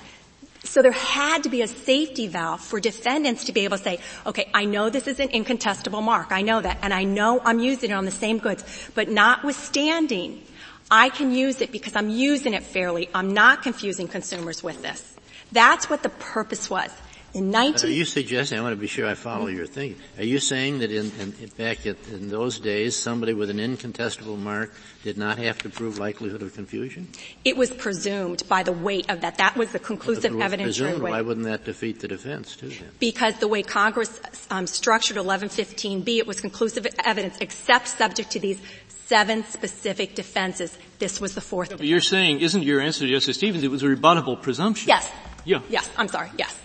So 0.63 0.81
there 0.81 0.91
had 0.91 1.43
to 1.43 1.49
be 1.49 1.61
a 1.61 1.67
safety 1.67 2.27
valve 2.27 2.61
for 2.61 2.79
defendants 2.79 3.45
to 3.45 3.53
be 3.53 3.61
able 3.61 3.77
to 3.77 3.83
say, 3.83 3.99
okay, 4.25 4.49
I 4.53 4.65
know 4.65 4.89
this 4.89 5.07
is 5.07 5.19
an 5.19 5.29
incontestable 5.29 6.01
mark. 6.01 6.31
I 6.31 6.41
know 6.41 6.61
that. 6.61 6.79
And 6.81 6.93
I 6.93 7.03
know 7.03 7.39
I'm 7.43 7.59
using 7.59 7.91
it 7.91 7.93
on 7.93 8.05
the 8.05 8.11
same 8.11 8.37
goods. 8.39 8.63
But 8.93 9.07
notwithstanding, 9.07 10.43
I 10.91 11.09
can 11.09 11.33
use 11.33 11.61
it 11.61 11.71
because 11.71 11.95
I'm 11.95 12.09
using 12.09 12.53
it 12.53 12.63
fairly. 12.63 13.09
I'm 13.13 13.33
not 13.33 13.63
confusing 13.63 14.07
consumers 14.07 14.61
with 14.61 14.81
this. 14.81 15.15
That's 15.51 15.89
what 15.89 16.03
the 16.03 16.09
purpose 16.09 16.69
was. 16.69 16.91
In 17.33 17.51
19- 17.51 17.83
are 17.83 17.87
you 17.87 18.05
suggesting, 18.05 18.57
I 18.57 18.61
want 18.61 18.73
to 18.73 18.79
be 18.79 18.87
sure 18.87 19.07
I 19.07 19.13
follow 19.13 19.47
your 19.47 19.67
thinking, 19.67 20.01
are 20.17 20.23
you 20.23 20.39
saying 20.39 20.79
that 20.79 20.91
in, 20.91 21.11
in, 21.19 21.49
back 21.57 21.85
at, 21.85 21.97
in 22.07 22.29
those 22.29 22.59
days, 22.59 22.95
somebody 22.95 23.33
with 23.33 23.49
an 23.49 23.59
incontestable 23.59 24.37
mark 24.37 24.73
did 25.03 25.17
not 25.17 25.37
have 25.37 25.57
to 25.59 25.69
prove 25.69 25.99
likelihood 25.99 26.41
of 26.41 26.53
confusion? 26.53 27.07
It 27.43 27.57
was 27.57 27.69
presumed 27.71 28.43
by 28.47 28.63
the 28.63 28.71
weight 28.71 29.09
of 29.09 29.21
that. 29.21 29.37
That 29.37 29.57
was 29.57 29.71
the 29.71 29.79
conclusive 29.79 30.33
well, 30.33 30.43
evidence. 30.43 30.77
Presumed, 30.77 31.03
why 31.03 31.21
wouldn't 31.21 31.45
that 31.45 31.65
defeat 31.65 31.99
the 31.99 32.07
defense 32.07 32.55
too 32.55 32.69
then? 32.69 32.91
Because 32.99 33.37
the 33.39 33.47
way 33.47 33.61
Congress 33.61 34.19
um, 34.49 34.65
structured 34.65 35.17
1115B, 35.17 36.17
it 36.17 36.27
was 36.27 36.39
conclusive 36.39 36.87
evidence 37.03 37.37
except 37.41 37.89
subject 37.89 38.31
to 38.31 38.39
these 38.39 38.61
seven 39.05 39.43
specific 39.45 40.15
defenses. 40.15 40.77
This 40.99 41.21
was 41.21 41.35
the 41.35 41.41
fourth. 41.41 41.71
Yeah, 41.71 41.77
but 41.77 41.85
you're 41.85 42.01
saying, 42.01 42.39
isn't 42.39 42.63
your 42.63 42.81
answer 42.81 43.01
to 43.01 43.11
Justice 43.11 43.37
Stevens, 43.37 43.63
it 43.63 43.71
was 43.71 43.83
a 43.83 43.87
rebuttable 43.87 44.41
presumption? 44.41 44.87
Yes. 44.87 45.09
Yeah. 45.45 45.61
Yes, 45.69 45.89
I'm 45.97 46.07
sorry, 46.07 46.29
yes. 46.37 46.57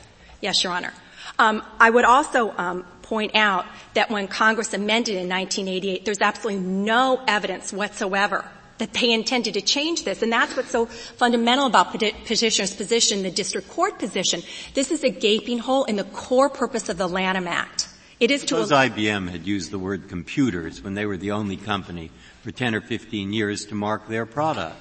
Yes, 0.43 0.63
Your 0.63 0.75
Honor. 0.75 0.93
Um, 1.39 1.63
I 1.81 1.89
would 1.89 2.05
also 2.05 2.53
um, 2.59 2.85
point 3.03 3.35
out 3.35 3.65
that 3.95 4.11
when 4.11 4.29
Congress 4.29 4.75
amended 4.75 5.15
in 5.15 5.29
1988, 5.29 6.05
there's 6.05 6.21
absolutely 6.21 6.63
no 6.63 7.23
evidence 7.27 7.73
whatsoever 7.73 8.45
that 8.79 8.93
they 8.93 9.13
intended 9.13 9.55
to 9.55 9.61
change 9.61 10.05
this. 10.05 10.23
And 10.23 10.33
that's 10.33 10.57
what's 10.57 10.71
so 10.71 10.87
fundamental 10.87 11.67
about 11.67 11.93
petitioner's 11.93 12.75
position, 12.75 13.23
the 13.23 13.31
district 13.31 13.69
court 13.69 13.99
position. 13.99 14.43
This 14.75 14.91
is 14.91 15.05
a 15.05 15.11
gaping 15.11 15.59
hole 15.59 15.85
in 15.85 15.95
the 15.95 16.05
core 16.05 16.51
purpose 16.51 16.89
of 16.89 16.99
the 16.99 17.09
Lanham 17.09 17.47
Act. 17.47 17.89
It 18.19 18.33
is 18.33 18.43
Suppose 18.43 18.71
to. 18.71 18.75
IBM 18.75 19.31
had 19.31 19.47
used 19.47 19.71
the 19.71 19.79
word 19.79 20.09
computers 20.09 20.83
when 20.83 20.95
they 20.95 21.07
were 21.07 21.17
the 21.17 21.31
only 21.33 21.57
company 21.57 22.11
for 22.43 22.51
10 22.51 22.75
or 22.75 22.81
15 22.81 23.33
years 23.33 23.67
to 23.67 23.77
mark 23.77 24.09
their 24.09 24.27
product. 24.27 24.77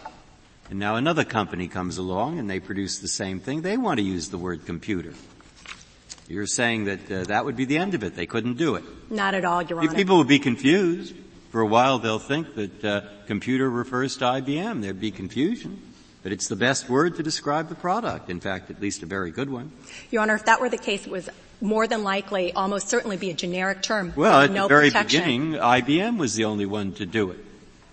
And 0.71 0.79
now 0.79 0.95
another 0.95 1.23
company 1.23 1.67
comes 1.67 1.97
along 1.97 2.39
and 2.39 2.49
they 2.49 2.59
produce 2.59 2.99
the 2.99 3.07
same 3.07 3.39
thing. 3.39 3.61
They 3.61 3.77
want 3.77 3.99
to 3.99 4.05
use 4.05 4.29
the 4.29 4.37
word 4.37 4.65
computer. 4.65 5.13
You're 6.31 6.47
saying 6.47 6.85
that 6.85 7.11
uh, 7.11 7.23
that 7.25 7.43
would 7.43 7.57
be 7.57 7.65
the 7.65 7.77
end 7.77 7.93
of 7.93 8.03
it. 8.03 8.15
They 8.15 8.25
couldn't 8.25 8.57
do 8.57 8.75
it. 8.75 8.85
Not 9.09 9.33
at 9.33 9.43
all, 9.43 9.61
Your 9.61 9.81
Honor. 9.81 9.93
People 9.93 10.17
would 10.19 10.29
be 10.29 10.39
confused. 10.39 11.13
For 11.51 11.59
a 11.59 11.65
while 11.65 11.99
they'll 11.99 12.17
think 12.17 12.55
that 12.55 12.85
uh, 12.85 13.01
computer 13.27 13.69
refers 13.69 14.15
to 14.17 14.25
IBM. 14.25 14.81
There'd 14.81 15.01
be 15.01 15.11
confusion. 15.11 15.81
But 16.23 16.31
it's 16.31 16.47
the 16.47 16.55
best 16.55 16.87
word 16.87 17.17
to 17.17 17.23
describe 17.23 17.67
the 17.67 17.75
product. 17.75 18.29
In 18.29 18.39
fact, 18.39 18.71
at 18.71 18.79
least 18.79 19.03
a 19.03 19.05
very 19.05 19.31
good 19.31 19.49
one. 19.49 19.73
Your 20.11 20.21
Honor, 20.21 20.35
if 20.35 20.45
that 20.45 20.61
were 20.61 20.69
the 20.69 20.77
case, 20.77 21.05
it 21.05 21.11
was 21.11 21.29
more 21.59 21.87
than 21.87 22.03
likely, 22.03 22.53
almost 22.53 22.87
certainly 22.87 23.17
be 23.17 23.31
a 23.31 23.33
generic 23.33 23.81
term. 23.81 24.13
Well, 24.15 24.41
at 24.41 24.51
no 24.51 24.63
the 24.63 24.69
very 24.69 24.89
protection. 24.89 25.19
beginning, 25.19 25.53
IBM 25.61 26.17
was 26.17 26.35
the 26.35 26.45
only 26.45 26.65
one 26.65 26.93
to 26.93 27.05
do 27.05 27.31
it. 27.31 27.43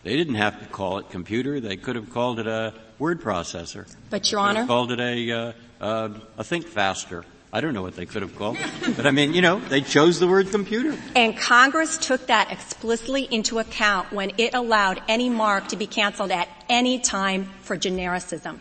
They 0.05 0.17
didn't 0.17 0.37
have 0.37 0.61
to 0.61 0.67
call 0.67 0.99
it 0.99 1.11
computer. 1.11 1.59
They 1.59 1.77
could 1.77 1.97
have 1.97 2.11
called 2.11 2.39
it 2.39 2.47
a 2.47 2.75
word 3.01 3.21
processor. 3.21 3.93
But 4.11 4.31
Your 4.31 4.41
Honor, 4.43 4.67
called 4.67 4.93
it 4.93 5.01
a, 5.01 5.33
uh, 5.33 5.53
uh, 5.81 6.09
a 6.37 6.45
think 6.45 6.67
faster. 6.67 7.25
I 7.53 7.61
don't 7.63 7.73
know 7.73 7.83
what 7.83 7.97
they 7.97 8.05
could 8.07 8.23
have 8.23 8.37
called 8.37 8.59
it. 8.61 8.97
But 8.97 9.07
I 9.07 9.11
mean, 9.11 9.33
you 9.33 9.41
know, 9.41 9.59
they 9.59 9.81
chose 9.81 10.21
the 10.21 10.29
word 10.29 10.51
computer. 10.51 10.95
and 11.17 11.37
Congress 11.37 11.97
took 11.97 12.27
that 12.27 12.53
explicitly 12.53 13.23
into 13.31 13.59
account 13.59 14.13
when 14.13 14.33
it 14.37 14.55
allowed 14.55 15.01
any 15.09 15.31
mark 15.31 15.69
to 15.69 15.77
be 15.77 15.87
canceled 15.87 16.31
at 16.31 16.49
any 16.69 16.99
time 16.99 17.49
for 17.63 17.77
genericism. 17.77 18.59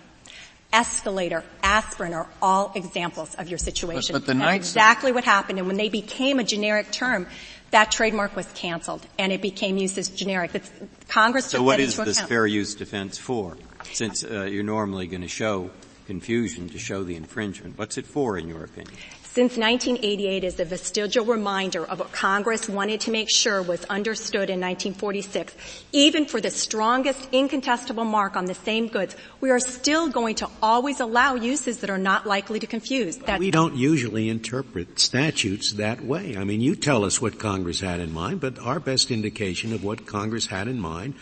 Escalator, 0.73 1.43
aspirin 1.63 2.13
are 2.13 2.27
all 2.41 2.71
examples 2.75 3.35
of 3.35 3.49
your 3.49 3.57
situation. 3.57 4.13
But- 4.13 4.19
but 4.19 4.25
the 4.27 4.33
That's 4.33 4.45
Ninth- 4.45 4.61
exactly 4.61 5.11
what 5.11 5.23
happened. 5.23 5.59
And 5.59 5.67
when 5.67 5.77
they 5.77 5.89
became 5.89 6.39
a 6.39 6.43
generic 6.43 6.91
term, 6.91 7.27
that 7.71 7.91
trademark 7.91 8.35
was 8.35 8.47
canceled 8.53 9.05
and 9.19 9.31
it 9.33 9.41
became 9.41 9.77
used 9.77 9.97
as 9.97 10.07
generic. 10.09 10.51
It's, 10.53 10.69
Congress 11.09 11.45
So 11.47 11.57
took 11.57 11.65
what 11.65 11.77
that 11.77 11.83
is 11.83 11.93
into 11.99 12.05
this 12.05 12.17
account. 12.17 12.29
fair 12.29 12.47
use 12.47 12.75
defense 12.75 13.17
for? 13.17 13.57
Since 13.93 14.23
uh, 14.23 14.43
you're 14.43 14.63
normally 14.63 15.07
going 15.07 15.21
to 15.21 15.27
show 15.27 15.71
confusion 16.07 16.69
to 16.69 16.79
show 16.79 17.03
the 17.03 17.15
infringement, 17.15 17.77
what's 17.77 17.97
it 17.97 18.07
for 18.07 18.37
in 18.37 18.47
your 18.47 18.63
opinion? 18.63 18.95
Since 19.37 19.55
1988 19.55 20.43
is 20.43 20.59
a 20.59 20.65
vestigial 20.65 21.23
reminder 21.23 21.85
of 21.85 21.99
what 21.99 22.11
Congress 22.11 22.67
wanted 22.67 23.01
to 23.01 23.11
make 23.11 23.29
sure 23.29 23.61
was 23.61 23.85
understood 23.85 24.49
in 24.49 24.59
1946. 24.59 25.53
Even 25.91 26.25
for 26.25 26.41
the 26.41 26.49
strongest 26.49 27.29
incontestable 27.31 28.03
mark 28.03 28.35
on 28.35 28.45
the 28.45 28.55
same 28.55 28.87
goods, 28.87 29.15
we 29.39 29.51
are 29.51 29.59
still 29.59 30.09
going 30.09 30.33
to 30.35 30.49
always 30.63 30.99
allow 31.01 31.35
uses 31.35 31.81
that 31.81 31.91
are 31.91 31.99
not 31.99 32.25
likely 32.25 32.59
to 32.59 32.65
confuse. 32.65 33.17
That's 33.17 33.39
We 33.39 33.51
don't 33.51 33.75
usually 33.75 34.27
interpret 34.27 34.99
statutes 34.99 35.73
that 35.73 36.03
way. 36.03 36.35
I 36.35 36.43
mean, 36.43 36.61
you 36.61 36.75
tell 36.75 37.03
us 37.03 37.21
what 37.21 37.37
Congress 37.37 37.81
had 37.81 37.99
in 37.99 38.11
mind, 38.11 38.41
but 38.41 38.57
our 38.57 38.79
best 38.79 39.11
indication 39.11 39.71
of 39.71 39.83
what 39.83 40.07
Congress 40.07 40.47
had 40.47 40.67
in 40.67 40.79
mind 40.79 41.13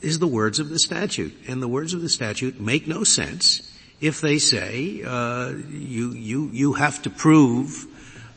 is 0.00 0.20
the 0.20 0.28
words 0.28 0.60
of 0.60 0.68
the 0.68 0.78
statute. 0.78 1.34
And 1.48 1.60
the 1.60 1.66
words 1.66 1.92
of 1.92 2.02
the 2.02 2.08
statute 2.08 2.60
make 2.60 2.86
no 2.86 3.02
sense 3.02 3.74
if 4.00 4.20
they 4.20 4.38
say 4.38 5.02
uh, 5.04 5.50
you 5.70 6.12
you 6.12 6.50
you 6.52 6.72
have 6.74 7.02
to 7.02 7.10
prove 7.10 7.86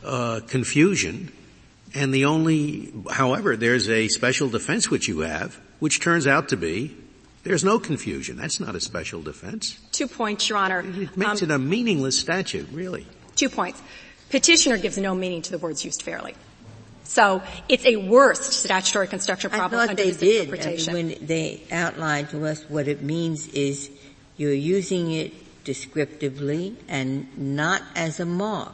uh, 0.04 0.40
confusion, 0.48 1.32
and 1.94 2.12
the 2.12 2.24
only, 2.24 2.92
however, 3.10 3.56
there's 3.56 3.88
a 3.88 4.08
special 4.08 4.48
defense 4.48 4.90
which 4.90 5.08
you 5.08 5.20
have, 5.20 5.58
which 5.78 6.00
turns 6.00 6.26
out 6.26 6.48
to 6.48 6.56
be 6.56 6.96
there's 7.44 7.64
no 7.64 7.78
confusion. 7.78 8.36
That's 8.36 8.60
not 8.60 8.74
a 8.76 8.80
special 8.80 9.22
defense. 9.22 9.78
two 9.90 10.06
points, 10.08 10.48
Your 10.48 10.58
Honor. 10.58 10.80
It 10.80 11.16
makes 11.16 11.42
Um, 11.42 11.50
it 11.50 11.54
a 11.54 11.58
meaningless 11.58 12.18
statute, 12.18 12.68
really. 12.72 13.06
Two 13.36 13.48
points. 13.48 13.80
Petitioner 14.30 14.78
gives 14.78 14.96
no 14.96 15.14
meaning 15.14 15.42
to 15.42 15.50
the 15.50 15.58
words 15.58 15.84
used 15.84 16.02
fairly. 16.02 16.34
So 17.04 17.42
it's 17.68 17.84
a 17.84 17.96
worst 17.96 18.52
statutory 18.52 19.08
construction 19.08 19.50
problem 19.50 19.80
I 19.80 19.86
problem 19.86 19.88
thought 19.88 19.90
under 19.90 20.02
they 20.02 20.10
this 20.10 20.46
did. 20.46 20.88
I 20.88 20.92
mean, 20.92 21.08
when 21.18 21.26
they 21.26 21.62
outlined 21.70 22.30
to 22.30 22.46
us 22.46 22.64
what 22.68 22.88
it 22.88 23.02
means 23.02 23.48
is 23.48 23.90
you're 24.36 24.54
using 24.54 25.10
it 25.12 25.34
descriptively 25.64 26.76
and 26.88 27.26
not 27.38 27.82
as 27.94 28.20
a 28.20 28.26
mark. 28.26 28.72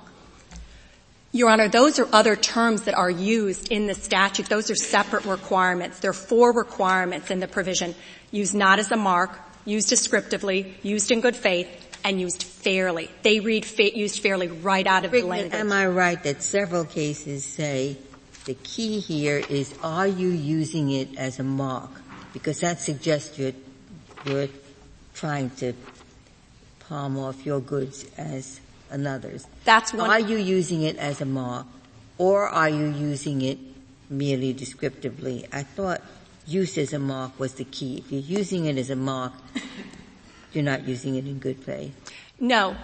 Your 1.30 1.50
Honor, 1.50 1.68
those 1.68 1.98
are 1.98 2.08
other 2.12 2.36
terms 2.36 2.82
that 2.82 2.94
are 2.94 3.10
used 3.10 3.70
in 3.70 3.86
the 3.86 3.94
statute. 3.94 4.46
Those 4.46 4.70
are 4.70 4.74
separate 4.74 5.26
requirements. 5.26 5.98
There 5.98 6.10
are 6.10 6.14
four 6.14 6.52
requirements 6.52 7.30
in 7.30 7.40
the 7.40 7.48
provision. 7.48 7.94
Used 8.30 8.54
not 8.54 8.78
as 8.78 8.90
a 8.90 8.96
mark, 8.96 9.38
used 9.66 9.90
descriptively, 9.90 10.74
used 10.82 11.10
in 11.10 11.20
good 11.20 11.36
faith, 11.36 11.68
and 12.02 12.18
used 12.18 12.42
fairly. 12.42 13.10
They 13.22 13.40
read 13.40 13.66
fa- 13.66 13.96
used 13.96 14.20
fairly 14.20 14.48
right 14.48 14.86
out 14.86 15.04
of 15.04 15.10
the 15.10 15.18
Brickman, 15.18 15.28
language. 15.28 15.54
am 15.54 15.72
I 15.72 15.86
right 15.86 16.22
that 16.22 16.42
several 16.42 16.84
cases 16.84 17.44
say 17.44 17.98
the 18.46 18.54
key 18.54 19.00
here 19.00 19.42
is 19.50 19.74
are 19.82 20.06
you 20.06 20.28
using 20.28 20.90
it 20.90 21.18
as 21.18 21.38
a 21.38 21.44
mark? 21.44 21.90
Because 22.32 22.60
that 22.60 22.80
suggests 22.80 23.38
you're, 23.38 23.52
you're 24.24 24.48
trying 25.14 25.50
to 25.50 25.74
palm 26.88 27.18
off 27.18 27.44
your 27.44 27.60
goods 27.60 28.06
as 28.16 28.60
another's. 28.90 29.46
That's 29.64 29.92
one. 29.92 30.08
Are 30.10 30.20
you 30.20 30.38
using 30.38 30.82
it 30.82 30.96
as 30.96 31.20
a 31.20 31.26
mark 31.26 31.66
or 32.16 32.48
are 32.48 32.68
you 32.68 32.86
using 32.86 33.42
it 33.42 33.58
merely 34.08 34.52
descriptively? 34.52 35.46
I 35.52 35.62
thought 35.62 36.00
use 36.46 36.78
as 36.78 36.92
a 36.92 36.98
mark 36.98 37.38
was 37.38 37.54
the 37.54 37.64
key. 37.64 37.98
If 37.98 38.10
you're 38.10 38.38
using 38.38 38.66
it 38.66 38.78
as 38.78 38.90
a 38.90 38.96
mark, 38.96 39.32
you're 40.52 40.64
not 40.64 40.88
using 40.88 41.16
it 41.16 41.26
in 41.26 41.38
good 41.38 41.58
faith. 41.58 41.94
No, 42.40 42.76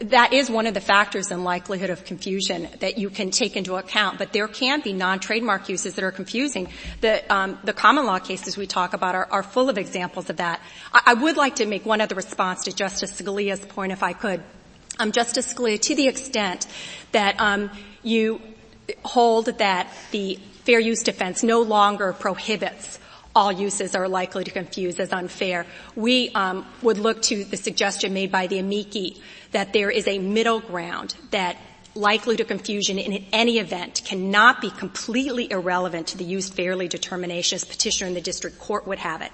that 0.00 0.34
is 0.34 0.50
one 0.50 0.66
of 0.66 0.74
the 0.74 0.82
factors 0.82 1.30
in 1.30 1.42
likelihood 1.42 1.88
of 1.88 2.04
confusion 2.04 2.68
that 2.80 2.98
you 2.98 3.08
can 3.08 3.30
take 3.30 3.56
into 3.56 3.76
account. 3.76 4.18
But 4.18 4.34
there 4.34 4.46
can 4.48 4.82
be 4.82 4.92
non-trademark 4.92 5.70
uses 5.70 5.94
that 5.94 6.04
are 6.04 6.10
confusing. 6.10 6.68
The, 7.00 7.24
um, 7.32 7.58
the 7.64 7.72
common 7.72 8.04
law 8.04 8.18
cases 8.18 8.58
we 8.58 8.66
talk 8.66 8.92
about 8.92 9.14
are, 9.14 9.26
are 9.30 9.42
full 9.42 9.70
of 9.70 9.78
examples 9.78 10.28
of 10.28 10.36
that. 10.36 10.60
I, 10.92 11.00
I, 11.06 11.14
would 11.14 11.38
like 11.38 11.56
to 11.56 11.64
make 11.64 11.86
one 11.86 12.02
other 12.02 12.14
response 12.14 12.64
to 12.64 12.72
Justice 12.72 13.18
Scalia's 13.18 13.64
point, 13.64 13.92
if 13.92 14.02
I 14.02 14.12
could. 14.12 14.42
Um, 14.98 15.10
Justice 15.10 15.54
Scalia, 15.54 15.80
to 15.80 15.94
the 15.94 16.06
extent 16.06 16.66
that 17.12 17.40
um, 17.40 17.70
you 18.02 18.42
hold 19.04 19.46
that 19.46 19.88
the 20.10 20.38
fair 20.64 20.80
use 20.80 21.02
defense 21.02 21.42
no 21.42 21.62
longer 21.62 22.12
prohibits 22.12 22.98
all 23.38 23.52
uses 23.52 23.94
are 23.94 24.08
likely 24.08 24.42
to 24.42 24.50
confuse 24.50 24.98
as 24.98 25.12
unfair. 25.12 25.64
We 25.94 26.30
um, 26.30 26.66
would 26.82 26.98
look 26.98 27.22
to 27.22 27.44
the 27.44 27.56
suggestion 27.56 28.12
made 28.12 28.32
by 28.32 28.48
the 28.48 28.58
amici 28.58 29.22
that 29.52 29.72
there 29.72 29.90
is 29.90 30.08
a 30.08 30.18
middle 30.18 30.58
ground 30.58 31.14
that 31.30 31.56
likelihood 31.94 32.40
of 32.40 32.48
confusion 32.48 32.98
in 32.98 33.24
any 33.32 33.58
event 33.58 34.02
cannot 34.04 34.60
be 34.60 34.70
completely 34.70 35.50
irrelevant 35.50 36.08
to 36.08 36.18
the 36.18 36.24
used 36.24 36.52
fairly 36.54 36.88
determination 36.88 37.54
as 37.54 37.64
petitioner 37.64 38.08
in 38.08 38.14
the 38.14 38.20
district 38.20 38.58
court 38.58 38.88
would 38.88 38.98
have 38.98 39.22
it. 39.22 39.30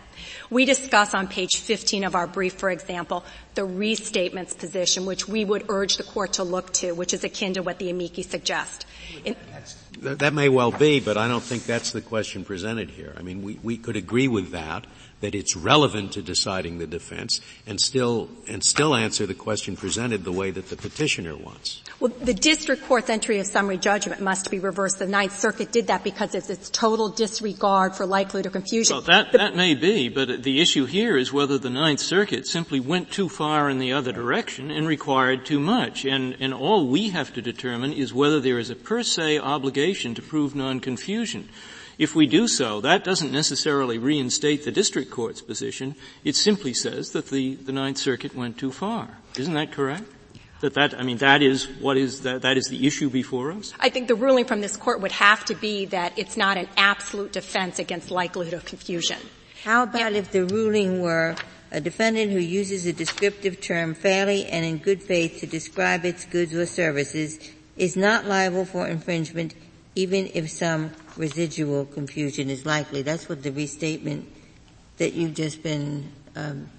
We 0.50 0.66
discuss 0.66 1.14
on 1.14 1.26
page 1.26 1.56
15 1.56 2.04
of 2.04 2.14
our 2.14 2.26
brief, 2.26 2.54
for 2.54 2.70
example, 2.70 3.24
the 3.54 3.62
restatements 3.62 4.56
position, 4.56 5.06
which 5.06 5.26
we 5.26 5.46
would 5.46 5.64
urge 5.70 5.96
the 5.96 6.04
court 6.04 6.34
to 6.34 6.44
look 6.44 6.74
to, 6.74 6.92
which 6.92 7.14
is 7.14 7.24
akin 7.24 7.54
to 7.54 7.62
what 7.62 7.78
the 7.78 7.88
amici 7.88 8.22
suggest. 8.22 8.86
In, 9.24 9.34
That, 9.50 9.74
that 10.04 10.34
may 10.34 10.48
well 10.48 10.70
be, 10.70 11.00
but 11.00 11.16
I 11.16 11.28
don't 11.28 11.42
think 11.42 11.64
that's 11.64 11.92
the 11.92 12.00
question 12.00 12.44
presented 12.44 12.90
here. 12.90 13.14
I 13.16 13.22
mean, 13.22 13.42
we, 13.42 13.58
we 13.62 13.76
could 13.76 13.96
agree 13.96 14.28
with 14.28 14.52
that, 14.52 14.86
that 15.24 15.34
it's 15.34 15.56
relevant 15.56 16.12
to 16.12 16.22
deciding 16.22 16.76
the 16.76 16.86
defense, 16.86 17.40
and 17.66 17.80
still, 17.80 18.28
and 18.46 18.62
still 18.62 18.94
answer 18.94 19.24
the 19.24 19.34
question 19.34 19.74
presented 19.74 20.22
the 20.22 20.32
way 20.32 20.50
that 20.50 20.68
the 20.68 20.76
petitioner 20.76 21.34
wants. 21.34 21.82
Well, 21.98 22.12
the 22.20 22.34
district 22.34 22.84
court's 22.84 23.08
entry 23.08 23.38
of 23.38 23.46
summary 23.46 23.78
judgment 23.78 24.20
must 24.20 24.50
be 24.50 24.58
reversed. 24.58 24.98
The 24.98 25.06
Ninth 25.06 25.38
Circuit 25.38 25.72
did 25.72 25.86
that 25.86 26.04
because 26.04 26.34
it's 26.34 26.50
its 26.50 26.68
total 26.68 27.08
disregard 27.08 27.96
for 27.96 28.04
likelihood 28.04 28.44
of 28.44 28.52
confusion. 28.52 28.96
Well, 28.96 29.06
that, 29.06 29.32
that 29.32 29.56
may 29.56 29.74
be, 29.74 30.10
but 30.10 30.42
the 30.42 30.60
issue 30.60 30.84
here 30.84 31.16
is 31.16 31.32
whether 31.32 31.56
the 31.56 31.70
Ninth 31.70 32.00
Circuit 32.00 32.46
simply 32.46 32.78
went 32.78 33.10
too 33.10 33.30
far 33.30 33.70
in 33.70 33.78
the 33.78 33.94
other 33.94 34.12
direction 34.12 34.70
and 34.70 34.86
required 34.86 35.46
too 35.46 35.58
much. 35.58 36.04
And, 36.04 36.36
and 36.38 36.52
all 36.52 36.88
we 36.88 37.08
have 37.10 37.32
to 37.32 37.40
determine 37.40 37.94
is 37.94 38.12
whether 38.12 38.40
there 38.40 38.58
is 38.58 38.68
a 38.68 38.76
per 38.76 39.02
se 39.02 39.38
obligation 39.38 40.14
to 40.16 40.22
prove 40.22 40.54
non-confusion. 40.54 41.48
If 41.98 42.14
we 42.14 42.26
do 42.26 42.48
so, 42.48 42.80
that 42.80 43.04
doesn't 43.04 43.30
necessarily 43.30 43.98
reinstate 43.98 44.64
the 44.64 44.72
district 44.72 45.10
court's 45.10 45.40
position. 45.40 45.94
It 46.24 46.36
simply 46.36 46.74
says 46.74 47.10
that 47.10 47.28
the, 47.28 47.54
the 47.54 47.72
Ninth 47.72 47.98
Circuit 47.98 48.34
went 48.34 48.58
too 48.58 48.72
far. 48.72 49.18
Isn't 49.36 49.54
that 49.54 49.72
correct? 49.72 50.04
That 50.60 50.74
that, 50.74 50.98
I 50.98 51.02
mean, 51.02 51.18
that 51.18 51.42
is 51.42 51.66
what 51.80 51.96
is, 51.96 52.22
that, 52.22 52.42
that 52.42 52.56
is 52.56 52.66
the 52.66 52.86
issue 52.86 53.10
before 53.10 53.52
us? 53.52 53.74
I 53.78 53.90
think 53.90 54.08
the 54.08 54.14
ruling 54.14 54.44
from 54.44 54.60
this 54.60 54.76
court 54.76 55.00
would 55.00 55.12
have 55.12 55.44
to 55.46 55.54
be 55.54 55.84
that 55.86 56.18
it's 56.18 56.36
not 56.36 56.56
an 56.56 56.68
absolute 56.76 57.32
defense 57.32 57.78
against 57.78 58.10
likelihood 58.10 58.54
of 58.54 58.64
confusion. 58.64 59.18
How 59.62 59.82
about 59.82 60.12
if 60.12 60.30
the 60.32 60.46
ruling 60.46 61.00
were 61.00 61.36
a 61.70 61.80
defendant 61.80 62.30
who 62.30 62.38
uses 62.38 62.86
a 62.86 62.92
descriptive 62.92 63.60
term 63.60 63.94
fairly 63.94 64.46
and 64.46 64.64
in 64.64 64.78
good 64.78 65.02
faith 65.02 65.40
to 65.40 65.46
describe 65.46 66.04
its 66.04 66.24
goods 66.24 66.54
or 66.54 66.66
services 66.66 67.38
is 67.76 67.96
not 67.96 68.24
liable 68.24 68.64
for 68.64 68.86
infringement 68.86 69.54
even 69.96 70.30
if 70.34 70.50
some 70.50 70.90
residual 71.16 71.84
confusion 71.86 72.50
is 72.50 72.66
likely. 72.66 73.02
That's 73.02 73.28
what 73.28 73.42
the 73.42 73.50
restatement 73.50 74.28
that 74.98 75.14
you've 75.14 75.34
just 75.34 75.62
been 75.62 76.10
um, 76.36 76.70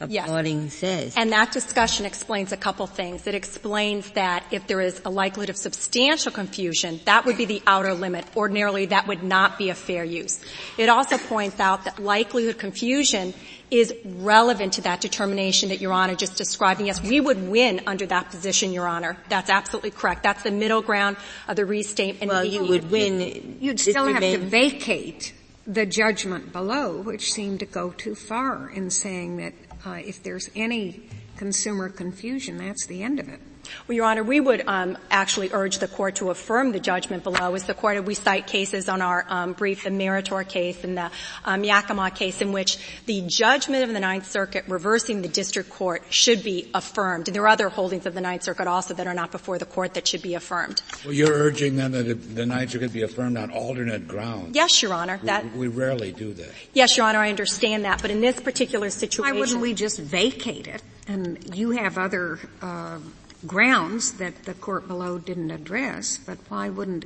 applauding 0.00 0.64
yes. 0.64 0.74
says. 0.74 1.14
And 1.16 1.32
that 1.32 1.52
discussion 1.52 2.06
explains 2.06 2.52
a 2.52 2.56
couple 2.56 2.86
things. 2.86 3.26
It 3.26 3.34
explains 3.34 4.10
that 4.12 4.44
if 4.50 4.66
there 4.66 4.80
is 4.80 5.00
a 5.04 5.10
likelihood 5.10 5.50
of 5.50 5.56
substantial 5.56 6.32
confusion, 6.32 7.00
that 7.04 7.24
would 7.24 7.36
be 7.36 7.44
the 7.44 7.62
outer 7.66 7.94
limit. 7.94 8.24
Ordinarily, 8.36 8.86
that 8.86 9.06
would 9.06 9.22
not 9.22 9.58
be 9.58 9.70
a 9.70 9.74
fair 9.74 10.04
use. 10.04 10.40
It 10.78 10.88
also 10.88 11.18
points 11.18 11.60
out 11.60 11.84
that 11.84 11.98
likelihood 11.98 12.54
of 12.54 12.58
confusion 12.58 13.34
is 13.78 13.94
relevant 14.04 14.74
to 14.74 14.82
that 14.82 15.00
determination 15.00 15.70
that 15.70 15.80
Your 15.80 15.92
Honor 15.92 16.14
just 16.14 16.36
described. 16.36 16.80
And 16.80 16.86
yes, 16.86 17.02
we 17.02 17.20
would 17.20 17.48
win 17.48 17.80
under 17.86 18.06
that 18.06 18.30
position, 18.30 18.72
Your 18.72 18.86
Honor. 18.86 19.16
That's 19.28 19.50
absolutely 19.50 19.90
correct. 19.90 20.22
That's 20.22 20.42
the 20.42 20.50
middle 20.50 20.82
ground 20.82 21.16
of 21.48 21.56
the 21.56 21.66
restatement. 21.66 22.30
Well, 22.30 22.44
you 22.44 22.64
would 22.66 22.90
win. 22.90 23.58
You'd 23.60 23.80
still 23.80 24.06
have 24.06 24.22
to 24.22 24.38
vacate 24.38 25.34
the 25.66 25.86
judgment 25.86 26.52
below, 26.52 27.00
which 27.00 27.32
seemed 27.32 27.60
to 27.60 27.66
go 27.66 27.90
too 27.90 28.14
far 28.14 28.68
in 28.68 28.90
saying 28.90 29.38
that 29.38 29.54
uh, 29.86 29.92
if 29.94 30.22
there's 30.22 30.50
any 30.54 31.02
consumer 31.36 31.88
confusion, 31.88 32.58
that's 32.58 32.86
the 32.86 33.02
end 33.02 33.18
of 33.18 33.28
it. 33.28 33.40
Well, 33.86 33.96
Your 33.96 34.06
Honor, 34.06 34.22
we 34.22 34.40
would 34.40 34.66
um, 34.66 34.98
actually 35.10 35.50
urge 35.52 35.78
the 35.78 35.88
court 35.88 36.16
to 36.16 36.30
affirm 36.30 36.72
the 36.72 36.80
judgment 36.80 37.22
below. 37.24 37.54
As 37.54 37.64
the 37.64 37.74
court, 37.74 38.04
we 38.04 38.14
cite 38.14 38.46
cases 38.46 38.88
on 38.88 39.02
our 39.02 39.24
um, 39.28 39.52
brief, 39.52 39.84
the 39.84 39.90
Meritor 39.90 40.46
case 40.48 40.84
and 40.84 40.96
the 40.96 41.10
um, 41.44 41.64
Yakima 41.64 42.10
case, 42.10 42.40
in 42.40 42.52
which 42.52 42.78
the 43.06 43.22
judgment 43.22 43.84
of 43.84 43.92
the 43.92 44.00
Ninth 44.00 44.26
Circuit 44.30 44.64
reversing 44.68 45.22
the 45.22 45.28
district 45.28 45.70
court 45.70 46.02
should 46.10 46.42
be 46.42 46.70
affirmed. 46.74 47.28
And 47.28 47.34
there 47.34 47.42
are 47.42 47.48
other 47.48 47.68
holdings 47.68 48.06
of 48.06 48.14
the 48.14 48.20
Ninth 48.20 48.42
Circuit 48.42 48.66
also 48.66 48.94
that 48.94 49.06
are 49.06 49.14
not 49.14 49.30
before 49.30 49.58
the 49.58 49.66
court 49.66 49.94
that 49.94 50.06
should 50.06 50.22
be 50.22 50.34
affirmed. 50.34 50.82
Well, 51.04 51.14
you're 51.14 51.32
urging 51.32 51.76
then 51.76 51.92
that 51.92 52.34
the 52.34 52.46
Ninth 52.46 52.70
Circuit 52.70 52.92
be 52.92 53.02
affirmed 53.02 53.36
on 53.36 53.50
alternate 53.50 54.08
grounds. 54.08 54.54
Yes, 54.54 54.82
Your 54.82 54.94
Honor. 54.94 55.20
That 55.24 55.44
we, 55.52 55.68
we 55.68 55.68
rarely 55.68 56.12
do 56.12 56.32
that. 56.34 56.50
Yes, 56.72 56.96
Your 56.96 57.06
Honor, 57.06 57.18
I 57.18 57.28
understand 57.30 57.84
that, 57.84 58.02
but 58.02 58.10
in 58.10 58.20
this 58.20 58.40
particular 58.40 58.90
situation, 58.90 59.34
why 59.34 59.38
wouldn't 59.38 59.60
we 59.60 59.74
just 59.74 59.98
vacate 60.00 60.66
it? 60.66 60.82
And 61.06 61.54
you 61.54 61.72
have 61.72 61.98
other. 61.98 62.38
Uh, 62.62 62.98
grounds 63.46 64.12
that 64.12 64.44
the 64.44 64.54
court 64.54 64.88
below 64.88 65.18
didn't 65.18 65.50
address, 65.50 66.18
but 66.18 66.38
why 66.48 66.68
wouldn't, 66.68 67.04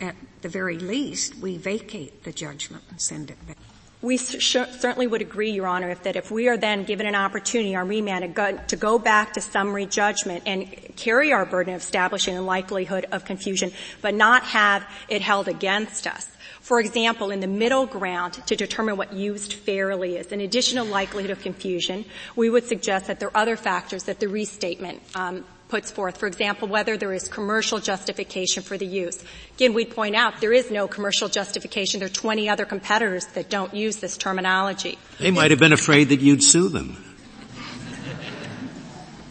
at 0.00 0.14
the 0.42 0.48
very 0.48 0.78
least, 0.78 1.36
we 1.36 1.56
vacate 1.56 2.24
the 2.24 2.32
judgment 2.32 2.84
and 2.90 3.00
send 3.00 3.30
it 3.30 3.46
back? 3.46 3.56
We 4.00 4.16
certainly 4.16 5.06
would 5.06 5.22
agree, 5.22 5.52
Your 5.52 5.68
Honor, 5.68 5.88
if 5.90 6.02
that 6.02 6.16
if 6.16 6.28
we 6.32 6.48
are 6.48 6.56
then 6.56 6.82
given 6.82 7.06
an 7.06 7.14
opportunity 7.14 7.76
on 7.76 7.86
remand 7.86 8.34
to 8.68 8.76
go 8.76 8.98
back 8.98 9.34
to 9.34 9.40
summary 9.40 9.86
judgment 9.86 10.42
and 10.44 10.68
carry 10.96 11.32
our 11.32 11.46
burden 11.46 11.74
of 11.74 11.82
establishing 11.82 12.36
a 12.36 12.42
likelihood 12.42 13.06
of 13.12 13.24
confusion, 13.24 13.70
but 14.00 14.14
not 14.14 14.42
have 14.42 14.84
it 15.08 15.22
held 15.22 15.46
against 15.46 16.08
us. 16.08 16.26
For 16.62 16.78
example, 16.80 17.30
in 17.30 17.40
the 17.40 17.48
middle 17.48 17.86
ground 17.86 18.34
to 18.46 18.56
determine 18.56 18.96
what 18.96 19.12
used 19.12 19.52
fairly 19.52 20.16
is, 20.16 20.30
an 20.30 20.40
additional 20.40 20.86
likelihood 20.86 21.30
of 21.30 21.40
confusion, 21.40 22.04
we 22.36 22.48
would 22.48 22.64
suggest 22.66 23.08
that 23.08 23.18
there 23.18 23.28
are 23.28 23.36
other 23.36 23.56
factors 23.56 24.04
that 24.04 24.20
the 24.20 24.28
restatement 24.28 25.02
um, 25.16 25.44
puts 25.68 25.90
forth. 25.90 26.18
For 26.18 26.26
example, 26.26 26.68
whether 26.68 26.96
there 26.96 27.12
is 27.12 27.28
commercial 27.28 27.80
justification 27.80 28.62
for 28.62 28.78
the 28.78 28.86
use. 28.86 29.24
Again, 29.56 29.74
we'd 29.74 29.90
point 29.90 30.14
out 30.14 30.40
there 30.40 30.52
is 30.52 30.70
no 30.70 30.86
commercial 30.86 31.28
justification. 31.28 31.98
There 31.98 32.06
are 32.06 32.12
20 32.12 32.48
other 32.48 32.64
competitors 32.64 33.26
that 33.34 33.50
don't 33.50 33.74
use 33.74 33.96
this 33.96 34.16
terminology. 34.16 34.98
They 35.18 35.30
might 35.30 35.50
have 35.50 35.58
been 35.58 35.72
afraid 35.72 36.10
that 36.10 36.20
you'd 36.20 36.44
sue 36.44 36.68
them. 36.68 37.02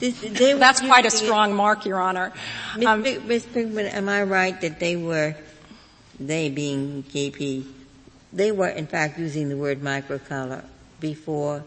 That's 0.02 0.82
quite 0.82 1.06
a 1.06 1.12
strong 1.12 1.54
mark, 1.54 1.86
Your 1.86 2.02
Honor. 2.02 2.34
Ms. 2.76 2.88
Um, 2.88 3.04
Pickman, 3.04 3.86
am 3.86 4.10
I 4.10 4.24
right 4.24 4.60
that 4.62 4.80
they 4.80 4.96
were, 4.96 5.36
they 6.28 6.50
being 6.50 7.04
KP, 7.04 7.66
they 8.34 8.52
were 8.52 8.70
in 8.70 8.88
fact 8.88 9.20
using 9.20 9.50
the 9.50 9.58
word 9.58 9.82
microcolor 9.82 10.64
before 11.00 11.64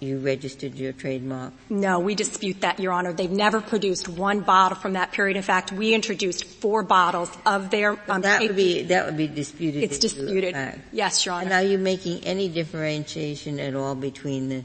you 0.00 0.18
registered 0.18 0.74
your 0.74 0.92
trademark? 0.92 1.52
No, 1.68 1.98
we 1.98 2.14
dispute 2.14 2.60
that, 2.60 2.78
Your 2.78 2.92
Honor. 2.92 3.12
They've 3.12 3.30
never 3.30 3.60
produced 3.60 4.08
one 4.08 4.40
bottle 4.40 4.78
from 4.78 4.92
that 4.92 5.12
period. 5.12 5.36
In 5.36 5.42
fact, 5.42 5.72
we 5.72 5.92
introduced 5.92 6.44
four 6.44 6.82
bottles 6.82 7.30
of 7.44 7.70
their. 7.70 7.98
Um, 8.08 8.22
that 8.22 8.40
would 8.42 8.56
be 8.56 8.82
that 8.82 9.06
would 9.06 9.16
be 9.16 9.26
disputed. 9.26 9.82
It's 9.82 9.98
disputed. 9.98 10.54
Yes, 10.92 11.24
Your 11.26 11.34
Honor. 11.34 11.44
And 11.44 11.52
are 11.52 11.62
you 11.62 11.78
making 11.78 12.24
any 12.24 12.48
differentiation 12.48 13.58
at 13.58 13.74
all 13.74 13.94
between 13.94 14.48
the 14.48 14.64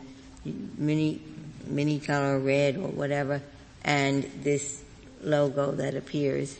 mini 0.77 1.21
mini 1.65 1.99
color 1.99 2.39
red 2.39 2.75
or 2.75 2.89
whatever 2.89 3.41
and 3.83 4.23
this 4.43 4.83
logo 5.21 5.71
that 5.71 5.95
appears? 5.95 6.55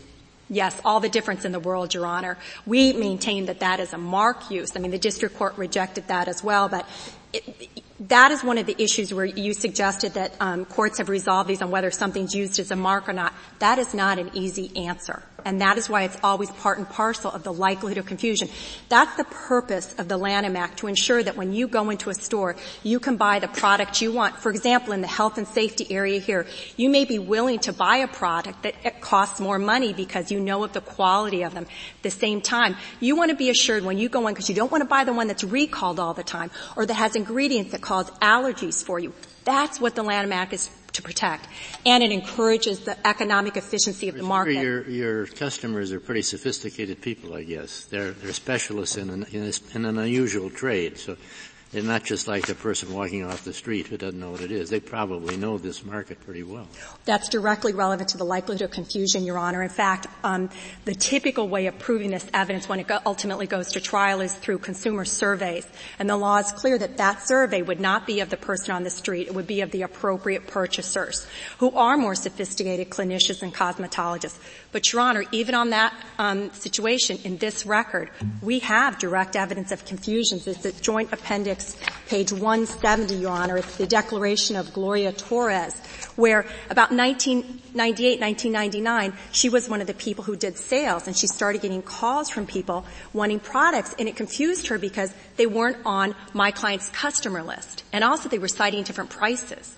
Yes, 0.50 0.80
all 0.84 1.00
the 1.00 1.10
difference 1.10 1.46
in 1.46 1.52
the 1.52 1.60
world, 1.60 1.94
Your 1.94 2.06
Honor. 2.06 2.38
We 2.66 2.94
maintain 2.94 3.46
that 3.46 3.62
that 3.62 3.80
is 3.80 3.94
a 3.94 3.98
mark 3.98 4.52
use. 4.52 4.76
I 4.76 4.80
mean, 4.80 4.92
the 4.92 5.00
district 5.00 5.38
court 5.38 5.58
rejected 5.58 6.08
that 6.08 6.28
as 6.28 6.44
well, 6.44 6.70
but 6.70 6.88
it, 7.32 7.70
that 8.10 8.32
is 8.32 8.44
one 8.44 8.58
of 8.58 8.66
the 8.66 8.76
issues 8.82 9.14
where 9.14 9.26
you 9.26 9.54
suggested 9.54 10.14
that 10.16 10.36
um, 10.40 10.66
courts 10.66 10.98
have 10.98 11.10
resolved 11.10 11.50
these 11.50 11.62
on 11.62 11.72
whether 11.72 11.92
something's 11.92 12.36
used 12.36 12.60
as 12.60 12.72
a 12.72 12.76
mark 12.76 13.08
or 13.08 13.14
not. 13.14 13.34
That 13.60 13.80
is 13.80 13.94
not 13.94 14.20
an 14.20 14.32
easy 14.34 14.86
answer. 14.86 15.24
And 15.46 15.62
that 15.62 15.78
is 15.78 15.90
why 15.90 16.04
it's 16.04 16.18
always 16.24 16.50
part 16.52 16.78
and 16.78 16.90
parcel 16.90 17.32
of 17.32 17.44
the 17.44 17.54
likelihood 17.54 17.98
of 17.98 18.06
confusion. 18.06 18.50
That's 18.90 19.16
the 19.18 19.24
purpose 19.24 19.94
of 19.98 20.08
the 20.08 20.18
Lanham 20.18 20.56
Act, 20.56 20.80
to 20.80 20.88
ensure 20.88 21.22
that 21.22 21.36
when 21.36 21.54
you 21.54 21.68
go 21.68 21.90
into 21.90 22.10
a 22.10 22.14
store, 22.14 22.56
you 22.84 23.00
can 23.00 23.18
buy 23.18 23.40
the 23.40 23.48
product 23.48 24.02
you 24.02 24.12
want. 24.12 24.38
For 24.38 24.50
example, 24.50 24.94
in 24.94 25.02
the 25.02 25.08
health 25.08 25.38
and 25.38 25.48
safety 25.48 25.88
area 25.92 26.20
here, 26.20 26.46
you 26.78 26.90
may 26.90 27.06
be 27.06 27.20
willing 27.20 27.60
to 27.60 27.74
buy 27.74 27.98
a 27.98 28.08
product 28.08 28.64
that 28.64 29.02
costs 29.02 29.40
more 29.40 29.60
money 29.60 29.94
because 29.94 30.32
you 30.32 30.40
know 30.40 30.64
of 30.64 30.74
the 30.74 30.82
quality 30.82 31.44
of 31.44 31.54
them. 31.54 31.64
At 31.64 32.04
the 32.04 32.12
same 32.12 32.42
time, 32.42 32.76
you 33.00 33.16
want 33.16 33.32
to 33.32 33.36
be 33.36 33.50
assured 33.50 33.84
when 33.84 33.98
you 33.98 34.10
go 34.10 34.28
in, 34.28 34.34
because 34.34 34.50
you 34.50 34.56
don't 34.56 34.72
want 34.72 34.82
to 34.82 34.88
buy 34.88 35.04
the 35.04 35.14
one 35.14 35.28
that's 35.28 35.44
recalled 35.44 36.00
all 36.00 36.14
the 36.14 36.24
time, 36.24 36.52
or 36.76 36.86
that 36.86 36.94
has 36.94 37.16
ingredients 37.16 37.72
that 37.72 37.82
cause 37.82 38.10
allergies 38.22 38.84
for 38.84 39.00
you. 39.00 39.14
That's 39.46 39.80
what 39.80 39.96
the 39.96 40.04
Lanham 40.04 40.32
Act 40.32 40.54
is 40.54 40.70
to 40.94 41.02
protect. 41.02 41.48
And 41.86 42.04
it 42.04 42.12
encourages 42.12 42.80
the 42.82 42.96
economic 43.08 43.58
efficiency 43.58 44.10
of 44.10 44.16
the 44.16 44.24
market. 44.24 44.54
Your, 44.54 44.90
your 44.90 45.26
customers 45.26 45.92
are 45.92 46.00
pretty 46.00 46.22
sophisticated 46.22 47.02
people, 47.02 47.34
I 47.34 47.44
guess. 47.44 47.86
They're, 47.86 48.12
they're 48.12 48.34
specialists 48.34 48.98
in 48.98 49.10
an, 49.10 49.26
in, 49.32 49.52
in 49.74 49.86
an 49.86 49.98
unusual 49.98 50.50
trade. 50.50 50.98
So 50.98 51.18
they're 51.74 51.82
not 51.82 52.04
just 52.04 52.28
like 52.28 52.46
the 52.46 52.54
person 52.54 52.94
walking 52.94 53.26
off 53.26 53.44
the 53.44 53.52
street 53.52 53.88
who 53.88 53.98
doesn't 53.98 54.20
know 54.20 54.30
what 54.30 54.42
it 54.42 54.52
is. 54.52 54.70
They 54.70 54.80
probably 54.80 55.36
know 55.36 55.58
this 55.58 55.84
market 55.84 56.24
pretty 56.24 56.44
well. 56.44 56.68
That's 57.06 57.28
directly 57.30 57.74
relevant 57.74 58.10
to 58.10 58.18
the 58.18 58.24
likelihood 58.24 58.62
of 58.62 58.70
confusion, 58.70 59.24
Your 59.26 59.40
Honor. 59.40 59.64
In 59.64 59.70
fact, 59.70 60.06
um, 60.24 60.52
the 60.86 60.94
typical 60.94 61.50
way 61.50 61.66
of 61.66 61.80
proving 61.80 62.12
this 62.12 62.28
evidence 62.32 62.70
when 62.70 62.80
it 62.80 62.86
go- 62.86 63.00
ultimately 63.08 63.48
goes 63.48 63.72
to 63.72 63.82
trial 63.82 64.22
is 64.22 64.36
through 64.36 64.60
consumer 64.60 65.04
surveys. 65.04 65.66
And 65.98 66.08
the 66.08 66.16
law 66.16 66.38
is 66.38 66.52
clear 66.52 66.78
that 66.78 66.98
that 66.98 67.28
survey 67.28 67.64
would 67.64 67.80
not 67.80 68.06
be 68.06 68.20
of 68.20 68.30
the 68.30 68.38
person 68.38 68.76
on 68.76 68.84
the 68.84 68.92
street. 68.92 69.28
It 69.28 69.34
would 69.34 69.48
be 69.48 69.62
of 69.62 69.72
the 69.72 69.82
appropriate 69.82 70.46
purchasers 70.46 71.26
who 71.58 71.72
are 71.72 71.98
more 71.98 72.14
sophisticated 72.14 72.92
clinicians 72.92 73.42
and 73.42 73.52
cosmetologists. 73.52 74.38
But 74.72 74.94
Your 74.94 75.02
Honor, 75.02 75.24
even 75.32 75.56
on 75.56 75.72
that 75.72 75.94
um, 76.20 76.52
situation 76.54 77.18
in 77.24 77.38
this 77.38 77.66
record, 77.66 78.12
we 78.44 78.60
have 78.60 79.00
direct 79.00 79.36
evidence 79.36 79.72
of 79.72 79.86
confusions. 79.86 80.46
It's 80.46 80.62
the 80.62 80.72
joint 80.72 81.12
appendix 81.12 81.63
page 82.08 82.32
170, 82.32 83.16
Your 83.16 83.32
Honor. 83.32 83.58
It's 83.58 83.78
the 83.78 83.88
declaration 83.88 84.56
of 84.56 84.74
Gloria 84.74 85.12
Torres, 85.12 85.80
where 86.16 86.46
about 86.70 86.92
1998, 86.92 88.20
1999, 88.20 89.14
she 89.32 89.50
was 89.50 89.70
one 89.70 89.82
of 89.82 89.88
the 89.88 89.94
people 89.94 90.24
who 90.24 90.36
did 90.36 90.58
sales, 90.58 91.08
and 91.08 91.18
she 91.18 91.28
started 91.28 91.62
getting 91.62 91.82
calls 91.82 92.30
from 92.30 92.46
people 92.46 92.86
wanting 93.14 93.40
products, 93.40 93.96
and 93.98 94.08
it 94.08 94.16
confused 94.16 94.68
her 94.68 94.78
because 94.78 95.14
they 95.38 95.48
weren't 95.48 95.78
on 95.86 96.16
my 96.34 96.52
client's 96.52 96.90
customer 96.90 97.42
list. 97.42 97.84
And 97.92 98.04
also 98.04 98.30
they 98.30 98.40
were 98.40 98.48
citing 98.48 98.84
different 98.84 99.10
prices. 99.10 99.76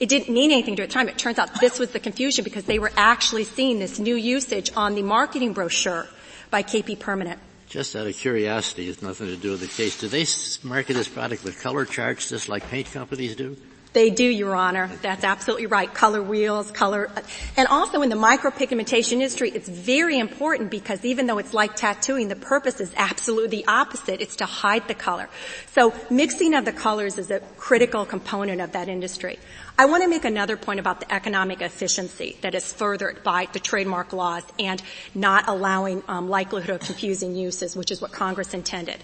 It 0.00 0.08
didn't 0.08 0.32
mean 0.32 0.52
anything 0.52 0.76
to 0.76 0.82
her 0.82 0.84
at 0.84 0.90
the 0.90 0.94
time. 0.94 1.08
It 1.08 1.18
turns 1.18 1.38
out 1.38 1.60
this 1.60 1.78
was 1.78 1.90
the 1.90 2.00
confusion 2.00 2.44
because 2.44 2.64
they 2.64 2.78
were 2.78 2.92
actually 2.96 3.44
seeing 3.44 3.78
this 3.78 3.98
new 3.98 4.14
usage 4.14 4.70
on 4.76 4.94
the 4.94 5.02
marketing 5.02 5.54
brochure 5.54 6.06
by 6.50 6.62
KP 6.62 6.98
Permanent. 6.98 7.40
Just 7.68 7.94
out 7.94 8.06
of 8.06 8.16
curiosity, 8.16 8.86
has 8.86 9.02
nothing 9.02 9.26
to 9.26 9.36
do 9.36 9.50
with 9.50 9.60
the 9.60 9.66
case. 9.66 10.00
Do 10.00 10.08
they 10.08 10.24
market 10.66 10.94
this 10.94 11.08
product 11.08 11.44
with 11.44 11.60
color 11.60 11.84
charts 11.84 12.30
just 12.30 12.48
like 12.48 12.66
paint 12.70 12.90
companies 12.92 13.36
do? 13.36 13.56
They 13.98 14.10
do, 14.10 14.22
Your 14.22 14.54
Honor. 14.54 14.88
That's 15.02 15.24
absolutely 15.24 15.66
right. 15.66 15.92
Color 15.92 16.22
wheels, 16.22 16.70
color, 16.70 17.10
and 17.56 17.66
also 17.66 18.02
in 18.02 18.10
the 18.10 18.14
micropigmentation 18.14 19.14
industry, 19.14 19.50
it's 19.50 19.68
very 19.68 20.20
important 20.20 20.70
because 20.70 21.04
even 21.04 21.26
though 21.26 21.38
it's 21.38 21.52
like 21.52 21.74
tattooing, 21.74 22.28
the 22.28 22.36
purpose 22.36 22.78
is 22.78 22.92
absolutely 22.96 23.62
the 23.62 23.66
opposite. 23.66 24.20
It's 24.20 24.36
to 24.36 24.46
hide 24.46 24.86
the 24.86 24.94
color. 24.94 25.28
So 25.72 25.92
mixing 26.10 26.54
of 26.54 26.64
the 26.64 26.70
colors 26.70 27.18
is 27.18 27.32
a 27.32 27.40
critical 27.56 28.06
component 28.06 28.60
of 28.60 28.70
that 28.70 28.88
industry. 28.88 29.40
I 29.76 29.86
want 29.86 30.04
to 30.04 30.08
make 30.08 30.24
another 30.24 30.56
point 30.56 30.78
about 30.78 31.00
the 31.00 31.12
economic 31.12 31.60
efficiency 31.60 32.36
that 32.42 32.54
is 32.54 32.72
furthered 32.72 33.24
by 33.24 33.48
the 33.52 33.58
trademark 33.58 34.12
laws 34.12 34.44
and 34.60 34.80
not 35.12 35.48
allowing 35.48 36.04
um, 36.06 36.28
likelihood 36.28 36.70
of 36.70 36.80
confusing 36.82 37.34
uses, 37.34 37.74
which 37.74 37.90
is 37.90 38.00
what 38.00 38.12
Congress 38.12 38.54
intended. 38.54 39.02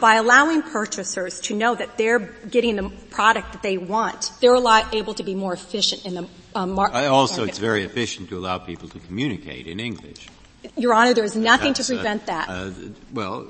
By 0.00 0.16
allowing 0.16 0.62
purchasers 0.62 1.40
to 1.42 1.54
know 1.54 1.74
that 1.74 1.96
they're 1.96 2.18
getting 2.18 2.76
the 2.76 2.90
product 3.10 3.52
that 3.52 3.62
they 3.62 3.78
want, 3.78 4.32
they're 4.40 4.56
able 4.92 5.14
to 5.14 5.22
be 5.22 5.34
more 5.34 5.52
efficient 5.52 6.04
in 6.04 6.14
the 6.14 6.28
um, 6.54 6.70
mar- 6.72 6.92
uh, 6.92 7.08
Also, 7.08 7.38
market. 7.38 7.50
it's 7.50 7.58
very 7.58 7.84
efficient 7.84 8.28
to 8.30 8.38
allow 8.38 8.58
people 8.58 8.88
to 8.88 8.98
communicate 9.00 9.66
in 9.66 9.80
English. 9.80 10.28
Your 10.76 10.94
Honor, 10.94 11.14
there's 11.14 11.36
nothing 11.36 11.72
that's, 11.72 11.86
to 11.88 11.94
uh, 11.94 11.96
prevent 11.96 12.22
uh, 12.22 12.26
that. 12.26 12.48
Uh, 12.48 12.70
well, 13.12 13.46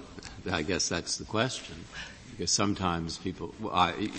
I 0.50 0.62
guess 0.62 0.88
that's 0.88 1.16
the 1.16 1.24
question. 1.24 1.76
Because 2.30 2.50
sometimes 2.50 3.16
people, 3.18 3.54
well, 3.60 3.74
I, 3.74 4.10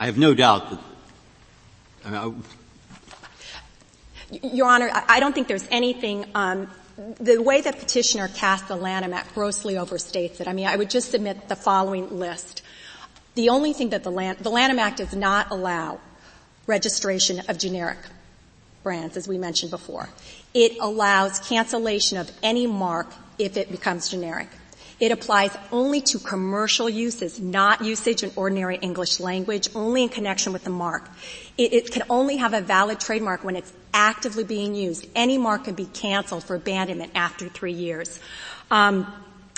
I 0.00 0.06
have 0.06 0.18
no 0.18 0.34
doubt 0.34 0.70
that 0.70 0.80
I 2.04 2.10
mean, 2.10 2.42
Your 4.42 4.66
Honor, 4.66 4.90
I 4.92 5.20
don't 5.20 5.34
think 5.34 5.48
there's 5.48 5.66
anything 5.70 6.26
um, 6.34 6.70
the 7.20 7.40
way 7.40 7.60
that 7.60 7.78
petitioner 7.78 8.28
cast 8.28 8.66
the 8.66 8.74
Lanham 8.76 9.12
Act 9.12 9.32
grossly 9.34 9.74
overstates 9.74 10.40
it. 10.40 10.48
I 10.48 10.52
mean, 10.52 10.66
I 10.66 10.76
would 10.76 10.90
just 10.90 11.12
submit 11.12 11.48
the 11.48 11.54
following 11.56 12.18
list. 12.18 12.62
The 13.36 13.50
only 13.50 13.72
thing 13.72 13.90
that 13.90 14.02
the, 14.02 14.10
Lan- 14.10 14.36
the 14.40 14.50
Lanham 14.50 14.80
Act 14.80 14.96
does 14.96 15.14
not 15.14 15.50
allow 15.50 16.00
registration 16.66 17.40
of 17.48 17.56
generic 17.56 17.98
brands, 18.82 19.16
as 19.16 19.28
we 19.28 19.38
mentioned 19.38 19.70
before. 19.70 20.08
It 20.54 20.76
allows 20.80 21.38
cancellation 21.38 22.18
of 22.18 22.30
any 22.42 22.66
mark 22.66 23.06
if 23.38 23.56
it 23.56 23.70
becomes 23.70 24.08
generic. 24.08 24.48
It 25.00 25.12
applies 25.12 25.56
only 25.70 26.00
to 26.02 26.18
commercial 26.18 26.88
uses, 26.88 27.38
not 27.38 27.84
usage 27.84 28.24
in 28.24 28.32
ordinary 28.34 28.76
English 28.76 29.20
language, 29.20 29.68
only 29.74 30.02
in 30.02 30.08
connection 30.08 30.52
with 30.52 30.64
the 30.64 30.70
mark. 30.70 31.08
It, 31.56 31.72
it, 31.72 31.92
can 31.92 32.02
only 32.10 32.36
have 32.38 32.52
a 32.52 32.60
valid 32.60 32.98
trademark 32.98 33.44
when 33.44 33.54
it's 33.54 33.72
actively 33.94 34.42
being 34.42 34.74
used. 34.74 35.06
Any 35.14 35.38
mark 35.38 35.64
can 35.64 35.74
be 35.74 35.86
canceled 35.86 36.42
for 36.42 36.56
abandonment 36.56 37.12
after 37.14 37.48
three 37.48 37.72
years. 37.72 38.18
Um, 38.72 39.12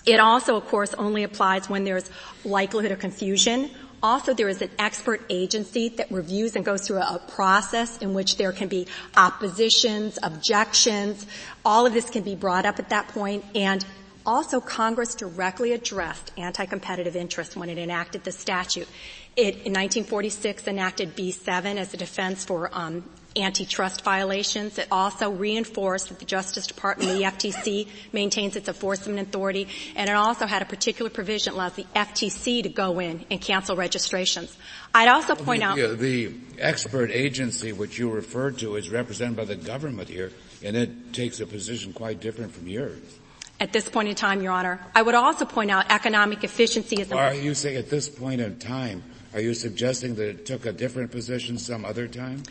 it 0.04 0.20
also, 0.20 0.56
of 0.56 0.66
course, 0.66 0.92
only 0.94 1.24
applies 1.24 1.68
when 1.68 1.84
there's 1.84 2.10
likelihood 2.44 2.92
of 2.92 2.98
confusion. 2.98 3.70
Also, 4.02 4.32
there 4.32 4.48
is 4.48 4.62
an 4.62 4.70
expert 4.78 5.22
agency 5.28 5.90
that 5.90 6.10
reviews 6.10 6.56
and 6.56 6.64
goes 6.64 6.86
through 6.86 6.96
a, 6.96 7.16
a, 7.16 7.18
process 7.32 7.98
in 7.98 8.14
which 8.14 8.38
there 8.38 8.52
can 8.52 8.66
be 8.66 8.86
oppositions, 9.14 10.18
objections. 10.22 11.26
All 11.66 11.84
of 11.84 11.92
this 11.92 12.08
can 12.08 12.22
be 12.22 12.34
brought 12.34 12.64
up 12.64 12.78
at 12.78 12.88
that 12.88 13.08
point, 13.08 13.44
and 13.54 13.84
also, 14.26 14.60
Congress 14.60 15.14
directly 15.14 15.72
addressed 15.72 16.32
anti-competitive 16.36 17.16
interests 17.16 17.56
when 17.56 17.70
it 17.70 17.78
enacted 17.78 18.24
the 18.24 18.32
statute. 18.32 18.88
It, 19.36 19.54
in 19.64 19.72
1946, 19.72 20.66
enacted 20.68 21.16
B7 21.16 21.76
as 21.76 21.94
a 21.94 21.96
defense 21.96 22.44
for 22.44 22.68
um, 22.72 23.04
antitrust 23.36 24.02
violations. 24.02 24.76
It 24.78 24.88
also 24.90 25.30
reinforced 25.30 26.08
that 26.08 26.18
the 26.18 26.24
Justice 26.24 26.66
Department, 26.66 27.12
the 27.12 27.24
FTC, 27.24 27.88
maintains 28.12 28.56
its 28.56 28.68
enforcement 28.68 29.20
authority, 29.20 29.68
and 29.96 30.10
it 30.10 30.16
also 30.16 30.46
had 30.46 30.62
a 30.62 30.66
particular 30.66 31.10
provision 31.10 31.52
that 31.52 31.56
allows 31.56 31.74
the 31.74 31.86
FTC 31.94 32.64
to 32.64 32.68
go 32.68 32.98
in 32.98 33.24
and 33.30 33.40
cancel 33.40 33.76
registrations. 33.76 34.56
I'd 34.94 35.08
also 35.08 35.34
point 35.34 35.62
the, 35.62 35.66
out 35.66 35.98
the 35.98 36.34
expert 36.58 37.10
agency, 37.10 37.72
which 37.72 37.98
you 37.98 38.10
referred 38.10 38.58
to, 38.58 38.76
is 38.76 38.90
represented 38.90 39.36
by 39.36 39.44
the 39.44 39.56
government 39.56 40.08
here, 40.08 40.32
and 40.62 40.76
it 40.76 41.12
takes 41.12 41.40
a 41.40 41.46
position 41.46 41.92
quite 41.92 42.20
different 42.20 42.52
from 42.52 42.66
yours 42.66 43.19
at 43.60 43.72
this 43.72 43.88
point 43.88 44.08
in 44.08 44.14
time, 44.14 44.42
Your 44.42 44.52
Honor. 44.52 44.80
I 44.94 45.02
would 45.02 45.14
also 45.14 45.44
point 45.44 45.70
out 45.70 45.90
economic 45.90 46.42
efficiency 46.42 46.96
is. 47.00 47.12
Are 47.12 47.34
you 47.34 47.54
saying 47.54 47.76
at 47.76 47.90
this 47.90 48.08
point 48.08 48.40
in 48.40 48.58
time? 48.58 49.02
Are 49.32 49.40
you 49.40 49.54
suggesting 49.54 50.16
that 50.16 50.28
it 50.28 50.46
took 50.46 50.66
a 50.66 50.72
different 50.72 51.12
position 51.12 51.58
some 51.58 51.84
other 51.84 52.08
time? 52.08 52.42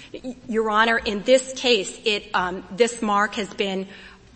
Your 0.48 0.70
Honor, 0.70 0.98
in 0.98 1.24
this 1.24 1.54
case, 1.54 2.00
it 2.06 2.30
um, 2.34 2.64
this 2.72 3.02
mark 3.02 3.36
has 3.36 3.54
been 3.54 3.88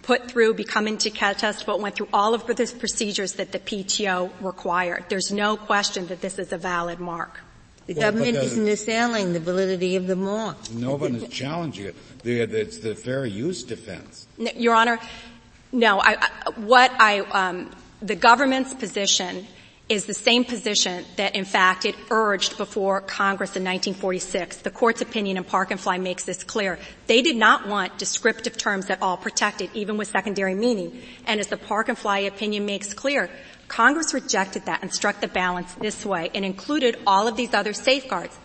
put 0.01 0.29
through, 0.29 0.55
become 0.55 0.87
into 0.87 1.09
test, 1.09 1.65
but 1.65 1.79
went 1.79 1.95
through 1.95 2.09
all 2.11 2.33
of 2.33 2.45
the 2.45 2.75
procedures 2.77 3.33
that 3.33 3.53
the 3.53 3.59
PTO 3.59 4.31
required. 4.41 5.05
There's 5.07 5.31
no 5.31 5.55
question 5.55 6.07
that 6.07 6.19
this 6.19 6.37
is 6.39 6.51
a 6.51 6.57
valid 6.57 6.99
mark. 6.99 7.39
The 7.85 7.93
well, 7.93 8.11
government 8.11 8.35
the, 8.35 8.43
isn't 8.43 8.67
assailing 8.67 9.33
the 9.33 9.39
validity 9.39 9.95
of 9.95 10.07
the 10.07 10.15
mark. 10.15 10.71
No 10.71 10.95
one 10.95 11.15
is 11.15 11.27
challenging 11.29 11.87
it. 11.87 11.95
The, 12.23 12.41
it's 12.41 12.79
the 12.79 12.95
fair 12.95 13.25
use 13.25 13.63
defense. 13.63 14.27
Your 14.37 14.75
Honor, 14.75 14.99
no, 15.73 15.99
I, 15.99 16.29
what 16.55 16.91
I, 16.99 17.19
um, 17.19 17.71
the 17.99 18.15
government's 18.15 18.73
position 18.75 19.47
is 19.89 20.05
the 20.05 20.13
same 20.13 20.45
position 20.45 21.03
that 21.17 21.35
in 21.35 21.45
fact 21.45 21.83
it 21.83 21.95
urged 22.09 22.57
before 22.57 23.01
Congress 23.01 23.55
in 23.57 23.63
1946. 23.63 24.57
The 24.57 24.69
court's 24.69 25.01
opinion 25.01 25.35
in 25.35 25.43
Park 25.43 25.71
and 25.71 25.79
Fly 25.79 25.97
makes 25.97 26.23
this 26.23 26.43
clear. 26.43 26.79
They 27.07 27.21
did 27.21 27.35
not 27.35 27.67
want 27.67 27.97
descriptive 27.97 28.55
terms 28.55 28.89
at 28.89 29.01
all 29.01 29.17
protected, 29.17 29.71
even 29.73 29.97
with 29.97 30.09
secondary 30.09 30.55
meaning. 30.55 31.01
And 31.25 31.39
as 31.39 31.47
the 31.47 31.57
Park 31.57 31.89
and 31.89 31.97
Fly 31.97 32.19
opinion 32.19 32.65
makes 32.65 32.93
clear, 32.93 33.29
Congress 33.67 34.13
rejected 34.13 34.65
that 34.65 34.83
and 34.83 34.93
struck 34.93 35.19
the 35.21 35.27
balance 35.27 35.73
this 35.75 36.05
way 36.05 36.29
and 36.35 36.45
included 36.45 36.97
all 37.05 37.27
of 37.27 37.35
these 37.35 37.53
other 37.53 37.73
safeguards, 37.73 38.37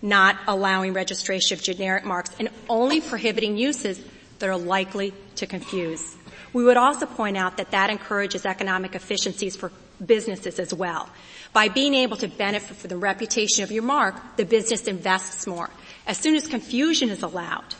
not 0.00 0.38
allowing 0.48 0.94
registration 0.94 1.58
of 1.58 1.62
generic 1.62 2.04
marks 2.04 2.30
and 2.38 2.48
only 2.68 3.00
prohibiting 3.00 3.56
uses 3.56 4.02
that 4.38 4.48
are 4.48 4.56
likely 4.56 5.12
to 5.36 5.46
confuse. 5.46 6.16
We 6.52 6.64
would 6.64 6.76
also 6.76 7.06
point 7.06 7.36
out 7.36 7.56
that 7.58 7.70
that 7.70 7.90
encourages 7.90 8.44
economic 8.44 8.94
efficiencies 8.94 9.56
for 9.56 9.70
businesses 10.04 10.58
as 10.58 10.74
well. 10.74 11.08
By 11.52 11.68
being 11.68 11.94
able 11.94 12.16
to 12.18 12.28
benefit 12.28 12.76
from 12.76 12.88
the 12.88 12.96
reputation 12.96 13.64
of 13.64 13.70
your 13.70 13.82
mark, 13.82 14.14
the 14.36 14.44
business 14.44 14.86
invests 14.86 15.46
more. 15.46 15.70
As 16.06 16.18
soon 16.18 16.34
as 16.34 16.46
confusion 16.46 17.10
is 17.10 17.22
allowed, 17.22 17.74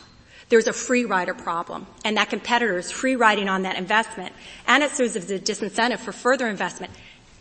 there's 0.49 0.67
a 0.67 0.73
free 0.73 1.05
rider 1.05 1.33
problem, 1.33 1.87
and 2.03 2.17
that 2.17 2.29
competitor 2.29 2.77
is 2.77 2.91
free 2.91 3.15
riding 3.15 3.47
on 3.47 3.63
that 3.63 3.77
investment, 3.77 4.33
and 4.67 4.83
it 4.83 4.91
serves 4.91 5.15
as 5.15 5.31
a 5.31 5.39
disincentive 5.39 5.99
for 5.99 6.11
further 6.11 6.47
investment, 6.47 6.91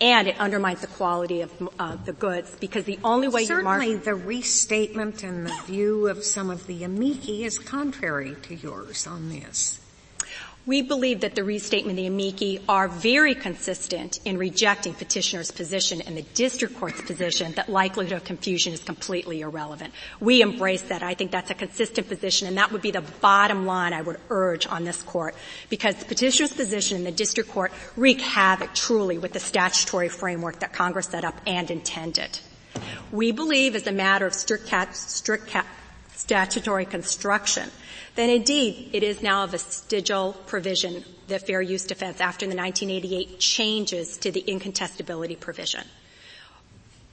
and 0.00 0.28
it 0.28 0.38
undermines 0.38 0.80
the 0.80 0.86
quality 0.86 1.42
of 1.42 1.68
uh, 1.78 1.96
the 1.96 2.12
goods 2.12 2.56
because 2.60 2.84
the 2.84 2.98
only 3.04 3.28
way 3.28 3.44
Certainly 3.44 3.86
you 3.86 3.94
market 3.94 4.04
the 4.04 4.14
restatement 4.14 5.22
and 5.24 5.46
the 5.46 5.52
view 5.66 6.08
of 6.08 6.24
some 6.24 6.50
of 6.50 6.66
the 6.66 6.84
amici 6.84 7.44
is 7.44 7.58
contrary 7.58 8.36
to 8.42 8.54
yours 8.54 9.06
on 9.06 9.28
this. 9.28 9.80
We 10.70 10.82
believe 10.82 11.22
that 11.22 11.34
the 11.34 11.42
restatement 11.42 11.98
and 11.98 12.06
the 12.06 12.06
amici 12.06 12.60
are 12.68 12.86
very 12.86 13.34
consistent 13.34 14.20
in 14.24 14.38
rejecting 14.38 14.94
petitioner's 14.94 15.50
position 15.50 16.00
and 16.00 16.16
the 16.16 16.22
district 16.22 16.78
court's 16.78 17.00
position 17.00 17.50
that 17.54 17.68
likelihood 17.68 18.12
of 18.12 18.22
confusion 18.22 18.72
is 18.72 18.78
completely 18.78 19.40
irrelevant. 19.40 19.92
We 20.20 20.42
embrace 20.42 20.82
that. 20.82 21.02
I 21.02 21.14
think 21.14 21.32
that's 21.32 21.50
a 21.50 21.56
consistent 21.56 22.06
position 22.06 22.46
and 22.46 22.56
that 22.56 22.70
would 22.70 22.82
be 22.82 22.92
the 22.92 23.00
bottom 23.00 23.66
line 23.66 23.92
I 23.92 24.02
would 24.02 24.20
urge 24.30 24.68
on 24.68 24.84
this 24.84 25.02
court 25.02 25.34
because 25.70 25.96
petitioner's 26.04 26.52
position 26.52 26.98
in 26.98 27.02
the 27.02 27.10
district 27.10 27.50
court 27.50 27.72
wreak 27.96 28.20
havoc 28.20 28.72
truly 28.72 29.18
with 29.18 29.32
the 29.32 29.40
statutory 29.40 30.08
framework 30.08 30.60
that 30.60 30.72
Congress 30.72 31.06
set 31.06 31.24
up 31.24 31.40
and 31.48 31.68
intended. 31.68 32.38
We 33.10 33.32
believe 33.32 33.74
as 33.74 33.88
a 33.88 33.92
matter 33.92 34.24
of 34.24 34.34
strict, 34.34 34.68
cat, 34.68 34.94
strict 34.94 35.48
cat, 35.48 35.66
statutory 36.20 36.84
construction 36.84 37.70
then 38.14 38.30
indeed 38.30 38.90
it 38.92 39.02
is 39.02 39.22
now 39.22 39.44
a 39.44 39.46
vestigial 39.46 40.34
provision, 40.46 41.04
the 41.28 41.38
fair 41.38 41.62
use 41.62 41.86
defense 41.86 42.20
after 42.20 42.46
the 42.46 42.56
1988 42.56 43.38
changes 43.38 44.18
to 44.18 44.30
the 44.30 44.42
incontestability 44.42 45.38
provision. 45.38 45.84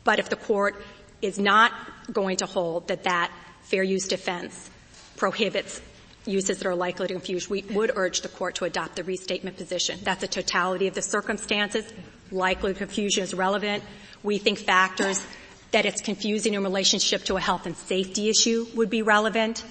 But 0.03 0.19
if 0.19 0.29
the 0.29 0.35
court 0.35 0.81
is 1.21 1.37
not 1.37 1.71
going 2.11 2.37
to 2.37 2.45
hold 2.45 2.87
that 2.87 3.03
that 3.03 3.31
fair 3.63 3.83
use 3.83 4.07
defense 4.07 4.69
prohibits 5.17 5.81
uses 6.25 6.57
that 6.57 6.67
are 6.67 6.75
likely 6.75 7.07
to 7.07 7.13
confuse, 7.13 7.49
we 7.49 7.61
would 7.71 7.91
urge 7.95 8.21
the 8.21 8.27
court 8.27 8.55
to 8.55 8.65
adopt 8.65 8.95
the 8.95 9.03
restatement 9.03 9.57
position. 9.57 9.99
That's 10.03 10.23
a 10.23 10.27
totality 10.27 10.87
of 10.87 10.93
the 10.93 11.01
circumstances. 11.01 11.85
Likely 12.31 12.73
confusion 12.73 13.23
is 13.23 13.33
relevant. 13.33 13.83
We 14.23 14.37
think 14.37 14.59
factors 14.59 15.25
that 15.71 15.85
it's 15.85 16.01
confusing 16.01 16.53
in 16.53 16.63
relationship 16.63 17.23
to 17.25 17.35
a 17.35 17.39
health 17.39 17.65
and 17.65 17.75
safety 17.75 18.29
issue 18.29 18.65
would 18.75 18.89
be 18.89 19.01
relevant 19.01 19.63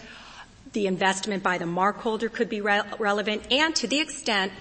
the 0.76 0.86
investment 0.86 1.42
by 1.42 1.56
the 1.56 1.64
mark 1.64 1.96
holder 1.96 2.28
could 2.28 2.50
be 2.50 2.60
re- 2.60 2.82
relevant, 2.98 3.50
and 3.50 3.74
to 3.74 3.86
the 3.86 3.98
extent 3.98 4.52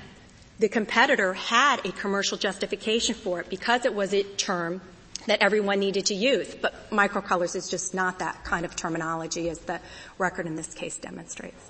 the 0.60 0.70
competitor 0.70 1.34
had 1.34 1.86
a 1.86 1.92
commercial 1.92 2.38
justification 2.38 3.14
for 3.14 3.42
it 3.42 3.50
because 3.50 3.84
it 3.84 3.94
was 3.94 4.14
a 4.14 4.24
term 4.24 4.80
that 5.28 5.42
everyone 5.42 5.80
needed 5.80 6.06
to 6.06 6.16
use. 6.16 6.56
But 6.56 6.90
microcolors 6.90 7.54
is 7.54 7.70
just 7.70 7.94
not 7.94 8.20
that 8.20 8.46
kind 8.46 8.66
of 8.66 8.78
terminology 8.78 9.50
as 9.50 9.60
the 9.60 9.82
record 10.18 10.48
in 10.48 10.56
this 10.56 10.74
case 10.74 10.98
demonstrates. 10.98 11.70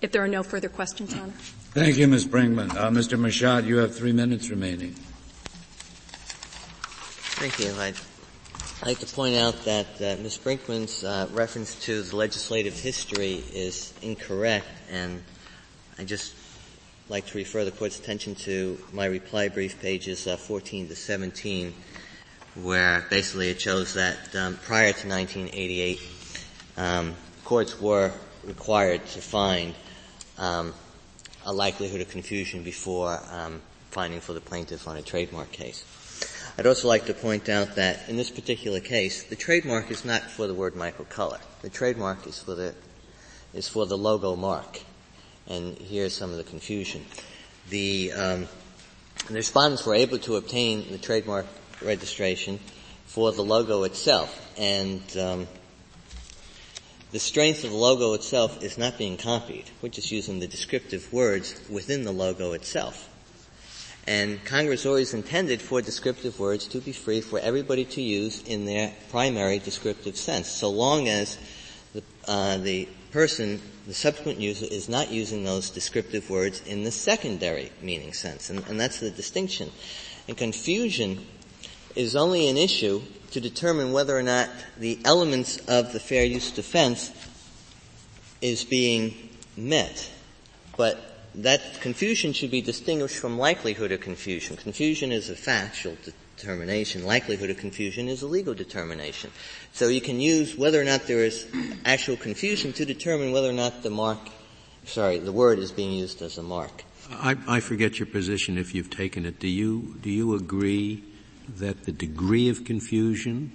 If 0.00 0.12
there 0.12 0.22
are 0.22 0.28
no 0.28 0.44
further 0.44 0.68
questions, 0.68 1.14
Your 1.14 1.24
Honor. 1.24 1.32
Thank 1.72 1.96
you, 1.96 2.06
Ms. 2.06 2.26
Brinkman. 2.26 2.70
Uh, 2.76 2.90
Mr. 2.90 3.18
Machat, 3.18 3.66
you 3.66 3.78
have 3.78 3.96
three 3.96 4.12
minutes 4.12 4.50
remaining. 4.50 4.94
Thank 7.36 7.58
you. 7.58 7.70
I'd 7.78 7.94
like 8.86 8.98
to 9.00 9.14
point 9.14 9.36
out 9.36 9.62
that 9.66 9.86
uh, 9.96 10.22
Ms. 10.22 10.38
Brinkman's 10.38 11.04
uh, 11.04 11.28
reference 11.32 11.74
to 11.84 12.00
the 12.00 12.16
legislative 12.16 12.80
history 12.80 13.44
is 13.52 13.92
incorrect, 14.00 14.66
and 14.90 15.22
I 15.98 16.04
just 16.04 16.34
like 17.10 17.26
to 17.26 17.36
refer 17.36 17.66
the 17.66 17.72
court's 17.72 17.98
attention 17.98 18.36
to 18.36 18.78
my 18.90 19.04
reply 19.04 19.48
brief 19.48 19.78
pages 19.82 20.26
uh, 20.26 20.38
14 20.38 20.88
to 20.88 20.96
17, 20.96 21.74
where 22.54 23.04
basically 23.10 23.50
it 23.50 23.60
shows 23.60 23.92
that 23.92 24.16
um, 24.34 24.56
prior 24.64 24.94
to 24.94 25.06
1988, 25.06 26.00
um, 26.78 27.14
courts 27.44 27.78
were 27.78 28.12
required 28.44 29.04
to 29.08 29.20
find 29.20 29.74
um, 30.38 30.72
a 31.44 31.52
likelihood 31.52 32.00
of 32.00 32.08
confusion 32.08 32.62
before 32.62 33.20
um, 33.30 33.60
finding 33.90 34.20
for 34.20 34.32
the 34.32 34.40
plaintiff 34.40 34.88
on 34.88 34.96
a 34.96 35.02
trademark 35.02 35.52
case. 35.52 35.84
I'd 36.58 36.66
also 36.66 36.88
like 36.88 37.04
to 37.06 37.12
point 37.12 37.50
out 37.50 37.74
that 37.74 38.08
in 38.08 38.16
this 38.16 38.30
particular 38.30 38.80
case, 38.80 39.24
the 39.24 39.36
trademark 39.36 39.90
is 39.90 40.06
not 40.06 40.22
for 40.22 40.46
the 40.46 40.54
word 40.54 40.72
microcolor. 40.72 41.38
The 41.60 41.68
trademark 41.68 42.26
is 42.26 42.38
for 42.38 42.54
the, 42.54 42.74
is 43.52 43.68
for 43.68 43.84
the 43.84 43.98
logo 43.98 44.36
mark. 44.36 44.80
And 45.46 45.76
here's 45.76 46.14
some 46.14 46.30
of 46.30 46.38
the 46.38 46.44
confusion. 46.44 47.04
The, 47.68 48.10
um, 48.12 48.48
the 49.28 49.34
respondents 49.34 49.84
were 49.84 49.94
able 49.94 50.18
to 50.20 50.36
obtain 50.36 50.90
the 50.90 50.96
trademark 50.96 51.44
registration 51.82 52.58
for 53.04 53.32
the 53.32 53.42
logo 53.42 53.82
itself. 53.82 54.50
And 54.56 55.02
um, 55.18 55.46
the 57.12 57.18
strength 57.18 57.64
of 57.64 57.70
the 57.70 57.76
logo 57.76 58.14
itself 58.14 58.62
is 58.62 58.78
not 58.78 58.96
being 58.96 59.18
copied. 59.18 59.66
We're 59.82 59.90
just 59.90 60.10
using 60.10 60.40
the 60.40 60.46
descriptive 60.46 61.12
words 61.12 61.60
within 61.68 62.04
the 62.04 62.12
logo 62.12 62.54
itself. 62.54 63.10
And 64.06 64.44
Congress 64.44 64.86
always 64.86 65.14
intended 65.14 65.60
for 65.60 65.82
descriptive 65.82 66.38
words 66.38 66.68
to 66.68 66.80
be 66.80 66.92
free 66.92 67.20
for 67.20 67.40
everybody 67.40 67.84
to 67.86 68.00
use 68.00 68.42
in 68.44 68.64
their 68.64 68.92
primary 69.10 69.58
descriptive 69.58 70.16
sense, 70.16 70.48
so 70.48 70.70
long 70.70 71.08
as 71.08 71.38
the, 71.92 72.02
uh, 72.28 72.58
the 72.58 72.88
person, 73.10 73.60
the 73.86 73.94
subsequent 73.94 74.38
user, 74.38 74.66
is 74.70 74.88
not 74.88 75.10
using 75.10 75.42
those 75.42 75.70
descriptive 75.70 76.30
words 76.30 76.60
in 76.66 76.84
the 76.84 76.92
secondary 76.92 77.72
meaning 77.82 78.12
sense. 78.12 78.48
And, 78.48 78.64
and 78.68 78.78
that's 78.78 79.00
the 79.00 79.10
distinction. 79.10 79.72
And 80.28 80.36
confusion 80.36 81.26
is 81.96 82.14
only 82.14 82.48
an 82.48 82.56
issue 82.56 83.02
to 83.32 83.40
determine 83.40 83.92
whether 83.92 84.16
or 84.16 84.22
not 84.22 84.48
the 84.78 85.00
elements 85.04 85.56
of 85.66 85.92
the 85.92 86.00
fair 86.00 86.24
use 86.24 86.52
defense 86.52 87.10
is 88.40 88.62
being 88.62 89.30
met. 89.56 90.10
But 90.76 91.15
that 91.36 91.80
confusion 91.80 92.32
should 92.32 92.50
be 92.50 92.62
distinguished 92.62 93.18
from 93.18 93.38
likelihood 93.38 93.92
of 93.92 94.00
confusion. 94.00 94.56
Confusion 94.56 95.12
is 95.12 95.28
a 95.28 95.36
factual 95.36 95.96
determination. 96.36 97.04
Likelihood 97.04 97.50
of 97.50 97.58
confusion 97.58 98.08
is 98.08 98.22
a 98.22 98.26
legal 98.26 98.54
determination. 98.54 99.30
So 99.72 99.88
you 99.88 100.00
can 100.00 100.18
use 100.18 100.56
whether 100.56 100.80
or 100.80 100.84
not 100.84 101.06
there 101.06 101.24
is 101.24 101.46
actual 101.84 102.16
confusion 102.16 102.72
to 102.74 102.86
determine 102.86 103.32
whether 103.32 103.50
or 103.50 103.54
not 103.54 103.82
the 103.82 103.90
mark, 103.90 104.18
sorry, 104.86 105.18
the 105.18 105.32
word 105.32 105.58
is 105.58 105.72
being 105.72 105.92
used 105.92 106.22
as 106.22 106.38
a 106.38 106.42
mark. 106.42 106.84
I, 107.10 107.36
I 107.46 107.60
forget 107.60 107.98
your 107.98 108.06
position 108.06 108.56
if 108.56 108.74
you've 108.74 108.90
taken 108.90 109.26
it. 109.26 109.38
Do 109.38 109.48
you, 109.48 109.96
do 110.00 110.10
you 110.10 110.34
agree 110.34 111.04
that 111.58 111.84
the 111.84 111.92
degree 111.92 112.48
of 112.48 112.64
confusion 112.64 113.52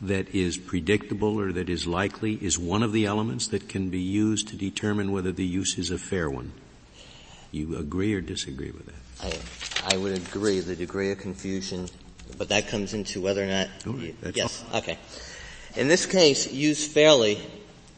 that 0.00 0.32
is 0.34 0.56
predictable 0.58 1.40
or 1.40 1.52
that 1.52 1.68
is 1.68 1.86
likely 1.86 2.34
is 2.34 2.58
one 2.58 2.82
of 2.82 2.92
the 2.92 3.04
elements 3.04 3.48
that 3.48 3.68
can 3.68 3.90
be 3.90 4.00
used 4.00 4.48
to 4.48 4.56
determine 4.56 5.10
whether 5.10 5.32
the 5.32 5.44
use 5.44 5.76
is 5.76 5.90
a 5.90 5.98
fair 5.98 6.30
one? 6.30 6.52
You 7.56 7.78
agree 7.78 8.12
or 8.12 8.20
disagree 8.20 8.70
with 8.70 8.84
that? 8.84 9.88
I, 9.88 9.94
I 9.94 9.96
would 9.96 10.12
agree 10.12 10.60
the 10.60 10.76
degree 10.76 11.10
of 11.10 11.18
confusion, 11.18 11.88
but 12.36 12.50
that 12.50 12.68
comes 12.68 12.92
into 12.92 13.22
whether 13.22 13.42
or 13.42 13.46
not. 13.46 13.68
Right, 13.86 14.14
yes. 14.34 14.62
All. 14.70 14.80
Okay. 14.80 14.98
In 15.74 15.88
this 15.88 16.04
case, 16.04 16.52
use 16.52 16.86
fairly 16.86 17.40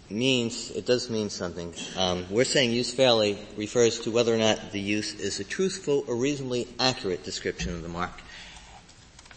means 0.09 0.71
it 0.71 0.87
does 0.87 1.11
mean 1.11 1.29
something. 1.29 1.75
Um, 1.97 2.25
we're 2.31 2.45
saying 2.45 2.71
use 2.71 2.95
fairly 2.95 3.37
refers 3.57 3.99
to 4.01 4.13
whether 4.13 4.33
or 4.33 4.39
not 4.39 4.71
the 4.71 4.79
use 4.79 5.19
is 5.19 5.41
a 5.41 5.45
truthful 5.45 6.05
or 6.07 6.15
reasonably 6.15 6.69
accurate 6.79 7.25
description 7.25 7.75
of 7.75 7.83
the 7.83 7.89
mark. 7.89 8.13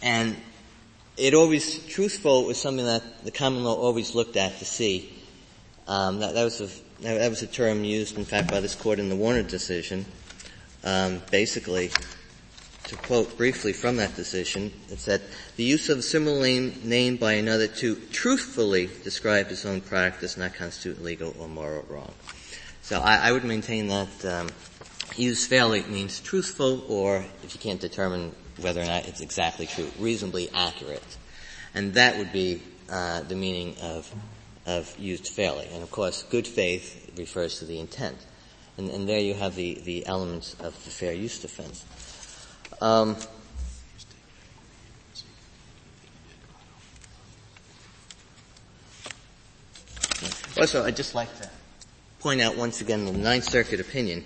And 0.02 0.36
it 1.16 1.34
always 1.34 1.84
truthful 1.86 2.44
was 2.44 2.60
something 2.60 2.86
that 2.86 3.24
the 3.24 3.32
common 3.32 3.64
law 3.64 3.74
always 3.74 4.14
looked 4.14 4.36
at 4.36 4.56
to 4.60 4.64
see. 4.64 5.12
Um, 5.88 6.20
that, 6.20 6.34
that 6.34 6.44
was 6.44 6.60
a 6.60 6.68
that 7.02 7.28
was 7.28 7.42
a 7.42 7.46
term 7.46 7.84
used, 7.84 8.16
in 8.16 8.24
fact, 8.24 8.50
by 8.50 8.60
this 8.60 8.74
court 8.74 8.98
in 8.98 9.08
the 9.08 9.16
Warner 9.16 9.42
decision. 9.42 10.06
Um, 10.84 11.20
basically, 11.30 11.90
to 12.84 12.96
quote 12.96 13.36
briefly 13.36 13.72
from 13.72 13.96
that 13.96 14.16
decision, 14.16 14.72
it 14.90 14.98
said, 14.98 15.22
the 15.56 15.64
use 15.64 15.88
of 15.88 15.98
a 15.98 16.02
similar 16.02 16.40
name, 16.40 16.80
name 16.84 17.16
by 17.16 17.34
another 17.34 17.66
to 17.68 17.96
truthfully 18.12 18.90
describe 19.04 19.46
his 19.46 19.64
own 19.64 19.80
product 19.80 20.20
does 20.20 20.36
not 20.36 20.54
constitute 20.54 21.02
legal 21.02 21.34
or 21.38 21.48
moral 21.48 21.84
wrong. 21.88 22.12
So 22.82 23.00
I, 23.00 23.28
I 23.28 23.32
would 23.32 23.44
maintain 23.44 23.88
that 23.88 24.24
um, 24.24 24.50
use 25.16 25.46
fairly 25.46 25.82
means 25.82 26.20
truthful, 26.20 26.84
or 26.88 27.24
if 27.44 27.54
you 27.54 27.60
can't 27.60 27.80
determine 27.80 28.34
whether 28.60 28.80
or 28.80 28.86
not 28.86 29.06
it's 29.06 29.20
exactly 29.20 29.66
true, 29.66 29.90
reasonably 29.98 30.50
accurate. 30.52 31.02
And 31.74 31.94
that 31.94 32.18
would 32.18 32.32
be 32.32 32.62
uh, 32.90 33.22
the 33.22 33.36
meaning 33.36 33.76
of 33.80 34.12
of 34.66 34.96
used 34.98 35.28
fairly. 35.28 35.68
And 35.72 35.82
of 35.82 35.90
course, 35.90 36.22
good 36.24 36.46
faith 36.46 37.12
refers 37.16 37.58
to 37.58 37.64
the 37.64 37.78
intent. 37.78 38.16
And, 38.78 38.90
and 38.90 39.08
there 39.08 39.18
you 39.18 39.34
have 39.34 39.54
the, 39.54 39.80
the 39.84 40.06
elements 40.06 40.54
of 40.54 40.72
the 40.84 40.90
fair 40.90 41.12
use 41.12 41.38
defense. 41.40 41.84
Um, 42.80 43.16
also, 50.56 50.84
I'd 50.84 50.96
just 50.96 51.14
like 51.14 51.34
to 51.40 51.50
point 52.20 52.40
out 52.40 52.56
once 52.56 52.80
again 52.80 53.04
the 53.04 53.12
Ninth 53.12 53.44
Circuit 53.44 53.80
opinion. 53.80 54.24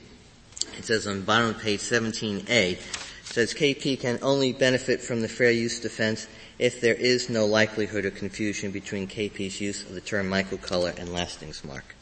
It 0.78 0.84
says 0.84 1.06
on 1.06 1.22
bottom 1.22 1.50
of 1.50 1.58
page 1.58 1.80
17A, 1.80 2.78
says 3.24 3.54
KP 3.54 3.98
can 3.98 4.18
only 4.22 4.52
benefit 4.52 5.00
from 5.00 5.22
the 5.22 5.28
fair 5.28 5.50
use 5.50 5.80
defense 5.80 6.26
if 6.58 6.80
there 6.80 6.94
is 6.94 7.28
no 7.28 7.46
likelihood 7.46 8.04
of 8.04 8.14
confusion 8.14 8.70
between 8.70 9.06
KP's 9.06 9.60
use 9.60 9.82
of 9.82 9.94
the 9.94 10.00
term 10.00 10.30
microcolor 10.30 10.96
and 10.98 11.12
lastings 11.12 11.64
mark. 11.64 11.94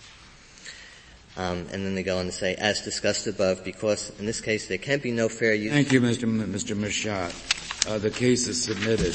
Um, 1.36 1.66
and 1.72 1.84
then 1.84 1.96
they 1.96 2.04
go 2.04 2.18
on 2.18 2.26
to 2.26 2.32
say, 2.32 2.54
as 2.54 2.82
discussed 2.82 3.26
above, 3.26 3.64
because 3.64 4.12
in 4.20 4.26
this 4.26 4.40
case 4.40 4.68
there 4.68 4.78
can 4.78 5.00
be 5.00 5.10
no 5.10 5.28
fair 5.28 5.52
use. 5.52 5.72
Thank 5.72 5.92
you, 5.92 6.00
Mr. 6.00 6.24
M- 6.24 6.52
Mr. 6.52 6.76
Machat. 6.76 7.90
Uh, 7.90 7.98
the 7.98 8.10
case 8.10 8.46
is 8.46 8.62
submitted. 8.62 9.14